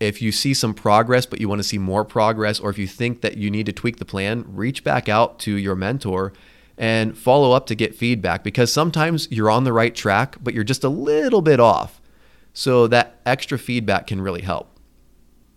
if 0.00 0.22
you 0.22 0.30
see 0.30 0.54
some 0.54 0.74
progress, 0.74 1.26
but 1.26 1.40
you 1.40 1.48
want 1.48 1.58
to 1.58 1.64
see 1.64 1.78
more 1.78 2.04
progress, 2.04 2.60
or 2.60 2.70
if 2.70 2.78
you 2.78 2.86
think 2.86 3.20
that 3.22 3.36
you 3.36 3.50
need 3.50 3.66
to 3.66 3.72
tweak 3.72 3.96
the 3.96 4.04
plan, 4.04 4.44
reach 4.46 4.84
back 4.84 5.08
out 5.08 5.38
to 5.40 5.56
your 5.56 5.74
mentor 5.74 6.32
and 6.76 7.18
follow 7.18 7.52
up 7.52 7.66
to 7.66 7.74
get 7.74 7.94
feedback 7.94 8.44
because 8.44 8.72
sometimes 8.72 9.26
you're 9.30 9.50
on 9.50 9.64
the 9.64 9.72
right 9.72 9.94
track, 9.94 10.36
but 10.40 10.54
you're 10.54 10.64
just 10.64 10.84
a 10.84 10.88
little 10.88 11.42
bit 11.42 11.58
off. 11.58 12.00
So 12.52 12.86
that 12.88 13.20
extra 13.26 13.58
feedback 13.58 14.06
can 14.06 14.20
really 14.20 14.42
help. 14.42 14.70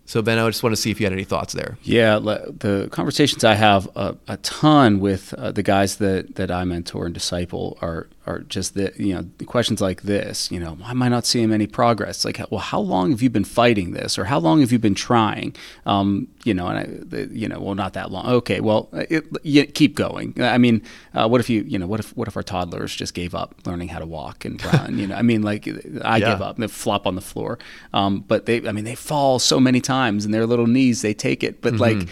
So 0.04 0.20
Ben, 0.20 0.38
I 0.38 0.46
just 0.48 0.64
want 0.64 0.74
to 0.74 0.80
see 0.80 0.90
if 0.90 1.00
you 1.00 1.06
had 1.06 1.12
any 1.12 1.24
thoughts 1.24 1.52
there. 1.52 1.78
Yeah, 1.82 2.18
the 2.18 2.88
conversations 2.90 3.44
I 3.44 3.54
have 3.54 3.88
a, 3.94 4.16
a 4.26 4.36
ton 4.38 4.98
with 4.98 5.32
uh, 5.34 5.52
the 5.52 5.62
guys 5.62 5.96
that 5.96 6.34
that 6.34 6.50
I 6.50 6.64
mentor 6.64 7.06
and 7.06 7.14
disciple 7.14 7.78
are 7.80 8.08
are 8.26 8.40
just 8.40 8.74
the 8.74 8.92
you 8.96 9.14
know 9.14 9.26
questions 9.46 9.80
like 9.80 10.02
this. 10.02 10.50
You 10.50 10.60
know, 10.60 10.74
why 10.74 10.90
am 10.90 11.02
I 11.02 11.08
not 11.08 11.26
seeing 11.26 11.52
any 11.52 11.66
progress? 11.66 12.24
Like, 12.24 12.40
well, 12.50 12.60
how 12.60 12.80
long 12.80 13.10
have 13.10 13.22
you 13.22 13.30
been 13.30 13.44
fighting 13.44 13.92
this, 13.92 14.18
or 14.18 14.24
how 14.24 14.38
long 14.38 14.60
have 14.60 14.70
you 14.70 14.78
been 14.78 14.94
trying? 14.94 15.56
Um, 15.86 16.28
you 16.44 16.54
know, 16.54 16.68
and 16.68 17.14
I, 17.14 17.16
you 17.32 17.48
know, 17.48 17.60
well, 17.60 17.74
not 17.74 17.94
that 17.94 18.10
long. 18.10 18.26
Okay, 18.26 18.60
well, 18.60 18.88
it, 18.92 19.24
you 19.42 19.66
keep 19.66 19.94
going. 19.96 20.34
I 20.40 20.58
mean, 20.58 20.82
uh, 21.14 21.28
what 21.28 21.40
if 21.40 21.50
you, 21.50 21.62
you 21.62 21.78
know, 21.78 21.86
what 21.86 22.00
if 22.00 22.16
what 22.16 22.28
if 22.28 22.36
our 22.36 22.42
toddlers 22.42 22.94
just 22.94 23.14
gave 23.14 23.34
up 23.34 23.54
learning 23.64 23.88
how 23.88 23.98
to 23.98 24.06
walk 24.06 24.44
and 24.44 24.62
run? 24.72 24.98
you 24.98 25.06
know, 25.08 25.16
I 25.16 25.22
mean, 25.22 25.42
like 25.42 25.68
I 26.04 26.18
yeah. 26.18 26.32
give 26.32 26.42
up, 26.42 26.56
they 26.56 26.68
flop 26.68 27.06
on 27.06 27.16
the 27.16 27.20
floor. 27.20 27.58
Um, 27.92 28.20
but 28.20 28.46
they, 28.46 28.66
I 28.68 28.72
mean, 28.72 28.84
they 28.84 28.94
fall 28.94 29.38
so 29.38 29.58
many 29.58 29.80
times, 29.80 30.24
and 30.24 30.32
their 30.32 30.46
little 30.46 30.66
knees 30.66 31.02
they 31.02 31.14
take 31.14 31.42
it, 31.42 31.60
but 31.60 31.74
mm-hmm. 31.74 31.82
like 31.82 32.08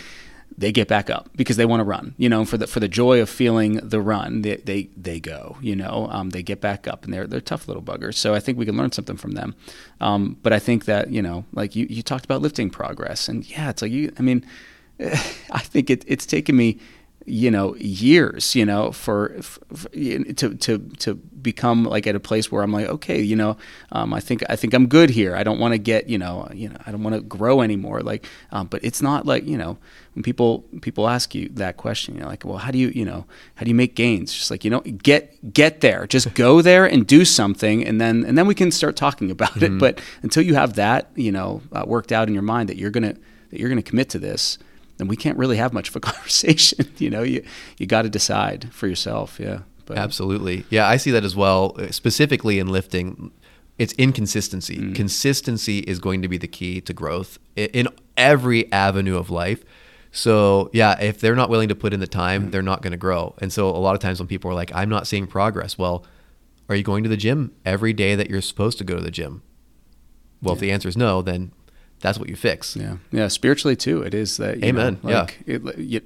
they 0.60 0.72
get 0.72 0.88
back 0.88 1.08
up 1.08 1.30
because 1.34 1.56
they 1.56 1.64
want 1.64 1.80
to 1.80 1.84
run. 1.84 2.14
You 2.18 2.28
know, 2.28 2.44
for 2.44 2.58
the 2.58 2.66
for 2.66 2.80
the 2.80 2.88
joy 2.88 3.20
of 3.22 3.30
feeling 3.30 3.76
the 3.82 4.00
run, 4.00 4.42
they 4.42 4.56
they, 4.56 4.90
they 4.94 5.18
go. 5.18 5.56
You 5.62 5.74
know, 5.74 6.06
um, 6.10 6.30
they 6.30 6.42
get 6.42 6.60
back 6.60 6.86
up, 6.86 7.04
and 7.04 7.14
they're 7.14 7.26
they're 7.26 7.40
tough 7.40 7.66
little 7.66 7.82
buggers. 7.82 8.14
So 8.14 8.34
I 8.34 8.40
think 8.40 8.58
we 8.58 8.66
can 8.66 8.76
learn 8.76 8.92
something 8.92 9.16
from 9.16 9.32
them. 9.32 9.54
Um, 10.02 10.36
but 10.42 10.52
I 10.52 10.58
think 10.58 10.84
that 10.84 11.10
you 11.10 11.22
know, 11.22 11.46
like 11.52 11.74
you 11.74 11.86
you 11.88 12.02
talked 12.02 12.26
about 12.26 12.42
lifting 12.42 12.68
progress, 12.68 13.26
and 13.26 13.48
yeah, 13.50 13.70
it's 13.70 13.80
like 13.80 13.90
you. 13.90 14.12
I 14.18 14.22
mean, 14.22 14.44
I 15.00 15.60
think 15.60 15.88
it, 15.88 16.04
it's 16.06 16.26
taken 16.26 16.56
me 16.56 16.78
you 17.26 17.50
know 17.50 17.76
years 17.76 18.54
you 18.54 18.64
know 18.64 18.92
for, 18.92 19.40
for, 19.42 19.88
to 19.90 20.54
to 20.54 20.78
to 20.98 21.14
become 21.14 21.84
like 21.84 22.06
at 22.06 22.14
a 22.14 22.20
place 22.20 22.50
where 22.50 22.62
I'm 22.62 22.72
like 22.72 22.86
okay 22.86 23.20
you 23.20 23.36
know 23.36 23.56
um, 23.92 24.14
I 24.14 24.20
think 24.20 24.42
I 24.48 24.56
think 24.56 24.74
I'm 24.74 24.86
good 24.86 25.10
here. 25.10 25.36
I 25.36 25.42
don't 25.42 25.58
want 25.58 25.72
to 25.72 25.78
get 25.78 26.08
you 26.08 26.18
know 26.18 26.48
you 26.52 26.68
know 26.68 26.76
I 26.86 26.90
don't 26.90 27.02
want 27.02 27.14
to 27.14 27.20
grow 27.20 27.60
anymore. 27.60 28.00
Like 28.00 28.26
um, 28.52 28.66
but 28.66 28.82
it's 28.84 29.02
not 29.02 29.26
like 29.26 29.46
you 29.46 29.58
know 29.58 29.78
when 30.14 30.22
people 30.22 30.64
people 30.80 31.08
ask 31.08 31.34
you 31.34 31.48
that 31.50 31.76
question 31.76 32.16
you're 32.16 32.26
like 32.26 32.44
well 32.44 32.58
how 32.58 32.70
do 32.70 32.78
you 32.78 32.88
you 32.88 33.04
know 33.04 33.26
how 33.56 33.64
do 33.64 33.68
you 33.68 33.74
make 33.74 33.94
gains? 33.94 34.32
Just 34.32 34.50
like 34.50 34.64
you 34.64 34.70
know 34.70 34.80
get 34.80 35.52
get 35.52 35.80
there. 35.80 36.06
Just 36.06 36.34
go 36.46 36.62
there 36.62 36.86
and 36.86 37.06
do 37.06 37.24
something 37.24 37.84
and 37.84 38.00
then 38.00 38.24
and 38.24 38.36
then 38.38 38.46
we 38.46 38.54
can 38.54 38.70
start 38.70 38.96
talking 38.96 39.30
about 39.30 39.50
mm-hmm. 39.52 39.76
it 39.76 39.78
but 39.78 40.00
until 40.22 40.42
you 40.42 40.54
have 40.54 40.74
that 40.74 41.10
you 41.14 41.32
know 41.32 41.62
uh, 41.72 41.84
worked 41.86 42.12
out 42.12 42.28
in 42.28 42.34
your 42.34 42.42
mind 42.42 42.68
that 42.68 42.76
you're 42.76 42.90
gonna 42.90 43.14
that 43.50 43.60
you're 43.60 43.68
gonna 43.68 43.82
commit 43.82 44.08
to 44.10 44.18
this 44.18 44.58
then 45.00 45.08
we 45.08 45.16
can't 45.16 45.38
really 45.38 45.56
have 45.56 45.72
much 45.72 45.88
of 45.88 45.96
a 45.96 46.00
conversation. 46.10 46.88
you 46.98 47.10
know, 47.10 47.22
you 47.22 47.44
you 47.78 47.86
got 47.86 48.02
to 48.02 48.08
decide 48.08 48.72
for 48.72 48.86
yourself. 48.86 49.40
Yeah. 49.40 49.60
But, 49.86 49.98
Absolutely. 49.98 50.64
Yeah, 50.70 50.86
I 50.86 50.98
see 50.98 51.10
that 51.10 51.24
as 51.24 51.34
well. 51.34 51.76
Specifically 51.90 52.60
in 52.60 52.68
lifting, 52.68 53.32
it's 53.76 53.92
inconsistency. 53.94 54.78
Mm. 54.78 54.94
Consistency 54.94 55.80
is 55.80 55.98
going 55.98 56.22
to 56.22 56.28
be 56.28 56.38
the 56.38 56.46
key 56.46 56.80
to 56.82 56.92
growth 56.92 57.40
in 57.56 57.88
every 58.16 58.70
avenue 58.72 59.16
of 59.16 59.30
life. 59.30 59.64
So 60.12 60.70
yeah, 60.72 61.00
if 61.00 61.20
they're 61.20 61.34
not 61.34 61.50
willing 61.50 61.68
to 61.70 61.74
put 61.74 61.92
in 61.92 61.98
the 61.98 62.06
time, 62.06 62.46
mm. 62.46 62.50
they're 62.52 62.62
not 62.62 62.82
going 62.82 62.92
to 62.92 62.98
grow. 62.98 63.34
And 63.38 63.52
so 63.52 63.68
a 63.68 63.78
lot 63.78 63.94
of 63.94 64.00
times 64.00 64.20
when 64.20 64.28
people 64.28 64.50
are 64.50 64.54
like, 64.54 64.70
"I'm 64.74 64.88
not 64.88 65.06
seeing 65.06 65.26
progress," 65.26 65.78
well, 65.78 66.04
are 66.68 66.76
you 66.76 66.84
going 66.84 67.02
to 67.02 67.08
the 67.08 67.16
gym 67.16 67.52
every 67.64 67.92
day 67.92 68.14
that 68.14 68.30
you're 68.30 68.40
supposed 68.40 68.78
to 68.78 68.84
go 68.84 68.96
to 68.96 69.02
the 69.02 69.10
gym? 69.10 69.42
Well, 70.42 70.52
yeah. 70.52 70.56
if 70.56 70.60
the 70.60 70.72
answer 70.72 70.88
is 70.88 70.96
no, 70.96 71.20
then 71.20 71.52
that's 72.00 72.18
what 72.18 72.28
you 72.28 72.36
fix. 72.36 72.76
Yeah, 72.76 72.96
yeah. 73.12 73.28
Spiritually 73.28 73.76
too, 73.76 74.02
it 74.02 74.14
is 74.14 74.36
that. 74.38 74.62
Amen. 74.64 74.98
Know, 75.02 75.10
like, 75.10 75.38
yeah. 75.46 75.54
It, 75.56 75.78
you, 75.78 76.00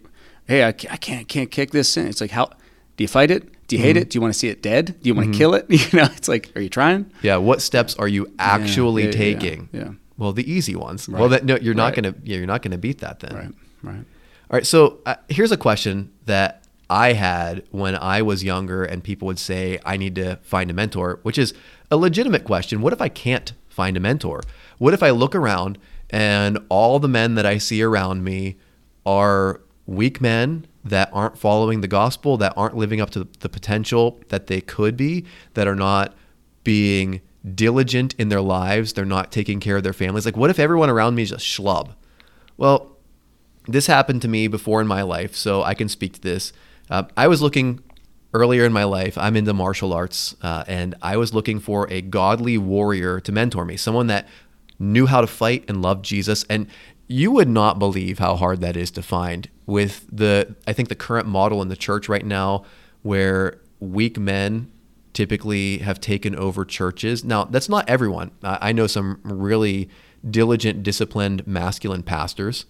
hey, 0.46 0.64
I, 0.64 0.68
I 0.68 0.72
can't 0.72 1.28
can't 1.28 1.50
kick 1.50 1.70
this 1.70 1.88
sin. 1.88 2.09
It's 2.09 2.20
like 2.20 2.30
how 2.30 2.50
do 2.96 3.04
you 3.04 3.09
fight 3.09 3.30
it? 3.30 3.48
Do 3.66 3.76
you 3.76 3.83
hate 3.83 3.96
mm-hmm. 3.96 4.02
it? 4.02 4.11
Do 4.11 4.16
you 4.16 4.20
want 4.20 4.33
to 4.33 4.38
see 4.38 4.48
it 4.48 4.62
dead? 4.62 4.87
Do 5.00 5.09
you 5.09 5.14
want 5.14 5.26
to 5.26 5.30
mm-hmm. 5.30 5.38
kill 5.38 5.54
it? 5.54 5.66
You 5.70 5.98
know, 5.98 6.09
it's 6.16 6.28
like, 6.28 6.52
are 6.54 6.61
you 6.61 6.68
trying? 6.68 7.11
Yeah. 7.22 7.37
What 7.37 7.62
steps 7.62 7.96
are 7.96 8.09
you 8.09 8.33
actually 8.38 9.04
yeah, 9.04 9.09
yeah, 9.09 9.16
taking? 9.16 9.68
Yeah, 9.72 9.80
yeah, 9.80 9.90
Well, 10.18 10.33
the 10.33 10.50
easy 10.50 10.76
ones. 10.76 11.09
Right. 11.09 11.18
Well, 11.18 11.28
that, 11.30 11.44
no, 11.44 11.57
you're 11.57 11.74
not 11.74 11.96
right. 11.96 12.02
gonna. 12.02 12.14
Yeah, 12.22 12.37
you're 12.38 12.46
not 12.46 12.62
gonna 12.62 12.78
beat 12.78 12.98
that 12.98 13.20
then. 13.20 13.35
Right. 13.35 13.54
Right. 13.83 13.96
All 13.96 14.04
right. 14.50 14.66
So 14.66 15.00
uh, 15.07 15.16
here's 15.28 15.52
a 15.52 15.57
question 15.57 16.12
that 16.26 16.64
I 16.90 17.14
had 17.14 17.64
when 17.70 17.96
I 17.96 18.22
was 18.22 18.44
younger, 18.44 18.85
and 18.85 19.02
people 19.02 19.26
would 19.26 19.38
say 19.38 19.78
I 19.85 19.96
need 19.96 20.14
to 20.16 20.37
find 20.42 20.70
a 20.70 20.74
mentor, 20.74 21.20
which 21.22 21.38
is 21.38 21.54
a 21.90 21.96
legitimate 21.96 22.44
question. 22.44 22.80
What 22.80 22.92
if 22.92 23.00
I 23.00 23.09
can't 23.09 23.52
find 23.74 23.96
a 23.96 24.00
mentor? 24.00 24.42
What 24.78 24.94
if 24.94 25.02
I 25.02 25.10
look 25.10 25.34
around 25.34 25.78
and 26.10 26.58
all 26.68 26.98
the 26.98 27.08
men 27.08 27.34
that 27.34 27.46
I 27.46 27.58
see 27.58 27.82
around 27.82 28.24
me 28.24 28.56
are 29.04 29.60
weak 29.87 30.20
men 30.20 30.66
that 30.84 31.10
aren't 31.12 31.38
following 31.38 31.80
the 31.80 31.88
gospel, 31.88 32.37
that 32.37 32.52
aren't 32.56 32.76
living 32.76 33.00
up 33.00 33.10
to 33.10 33.26
the 33.40 33.48
potential 33.48 34.20
that 34.28 34.46
they 34.46 34.60
could 34.60 34.96
be, 34.96 35.24
that 35.54 35.66
are 35.66 35.74
not 35.74 36.14
being 36.62 37.20
diligent 37.54 38.14
in 38.18 38.28
their 38.28 38.40
lives, 38.40 38.92
they're 38.92 39.04
not 39.04 39.30
taking 39.30 39.60
care 39.60 39.76
of 39.76 39.82
their 39.82 39.92
families. 39.92 40.24
Like, 40.24 40.37
what 40.37 40.50
if 40.50 40.58
everyone 40.58 40.88
around 40.88 41.14
me 41.14 41.22
is 41.22 41.32
a 41.32 41.37
schlub? 41.37 41.94
Well, 42.56 42.96
this 43.66 43.87
happened 43.87 44.22
to 44.22 44.28
me 44.28 44.46
before 44.46 44.80
in 44.80 44.87
my 44.87 45.02
life, 45.02 45.34
so 45.34 45.62
I 45.62 45.74
can 45.74 45.88
speak 45.88 46.14
to 46.14 46.20
this. 46.20 46.52
Uh, 46.90 47.04
I 47.16 47.28
was 47.28 47.42
looking 47.42 47.80
earlier 48.34 48.64
in 48.64 48.72
my 48.72 48.84
life, 48.84 49.16
I'm 49.16 49.36
into 49.36 49.54
martial 49.54 49.92
arts, 49.92 50.34
uh, 50.42 50.64
and 50.66 50.94
I 51.00 51.16
was 51.16 51.32
looking 51.32 51.60
for 51.60 51.90
a 51.90 52.02
godly 52.02 52.58
warrior 52.58 53.20
to 53.20 53.32
mentor 53.32 53.64
me, 53.64 53.76
someone 53.76 54.08
that 54.08 54.28
knew 54.78 55.06
how 55.06 55.20
to 55.20 55.26
fight 55.26 55.64
and 55.68 55.80
loved 55.80 56.04
Jesus. 56.04 56.44
And 56.50 56.66
you 57.06 57.30
would 57.30 57.48
not 57.48 57.78
believe 57.78 58.18
how 58.18 58.34
hard 58.36 58.60
that 58.60 58.76
is 58.76 58.90
to 58.92 59.02
find 59.02 59.48
with 59.66 60.06
the, 60.10 60.54
I 60.66 60.72
think, 60.72 60.88
the 60.88 60.94
current 60.94 61.28
model 61.28 61.62
in 61.62 61.68
the 61.68 61.76
church 61.76 62.08
right 62.08 62.24
now 62.24 62.64
where 63.02 63.60
weak 63.80 64.18
men 64.18 64.70
typically 65.12 65.78
have 65.78 66.00
taken 66.00 66.34
over 66.34 66.64
churches. 66.64 67.24
Now, 67.24 67.44
that's 67.44 67.68
not 67.68 67.88
everyone. 67.88 68.32
I 68.42 68.72
know 68.72 68.86
some 68.86 69.20
really 69.22 69.88
diligent, 70.28 70.82
disciplined, 70.82 71.46
masculine 71.46 72.02
pastors, 72.02 72.66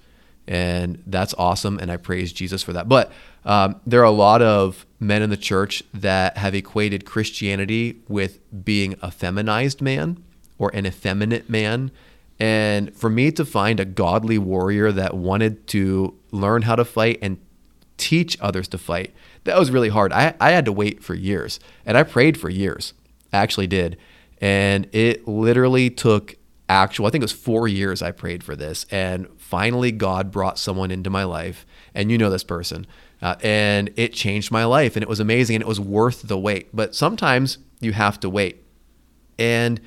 and 0.47 1.03
that's 1.07 1.35
awesome. 1.39 1.79
And 1.79 1.91
I 1.91 1.97
praise 1.97 2.33
Jesus 2.33 2.63
for 2.63 2.73
that. 2.73 2.89
But 2.89 3.13
um, 3.45 3.81
there 3.87 4.01
are 4.01 4.05
a 4.05 4.11
lot 4.11 4.43
of 4.43 4.87
men 5.01 5.23
in 5.23 5.31
the 5.31 5.37
church 5.37 5.83
that 5.93 6.37
have 6.39 6.55
equated 6.55 7.05
Christianity 7.05 8.01
with 8.09 8.41
being 8.65 8.97
a 9.03 9.11
feminized 9.11 9.81
man 9.81 10.23
or 10.59 10.71
an 10.75 10.87
effeminate 10.87 11.49
man. 11.49 11.91
And 12.39 12.95
for 12.97 13.09
me 13.09 13.31
to 13.33 13.45
find 13.45 13.81
a 13.81 13.85
godly 13.85 14.39
warrior 14.39 14.93
that 14.93 15.15
wanted 15.15 15.67
to 15.69 16.15
learn 16.31 16.63
how 16.63 16.77
to 16.77 16.85
fight 16.85 17.19
and 17.23 17.39
teach 17.97 18.37
others 18.41 18.67
to 18.69 18.79
fight, 18.79 19.15
that 19.45 19.59
was 19.59 19.71
really 19.71 19.91
hard. 19.91 20.13
I, 20.13 20.35
I 20.41 20.51
had 20.51 20.65
to 20.65 20.73
wait 20.73 21.03
for 21.03 21.15
years 21.15 21.61
and 21.87 21.97
I 21.97 22.03
prayed 22.03 22.39
for 22.39 22.51
years. 22.51 22.93
I 23.33 23.39
actually 23.39 23.67
did. 23.67 23.97
And 24.41 24.89
it 24.93 25.29
literally 25.29 25.91
took 25.91 26.37
actual, 26.69 27.07
I 27.07 27.11
think 27.11 27.23
it 27.23 27.25
was 27.25 27.33
four 27.33 27.69
years 27.69 28.03
I 28.03 28.11
prayed 28.11 28.43
for 28.43 28.57
this. 28.57 28.87
And 28.91 29.29
finally, 29.37 29.93
God 29.93 30.31
brought 30.31 30.59
someone 30.59 30.91
into 30.91 31.11
my 31.11 31.25
life. 31.25 31.67
And 31.95 32.11
you 32.11 32.19
know 32.19 32.31
this 32.31 32.45
person. 32.45 32.87
Uh, 33.23 33.37
and 33.43 33.91
it 33.97 34.13
changed 34.13 34.51
my 34.51 34.65
life. 34.65 34.97
And 34.97 35.03
it 35.03 35.09
was 35.09 35.21
amazing. 35.21 35.57
And 35.57 35.63
it 35.63 35.69
was 35.69 35.81
worth 35.81 36.23
the 36.23 36.39
wait. 36.39 36.75
But 36.75 36.95
sometimes 36.95 37.59
you 37.81 37.93
have 37.93 38.19
to 38.21 38.31
wait. 38.31 38.65
And 39.39 39.81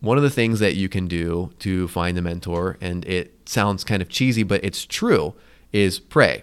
one 0.00 0.18
of 0.18 0.22
the 0.22 0.30
things 0.30 0.60
that 0.60 0.74
you 0.76 0.88
can 0.88 1.06
do 1.06 1.50
to 1.60 1.88
find 1.88 2.18
a 2.18 2.22
mentor, 2.22 2.76
and 2.80 3.04
it 3.06 3.48
sounds 3.48 3.84
kind 3.84 4.02
of 4.02 4.08
cheesy, 4.08 4.42
but 4.42 4.62
it's 4.62 4.84
true, 4.84 5.34
is 5.72 5.98
pray. 5.98 6.42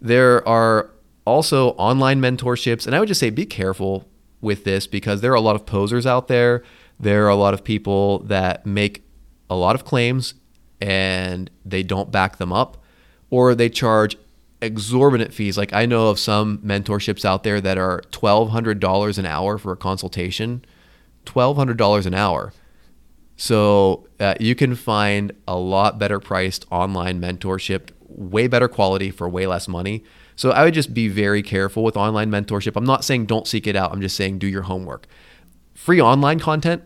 There 0.00 0.46
are 0.48 0.90
also 1.24 1.70
online 1.70 2.20
mentorships, 2.20 2.86
and 2.86 2.94
I 2.94 3.00
would 3.00 3.08
just 3.08 3.20
say 3.20 3.30
be 3.30 3.44
careful 3.44 4.08
with 4.40 4.64
this 4.64 4.86
because 4.86 5.20
there 5.20 5.32
are 5.32 5.36
a 5.36 5.40
lot 5.40 5.56
of 5.56 5.66
posers 5.66 6.06
out 6.06 6.28
there. 6.28 6.62
There 7.00 7.24
are 7.24 7.30
a 7.30 7.36
lot 7.36 7.54
of 7.54 7.64
people 7.64 8.20
that 8.20 8.66
make 8.66 9.02
a 9.48 9.56
lot 9.56 9.74
of 9.74 9.84
claims 9.84 10.34
and 10.80 11.50
they 11.64 11.82
don't 11.82 12.10
back 12.10 12.36
them 12.36 12.52
up, 12.52 12.82
or 13.28 13.54
they 13.54 13.68
charge 13.68 14.16
exorbitant 14.62 15.34
fees. 15.34 15.58
Like 15.58 15.72
I 15.72 15.86
know 15.86 16.08
of 16.08 16.18
some 16.18 16.58
mentorships 16.58 17.24
out 17.24 17.42
there 17.42 17.60
that 17.60 17.78
are 17.78 18.02
$1,200 18.12 19.18
an 19.18 19.26
hour 19.26 19.58
for 19.58 19.72
a 19.72 19.76
consultation. 19.76 20.64
$1,200 21.26 22.06
an 22.06 22.14
hour. 22.14 22.52
So 23.36 24.06
uh, 24.18 24.34
you 24.38 24.54
can 24.54 24.74
find 24.74 25.32
a 25.48 25.56
lot 25.56 25.98
better 25.98 26.20
priced 26.20 26.66
online 26.70 27.20
mentorship, 27.20 27.90
way 28.08 28.46
better 28.46 28.68
quality 28.68 29.10
for 29.10 29.28
way 29.28 29.46
less 29.46 29.66
money. 29.68 30.04
So 30.36 30.50
I 30.50 30.64
would 30.64 30.74
just 30.74 30.94
be 30.94 31.08
very 31.08 31.42
careful 31.42 31.82
with 31.82 31.96
online 31.96 32.30
mentorship. 32.30 32.76
I'm 32.76 32.84
not 32.84 33.04
saying 33.04 33.26
don't 33.26 33.46
seek 33.46 33.66
it 33.66 33.76
out. 33.76 33.92
I'm 33.92 34.00
just 34.00 34.16
saying 34.16 34.38
do 34.38 34.46
your 34.46 34.62
homework. 34.62 35.06
Free 35.74 36.00
online 36.00 36.38
content. 36.38 36.82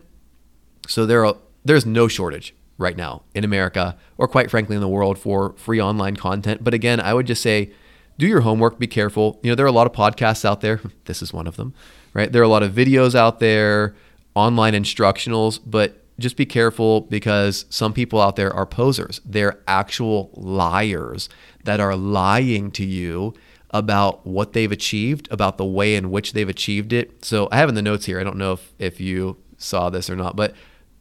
So 0.87 1.05
there 1.05 1.25
are 1.25 1.35
there's 1.63 1.85
no 1.85 2.07
shortage 2.07 2.53
right 2.77 2.97
now 2.97 3.23
in 3.33 3.43
America 3.43 3.97
or 4.17 4.27
quite 4.27 4.51
frankly 4.51 4.75
in 4.75 4.81
the 4.81 4.87
world 4.87 5.17
for 5.17 5.53
free 5.53 5.81
online 5.81 6.15
content. 6.15 6.63
But 6.63 6.73
again, 6.73 6.99
I 6.99 7.13
would 7.13 7.27
just 7.27 7.41
say 7.41 7.71
do 8.17 8.27
your 8.27 8.41
homework, 8.41 8.79
be 8.79 8.87
careful. 8.87 9.39
You 9.43 9.51
know, 9.51 9.55
there 9.55 9.65
are 9.65 9.69
a 9.69 9.73
lot 9.73 9.87
of 9.87 9.93
podcasts 9.93 10.45
out 10.45 10.61
there. 10.61 10.79
This 11.05 11.21
is 11.21 11.33
one 11.33 11.47
of 11.47 11.55
them, 11.55 11.73
right? 12.13 12.31
There 12.31 12.41
are 12.41 12.45
a 12.45 12.49
lot 12.49 12.63
of 12.63 12.71
videos 12.71 13.13
out 13.13 13.39
there, 13.39 13.95
online 14.33 14.73
instructionals, 14.73 15.59
but 15.65 16.01
just 16.17 16.37
be 16.37 16.45
careful 16.45 17.01
because 17.01 17.65
some 17.69 17.93
people 17.93 18.21
out 18.21 18.35
there 18.37 18.53
are 18.53 18.65
posers. 18.65 19.21
They're 19.25 19.59
actual 19.67 20.31
liars 20.33 21.29
that 21.63 21.79
are 21.79 21.95
lying 21.95 22.71
to 22.71 22.85
you 22.85 23.33
about 23.69 24.25
what 24.25 24.53
they've 24.53 24.71
achieved, 24.71 25.27
about 25.29 25.57
the 25.57 25.65
way 25.65 25.95
in 25.95 26.09
which 26.09 26.33
they've 26.33 26.47
achieved 26.47 26.93
it. 26.93 27.25
So 27.25 27.49
I 27.51 27.57
have 27.57 27.69
in 27.69 27.75
the 27.75 27.81
notes 27.81 28.05
here, 28.05 28.19
I 28.19 28.23
don't 28.23 28.37
know 28.37 28.53
if, 28.53 28.73
if 28.79 29.01
you 29.01 29.37
saw 29.57 29.89
this 29.89 30.09
or 30.09 30.15
not, 30.15 30.35
but 30.35 30.55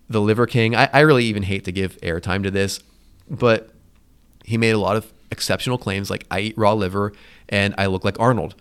the 0.09 0.21
Liver 0.21 0.47
King, 0.47 0.75
I, 0.75 0.89
I 0.93 1.01
really 1.01 1.25
even 1.25 1.45
hate 1.45 1.65
to 1.65 1.73
give 1.73 2.01
airtime 2.01 2.43
to 2.43 2.51
this, 2.51 2.81
but 3.29 3.71
he 4.45 4.59
made 4.59 4.73
a 4.73 4.79
lot 4.79 4.97
of 4.97 5.13
exceptional 5.31 5.79
claims 5.79 6.11
like 6.11 6.27
I 6.31 6.41
eat 6.41 6.59
raw 6.59 6.75
liver 6.75 7.13
and 7.49 7.75
I 7.77 7.87
look 7.87 8.05
like 8.05 8.19
Arnold. 8.21 8.55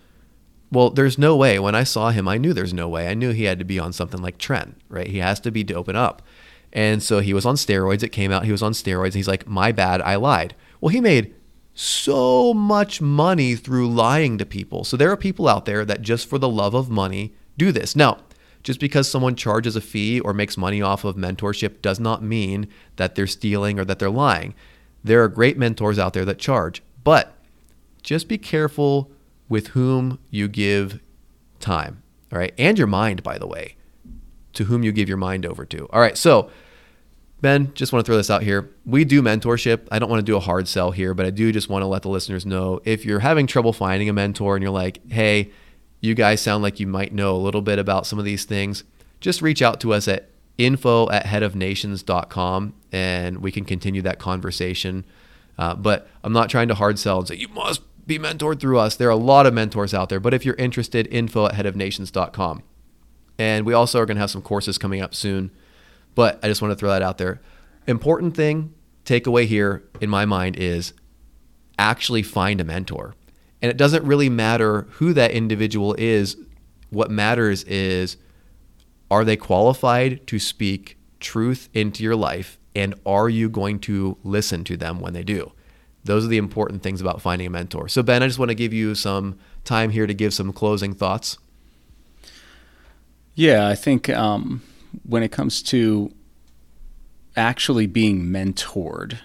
Well, 0.71 0.89
there's 0.89 1.19
no 1.19 1.35
way. 1.35 1.59
When 1.59 1.75
I 1.75 1.83
saw 1.83 2.09
him, 2.09 2.27
I 2.27 2.37
knew 2.37 2.53
there's 2.53 2.73
no 2.73 2.89
way. 2.89 3.07
I 3.07 3.13
knew 3.13 3.31
he 3.31 3.43
had 3.43 3.59
to 3.59 3.65
be 3.65 3.77
on 3.77 3.93
something 3.93 4.21
like 4.21 4.39
Tren, 4.39 4.73
right? 4.89 5.07
He 5.07 5.19
has 5.19 5.39
to 5.41 5.51
be 5.51 5.63
doping 5.63 5.95
up. 5.95 6.23
And 6.71 7.03
so 7.03 7.19
he 7.19 7.33
was 7.33 7.45
on 7.45 7.55
steroids. 7.55 8.01
It 8.01 8.09
came 8.09 8.31
out 8.31 8.45
he 8.45 8.51
was 8.51 8.63
on 8.63 8.71
steroids. 8.71 9.13
He's 9.13 9.27
like, 9.27 9.47
my 9.47 9.71
bad, 9.71 10.01
I 10.01 10.15
lied. 10.15 10.55
Well, 10.81 10.89
he 10.89 10.99
made 10.99 11.35
so 11.75 12.53
much 12.53 13.01
money 13.01 13.55
through 13.55 13.89
lying 13.89 14.39
to 14.39 14.45
people. 14.45 14.83
So 14.83 14.97
there 14.97 15.11
are 15.11 15.17
people 15.17 15.47
out 15.47 15.65
there 15.65 15.85
that 15.85 16.01
just 16.01 16.27
for 16.27 16.39
the 16.39 16.49
love 16.49 16.73
of 16.73 16.89
money 16.89 17.33
do 17.57 17.71
this. 17.71 17.95
Now, 17.95 18.19
just 18.63 18.79
because 18.79 19.09
someone 19.09 19.35
charges 19.35 19.75
a 19.75 19.81
fee 19.81 20.19
or 20.19 20.33
makes 20.33 20.57
money 20.57 20.81
off 20.81 21.03
of 21.03 21.15
mentorship 21.15 21.81
does 21.81 21.99
not 21.99 22.23
mean 22.23 22.67
that 22.95 23.15
they're 23.15 23.27
stealing 23.27 23.79
or 23.79 23.85
that 23.85 23.99
they're 23.99 24.09
lying. 24.09 24.55
There 25.03 25.21
are 25.23 25.27
great 25.27 25.57
mentors 25.57 25.99
out 25.99 26.13
there 26.13 26.25
that 26.25 26.39
charge, 26.39 26.81
but 27.03 27.35
just 28.01 28.27
be 28.27 28.37
careful 28.37 29.11
with 29.49 29.67
whom 29.67 30.19
you 30.29 30.47
give 30.47 31.01
time, 31.59 32.01
all 32.31 32.39
right? 32.39 32.53
And 32.57 32.77
your 32.77 32.87
mind, 32.87 33.21
by 33.21 33.37
the 33.37 33.47
way, 33.47 33.75
to 34.53 34.65
whom 34.65 34.83
you 34.83 34.91
give 34.91 35.09
your 35.09 35.17
mind 35.17 35.45
over 35.45 35.65
to. 35.65 35.87
All 35.91 35.99
right, 35.99 36.17
so 36.17 36.49
Ben, 37.41 37.73
just 37.73 37.91
want 37.91 38.05
to 38.05 38.09
throw 38.09 38.15
this 38.15 38.29
out 38.29 38.41
here. 38.41 38.69
We 38.85 39.03
do 39.03 39.21
mentorship. 39.21 39.89
I 39.91 39.99
don't 39.99 40.09
want 40.09 40.21
to 40.21 40.25
do 40.25 40.37
a 40.37 40.39
hard 40.39 40.65
sell 40.65 40.91
here, 40.91 41.13
but 41.13 41.25
I 41.25 41.29
do 41.29 41.51
just 41.51 41.67
want 41.67 41.81
to 41.81 41.87
let 41.87 42.01
the 42.01 42.09
listeners 42.09 42.45
know 42.45 42.79
if 42.85 43.03
you're 43.03 43.19
having 43.19 43.47
trouble 43.47 43.73
finding 43.73 44.07
a 44.07 44.13
mentor 44.13 44.55
and 44.55 44.63
you're 44.63 44.71
like, 44.71 45.01
hey, 45.11 45.51
you 46.03 46.13
guys 46.13 46.41
sound 46.41 46.61
like 46.61 46.81
you 46.81 46.85
might 46.85 47.13
know 47.13 47.33
a 47.33 47.39
little 47.39 47.61
bit 47.61 47.79
about 47.79 48.05
some 48.05 48.19
of 48.19 48.25
these 48.25 48.43
things, 48.43 48.83
just 49.21 49.41
reach 49.41 49.61
out 49.61 49.79
to 49.79 49.93
us 49.93 50.05
at 50.09 50.29
info 50.57 51.09
at 51.09 51.25
headofnations.com 51.25 52.73
and 52.91 53.37
we 53.37 53.53
can 53.53 53.63
continue 53.63 54.01
that 54.01 54.19
conversation. 54.19 55.05
Uh, 55.57 55.73
but 55.75 56.09
I'm 56.21 56.33
not 56.33 56.49
trying 56.49 56.67
to 56.67 56.75
hard 56.75 56.99
sell 56.99 57.19
and 57.19 57.27
say, 57.29 57.35
you 57.35 57.47
must 57.47 57.81
be 58.05 58.19
mentored 58.19 58.59
through 58.59 58.79
us. 58.79 58.97
There 58.97 59.07
are 59.07 59.11
a 59.11 59.15
lot 59.15 59.45
of 59.45 59.53
mentors 59.53 59.93
out 59.93 60.09
there, 60.09 60.19
but 60.19 60.33
if 60.33 60.45
you're 60.45 60.55
interested, 60.55 61.07
info 61.07 61.45
at 61.45 61.53
headofnations.com. 61.53 62.63
And 63.39 63.65
we 63.65 63.73
also 63.73 63.99
are 64.01 64.05
going 64.05 64.17
to 64.17 64.21
have 64.21 64.29
some 64.29 64.41
courses 64.41 64.77
coming 64.77 64.99
up 64.99 65.15
soon. 65.15 65.51
But 66.15 66.37
I 66.43 66.49
just 66.49 66.61
want 66.61 66.73
to 66.73 66.75
throw 66.75 66.89
that 66.89 67.01
out 67.01 67.17
there. 67.17 67.41
Important 67.87 68.35
thing, 68.35 68.73
takeaway 69.05 69.45
here 69.45 69.83
in 70.01 70.09
my 70.09 70.25
mind 70.25 70.57
is 70.57 70.91
actually 71.79 72.23
find 72.23 72.59
a 72.59 72.65
mentor. 72.65 73.15
And 73.63 73.69
it 73.69 73.77
doesn't 73.77 74.03
really 74.03 74.27
matter 74.27 74.81
who 74.91 75.13
that 75.13 75.31
individual 75.31 75.95
is. 75.97 76.35
What 76.89 77.09
matters 77.09 77.63
is 77.63 78.17
are 79.09 79.23
they 79.23 79.37
qualified 79.37 80.27
to 80.27 80.37
speak 80.37 80.97
truth 81.21 81.69
into 81.73 82.03
your 82.03 82.17
life? 82.17 82.59
And 82.75 82.93
are 83.05 83.29
you 83.29 83.49
going 83.49 83.79
to 83.81 84.17
listen 84.23 84.65
to 84.65 84.75
them 84.75 84.99
when 84.99 85.13
they 85.13 85.23
do? 85.23 85.53
Those 86.03 86.25
are 86.25 86.27
the 86.27 86.37
important 86.37 86.83
things 86.83 86.99
about 86.99 87.21
finding 87.21 87.47
a 87.47 87.49
mentor. 87.49 87.87
So, 87.87 88.03
Ben, 88.03 88.21
I 88.21 88.27
just 88.27 88.37
want 88.37 88.49
to 88.49 88.55
give 88.55 88.73
you 88.73 88.95
some 88.95 89.39
time 89.63 89.91
here 89.91 90.07
to 90.07 90.13
give 90.13 90.33
some 90.33 90.51
closing 90.51 90.93
thoughts. 90.93 91.37
Yeah, 93.35 93.69
I 93.69 93.75
think 93.75 94.09
um, 94.09 94.61
when 95.03 95.23
it 95.23 95.31
comes 95.31 95.63
to 95.63 96.13
actually 97.37 97.87
being 97.87 98.25
mentored, 98.25 99.19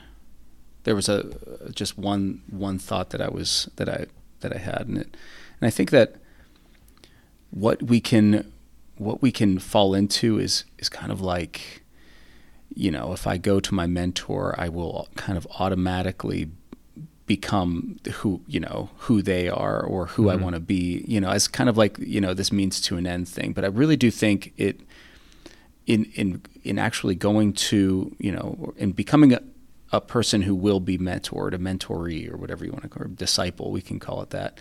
there 0.85 0.95
was 0.95 1.09
a 1.09 1.71
just 1.75 1.99
one 1.99 2.43
one 2.49 2.79
thought 2.79 3.11
that 3.11 3.21
I 3.21 3.29
was 3.29 3.69
that 3.77 3.89
I 3.89 4.07
that 4.41 4.55
I 4.55 4.59
had, 4.59 4.87
and 4.87 4.99
it, 4.99 5.17
and 5.61 5.67
I 5.67 5.71
think 5.71 5.91
that 5.91 6.17
what 7.51 7.83
we 7.83 8.01
can 8.01 8.53
what 8.97 9.23
we 9.23 9.31
can 9.31 9.59
fall 9.59 9.95
into 9.95 10.39
is 10.39 10.65
is 10.79 10.89
kind 10.89 11.13
of 11.13 11.21
like 11.21 11.83
you 12.75 12.91
know 12.91 13.13
if 13.13 13.27
I 13.27 13.39
go 13.39 13.61
to 13.61 13.75
my 13.75 13.87
mentor, 13.87 14.55
I 14.59 14.69
will 14.69 15.09
kind 15.17 15.39
of 15.39 15.47
automatically 15.59 16.51
become 17.29 17.99
who 18.15 18.41
you 18.49 18.59
know 18.59 18.89
who 18.97 19.23
they 19.23 19.49
are 19.49 19.81
or 19.83 20.07
who 20.07 20.25
mm-hmm. 20.25 20.41
I 20.41 20.43
want 20.43 20.55
to 20.55 20.61
be 20.61 21.05
you 21.07 21.21
know 21.21 21.29
as 21.31 21.47
kind 21.47 21.69
of 21.69 21.77
like 21.77 21.99
you 21.99 22.21
know 22.21 22.35
this 22.35 22.51
means 22.51 22.81
to 22.83 22.97
an 22.97 23.07
end 23.07 23.29
thing 23.29 23.53
but 23.53 23.65
I 23.65 23.69
really 23.69 23.97
do 23.97 24.11
think 24.11 24.55
it 24.57 24.81
in 25.87 26.07
in 26.15 26.43
in 26.65 26.79
actually 26.79 27.15
going 27.15 27.53
to 27.53 28.17
you 28.19 28.33
know 28.33 28.73
in 28.79 28.93
becoming 28.93 29.35
a, 29.35 29.43
a 29.93 30.01
person 30.01 30.43
who 30.43 30.55
will 30.55 30.81
be 30.81 30.99
mentored 30.99 31.55
a 31.55 31.59
mentoree 31.59 32.31
or 32.31 32.37
whatever 32.37 32.65
you 32.65 32.71
want 32.71 32.83
to 32.83 32.89
call 32.89 33.05
it 33.05 33.17
disciple 33.17 33.71
we 33.71 33.81
can 33.81 33.99
call 33.99 34.23
it 34.23 34.31
that. 34.31 34.59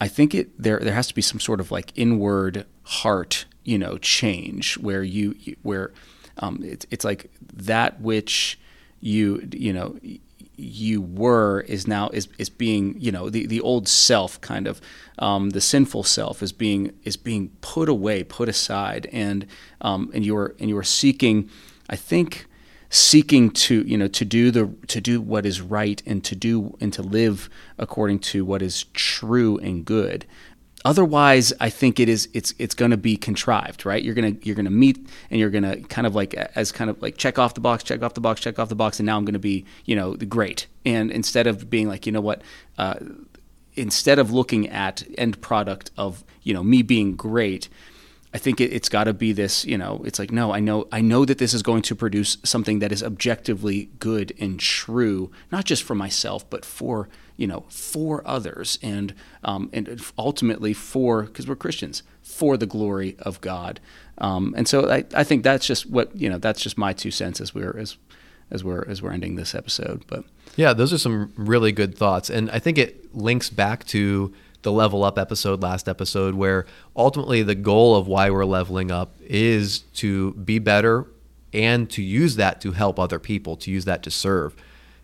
I 0.00 0.08
think 0.08 0.34
it 0.34 0.60
there 0.60 0.78
there 0.78 0.94
has 0.94 1.08
to 1.08 1.14
be 1.14 1.22
some 1.22 1.40
sort 1.40 1.60
of 1.60 1.70
like 1.70 1.92
inward 1.94 2.66
heart 2.82 3.46
you 3.64 3.78
know 3.78 3.98
change 3.98 4.76
where 4.78 5.02
you 5.02 5.36
where 5.62 5.92
um, 6.38 6.60
it's 6.62 6.86
it's 6.90 7.04
like 7.04 7.30
that 7.52 8.00
which 8.00 8.58
you 9.00 9.48
you 9.52 9.72
know 9.72 9.98
you 10.56 11.00
were 11.00 11.60
is 11.62 11.86
now 11.86 12.08
is 12.10 12.28
is 12.38 12.48
being 12.48 12.94
you 13.00 13.10
know 13.10 13.30
the 13.30 13.46
the 13.46 13.60
old 13.60 13.88
self 13.88 14.40
kind 14.40 14.66
of 14.66 14.80
um, 15.18 15.50
the 15.50 15.60
sinful 15.60 16.02
self 16.02 16.42
is 16.42 16.52
being 16.52 16.92
is 17.04 17.16
being 17.16 17.50
put 17.60 17.88
away 17.88 18.22
put 18.22 18.48
aside 18.48 19.08
and 19.12 19.46
um, 19.80 20.10
and 20.14 20.24
you're 20.24 20.54
and 20.58 20.68
you're 20.68 20.82
seeking 20.82 21.48
I 21.88 21.96
think 21.96 22.46
seeking 22.94 23.50
to 23.50 23.82
you 23.86 23.96
know 23.96 24.06
to 24.06 24.24
do 24.24 24.50
the 24.50 24.70
to 24.86 25.00
do 25.00 25.20
what 25.20 25.46
is 25.46 25.60
right 25.60 26.02
and 26.04 26.22
to 26.22 26.36
do 26.36 26.76
and 26.80 26.92
to 26.92 27.02
live 27.02 27.48
according 27.78 28.18
to 28.18 28.44
what 28.44 28.60
is 28.60 28.84
true 28.92 29.56
and 29.58 29.84
good 29.84 30.26
Otherwise, 30.84 31.52
I 31.60 31.70
think 31.70 32.00
it 32.00 32.08
is 32.08 32.28
it's 32.32 32.54
it's 32.58 32.74
going 32.74 32.90
to 32.90 32.96
be 32.96 33.16
contrived, 33.16 33.86
right? 33.86 34.02
You're 34.02 34.14
gonna 34.14 34.34
you're 34.42 34.56
gonna 34.56 34.70
meet 34.70 35.06
and 35.30 35.38
you're 35.38 35.50
gonna 35.50 35.76
kind 35.82 36.06
of 36.06 36.14
like 36.14 36.34
as 36.34 36.72
kind 36.72 36.90
of 36.90 37.00
like 37.00 37.16
check 37.16 37.38
off 37.38 37.54
the 37.54 37.60
box, 37.60 37.84
check 37.84 38.02
off 38.02 38.14
the 38.14 38.20
box, 38.20 38.40
check 38.40 38.58
off 38.58 38.68
the 38.68 38.74
box, 38.74 38.98
and 38.98 39.06
now 39.06 39.16
I'm 39.16 39.24
going 39.24 39.34
to 39.34 39.38
be 39.38 39.64
you 39.84 39.94
know 39.94 40.14
great. 40.14 40.66
And 40.84 41.10
instead 41.12 41.46
of 41.46 41.70
being 41.70 41.88
like 41.88 42.04
you 42.04 42.12
know 42.12 42.20
what, 42.20 42.42
uh, 42.78 42.96
instead 43.74 44.18
of 44.18 44.32
looking 44.32 44.68
at 44.68 45.04
end 45.16 45.40
product 45.40 45.92
of 45.96 46.24
you 46.42 46.52
know 46.52 46.64
me 46.64 46.82
being 46.82 47.14
great, 47.14 47.68
I 48.34 48.38
think 48.38 48.60
it, 48.60 48.72
has 48.72 48.88
got 48.88 49.04
to 49.04 49.12
be 49.12 49.32
this, 49.32 49.64
you 49.66 49.76
know, 49.76 50.02
it's 50.06 50.18
like, 50.18 50.32
no, 50.32 50.52
I 50.52 50.60
know, 50.60 50.88
I 50.90 51.02
know 51.02 51.24
that 51.26 51.36
this 51.36 51.52
is 51.52 51.62
going 51.62 51.82
to 51.82 51.94
produce 51.94 52.38
something 52.42 52.78
that 52.78 52.90
is 52.90 53.02
objectively 53.02 53.90
good 53.98 54.32
and 54.40 54.58
true, 54.58 55.30
not 55.50 55.66
just 55.66 55.82
for 55.82 55.94
myself, 55.94 56.48
but 56.48 56.64
for, 56.64 57.10
you 57.36 57.46
know, 57.46 57.64
for 57.68 58.26
others 58.26 58.78
and, 58.82 59.14
um, 59.44 59.68
and 59.74 60.02
ultimately 60.16 60.72
for, 60.72 61.24
because 61.24 61.46
we're 61.46 61.56
Christians, 61.56 62.02
for 62.22 62.56
the 62.56 62.64
glory 62.66 63.16
of 63.18 63.40
God. 63.42 63.80
Um, 64.16 64.54
and 64.56 64.66
so 64.66 64.90
I, 64.90 65.04
I 65.14 65.24
think 65.24 65.42
that's 65.42 65.66
just 65.66 65.90
what, 65.90 66.16
you 66.16 66.30
know, 66.30 66.38
that's 66.38 66.62
just 66.62 66.78
my 66.78 66.94
two 66.94 67.10
cents 67.10 67.38
as 67.38 67.54
we're, 67.54 67.76
as, 67.78 67.98
as 68.50 68.64
we're, 68.64 68.84
as 68.88 69.02
we're 69.02 69.12
ending 69.12 69.36
this 69.36 69.54
episode. 69.54 70.04
But 70.06 70.24
yeah, 70.56 70.72
those 70.72 70.90
are 70.92 70.98
some 70.98 71.34
really 71.36 71.72
good 71.72 71.98
thoughts. 71.98 72.30
And 72.30 72.50
I 72.50 72.58
think 72.60 72.78
it 72.78 73.14
links 73.14 73.50
back 73.50 73.84
to, 73.88 74.32
the 74.62 74.72
level 74.72 75.04
up 75.04 75.18
episode 75.18 75.62
last 75.62 75.88
episode 75.88 76.34
where 76.34 76.66
ultimately 76.96 77.42
the 77.42 77.54
goal 77.54 77.96
of 77.96 78.06
why 78.06 78.30
we're 78.30 78.44
leveling 78.44 78.90
up 78.90 79.14
is 79.20 79.80
to 79.94 80.32
be 80.34 80.58
better 80.58 81.06
and 81.52 81.90
to 81.90 82.02
use 82.02 82.36
that 82.36 82.60
to 82.60 82.72
help 82.72 82.98
other 82.98 83.18
people 83.18 83.56
to 83.56 83.70
use 83.70 83.84
that 83.84 84.02
to 84.02 84.10
serve. 84.10 84.54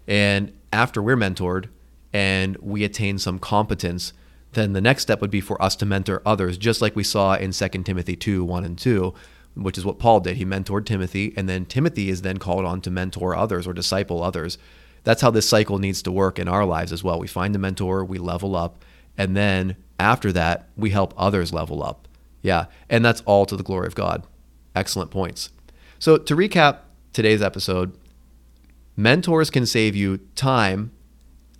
And 0.07 0.53
after 0.73 1.03
we're 1.03 1.17
mentored 1.17 1.69
and 2.13 2.57
we 2.59 2.85
attain 2.85 3.19
some 3.19 3.39
competence 3.39 4.13
then 4.53 4.73
the 4.73 4.81
next 4.81 5.03
step 5.03 5.21
would 5.21 5.31
be 5.31 5.43
for 5.43 5.61
us 5.63 5.77
to 5.77 5.85
mentor 5.85 6.23
others 6.25 6.57
just 6.57 6.81
like 6.81 6.97
we 6.97 7.05
saw 7.05 7.35
in 7.35 7.53
2 7.53 7.69
timothy 7.85 8.17
2 8.17 8.45
1 8.45 8.65
and 8.65 8.79
2 8.79 9.13
which 9.55 9.77
is 9.77 9.85
what 9.85 9.99
paul 9.99 10.21
did. 10.21 10.37
He 10.37 10.45
mentored 10.45 10.87
timothy 10.87 11.35
and 11.37 11.49
then 11.49 11.67
timothy 11.67 12.09
is 12.09 12.23
then 12.23 12.39
called 12.39 12.65
on 12.65 12.81
to 12.83 12.91
mentor 12.91 13.35
others 13.35 13.67
or 13.67 13.73
disciple 13.73 14.23
others. 14.23 14.57
That's 15.05 15.23
how 15.23 15.31
this 15.31 15.49
cycle 15.49 15.79
needs 15.79 16.03
to 16.03 16.13
work 16.13 16.39
in 16.39 16.49
our 16.49 16.65
lives 16.65 16.93
as 16.93 17.05
well. 17.05 17.19
We 17.19 17.27
find 17.27 17.55
a 17.55 17.59
mentor 17.59 18.05
we 18.05 18.19
level 18.19 18.57
up 18.57 18.85
and 19.19 19.37
then 19.37 19.77
after 19.99 20.33
that, 20.33 20.69
we 20.77 20.91
help 20.91 21.12
others 21.16 21.53
level 21.53 21.83
up. 21.83 22.07
Yeah. 22.41 22.66
And 22.89 23.05
that's 23.05 23.21
all 23.23 23.45
to 23.47 23.57
the 23.57 23.62
glory 23.62 23.89
of 23.89 23.95
God. 23.95 24.27
Excellent 24.75 25.11
points. 25.11 25.51
So, 25.99 26.16
to 26.16 26.37
recap 26.37 26.79
today's 27.12 27.43
episode, 27.43 27.99
mentors 28.97 29.51
can 29.51 29.66
save 29.66 29.97
you 29.97 30.19
time, 30.37 30.93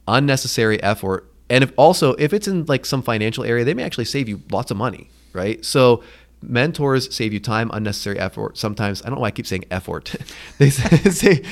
unnecessary 0.07 0.81
effort, 0.83 1.29
and 1.51 1.65
if 1.65 1.73
also 1.77 2.13
if 2.15 2.33
it's 2.33 2.47
in 2.47 2.65
like 2.67 2.87
some 2.87 3.03
financial 3.03 3.43
area, 3.43 3.65
they 3.65 3.75
may 3.75 3.83
actually 3.83 4.05
save 4.05 4.29
you 4.29 4.41
lots 4.53 4.71
of 4.71 4.77
money, 4.77 5.11
right? 5.33 5.65
So, 5.65 6.05
mentors 6.43 7.15
save 7.15 7.33
you 7.33 7.41
time, 7.41 7.71
unnecessary 7.73 8.19
effort. 8.19 8.57
Sometimes 8.57 9.03
I 9.03 9.07
don't 9.07 9.17
know 9.17 9.23
why 9.23 9.29
I 9.29 9.33
keep 9.33 9.47
saying 9.47 9.65
effort. 9.71 10.15
they 10.59 10.71
say 10.71 11.43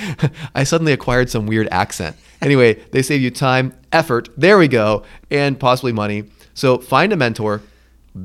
I 0.54 0.64
suddenly 0.64 0.92
acquired 0.92 1.30
some 1.30 1.46
weird 1.46 1.68
accent. 1.70 2.16
Anyway, 2.40 2.74
they 2.90 3.02
save 3.02 3.20
you 3.20 3.30
time, 3.30 3.74
effort. 3.92 4.28
There 4.36 4.58
we 4.58 4.68
go, 4.68 5.02
and 5.30 5.58
possibly 5.58 5.92
money. 5.92 6.24
So 6.54 6.78
find 6.78 7.12
a 7.12 7.16
mentor, 7.16 7.62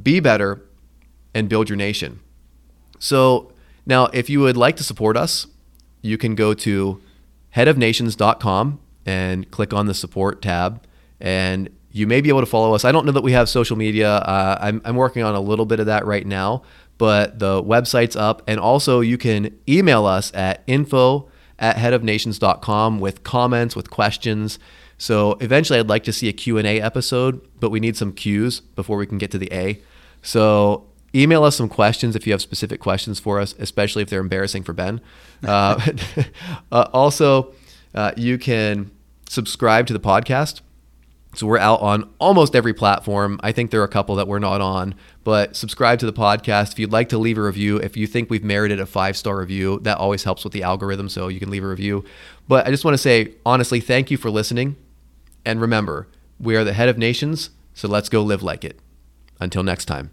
be 0.03 0.20
better, 0.20 0.62
and 1.34 1.49
build 1.49 1.70
your 1.70 1.78
nation. 1.78 2.20
So 2.99 3.51
Now, 3.86 4.05
if 4.14 4.30
you 4.30 4.39
would 4.41 4.57
like 4.57 4.76
to 4.78 4.84
support 4.84 5.18
us, 5.18 5.47
you 6.01 6.18
can 6.18 6.36
go 6.36 6.53
to 6.53 7.01
headofnations.com 7.55 8.80
and 9.05 9.49
click 9.51 9.74
on 9.74 9.88
the 9.88 9.93
support 9.93 10.41
tab. 10.41 10.84
And 11.20 11.70
you 11.92 12.08
may 12.08 12.22
be 12.22 12.30
able 12.30 12.39
to 12.39 12.46
follow 12.46 12.74
us. 12.74 12.86
I 12.86 12.92
don't 12.92 13.06
know 13.06 13.12
that 13.12 13.24
we 13.24 13.34
have 13.34 13.50
social 13.50 13.78
media. 13.78 14.10
Uh, 14.10 14.58
I'm, 14.62 14.82
I'm 14.86 14.96
working 14.96 15.24
on 15.24 15.36
a 15.36 15.42
little 15.42 15.66
bit 15.66 15.80
of 15.80 15.88
that 15.88 16.06
right 16.06 16.26
now, 16.26 16.64
but 16.98 17.39
the 17.39 17.62
website's 17.62 18.16
up. 18.16 18.42
And 18.48 18.60
also, 18.60 19.02
you 19.02 19.18
can 19.18 19.58
email 19.68 20.06
us 20.06 20.34
at 20.34 20.64
info 20.68 21.30
at 21.60 21.76
headofnations.com 21.76 23.00
with 23.00 23.24
comments, 23.24 23.76
with 23.76 23.89
questions. 23.89 24.58
So 24.98 25.34
eventually, 25.42 25.80
I'd 25.80 25.89
like 25.89 26.04
to 26.06 26.14
see 26.14 26.30
a 26.30 26.34
Q&A 26.34 26.80
episode, 26.80 27.42
but 27.60 27.72
we 27.72 27.80
need 27.80 27.98
some 27.98 28.14
Q's 28.14 28.60
before 28.60 28.98
we 28.98 29.06
can 29.06 29.18
get 29.18 29.32
to 29.32 29.38
the 29.38 29.52
A. 29.52 29.82
So 30.22 30.88
email 31.14 31.44
us 31.44 31.58
some 31.58 31.68
questions 31.68 32.16
if 32.16 32.26
you 32.26 32.34
have 32.34 32.42
specific 32.42 32.80
questions 32.80 33.20
for 33.20 33.39
us, 33.39 33.54
especially 33.60 34.02
if 34.02 34.10
they're 34.10 34.22
embarrassing 34.22 34.64
for 34.64 34.74
Ben. 34.74 35.02
Uh, 35.44 35.80
uh, 36.72 36.88
also, 36.94 37.52
uh, 37.96 38.12
you 38.16 38.38
can 38.38 38.92
subscribe 39.28 39.88
to 39.88 39.94
the 39.94 40.00
podcast. 40.00 40.62
So 41.34 41.48
we're 41.48 41.60
out 41.60 41.80
on 41.82 42.10
almost 42.20 42.56
every 42.56 42.74
platform. 42.74 43.40
I 43.42 43.52
think 43.52 43.72
there 43.72 43.82
are 43.82 43.86
a 43.86 43.90
couple 43.90 44.16
that 44.16 44.28
we're 44.28 44.40
not 44.40 44.60
on, 44.60 44.96
but 45.24 45.56
subscribe 45.56 46.00
to 46.00 46.06
the 46.06 46.14
podcast. 46.14 46.74
If 46.74 46.80
you'd 46.80 46.92
like 46.92 47.10
to 47.10 47.18
leave 47.18 47.38
a 47.38 47.42
review, 47.42 47.78
if 47.78 47.96
you 47.96 48.06
think 48.06 48.30
we've 48.30 48.44
merited 48.44 48.80
a 48.80 48.86
five 48.86 49.16
star 49.16 49.38
review, 49.38 49.80
that 49.84 49.98
always 49.98 50.24
helps 50.24 50.44
with 50.44 50.52
the 50.52 50.64
algorithm. 50.64 51.08
So 51.08 51.30
you 51.30 51.40
can 51.40 51.50
leave 51.50 51.64
a 51.64 51.68
review. 51.68 52.04
But 52.48 52.68
I 52.68 52.70
just 52.70 52.84
want 52.84 52.96
to 52.96 53.00
say, 53.00 53.36
honestly, 53.46 53.80
thank 53.80 54.12
you 54.12 54.18
for 54.18 54.30
listening. 54.30 54.76
And 55.46 55.62
remember, 55.62 56.08
we 56.40 56.56
are 56.56 56.64
the 56.64 56.74
head 56.74 56.90
of 56.90 56.98
nations, 56.98 57.52
so 57.74 57.88
let's 57.88 58.10
go 58.10 58.22
live 58.22 58.44
like 58.44 58.66
it. 58.66 58.80
Until 59.40 59.64
next 59.64 59.86
time. 59.86 60.12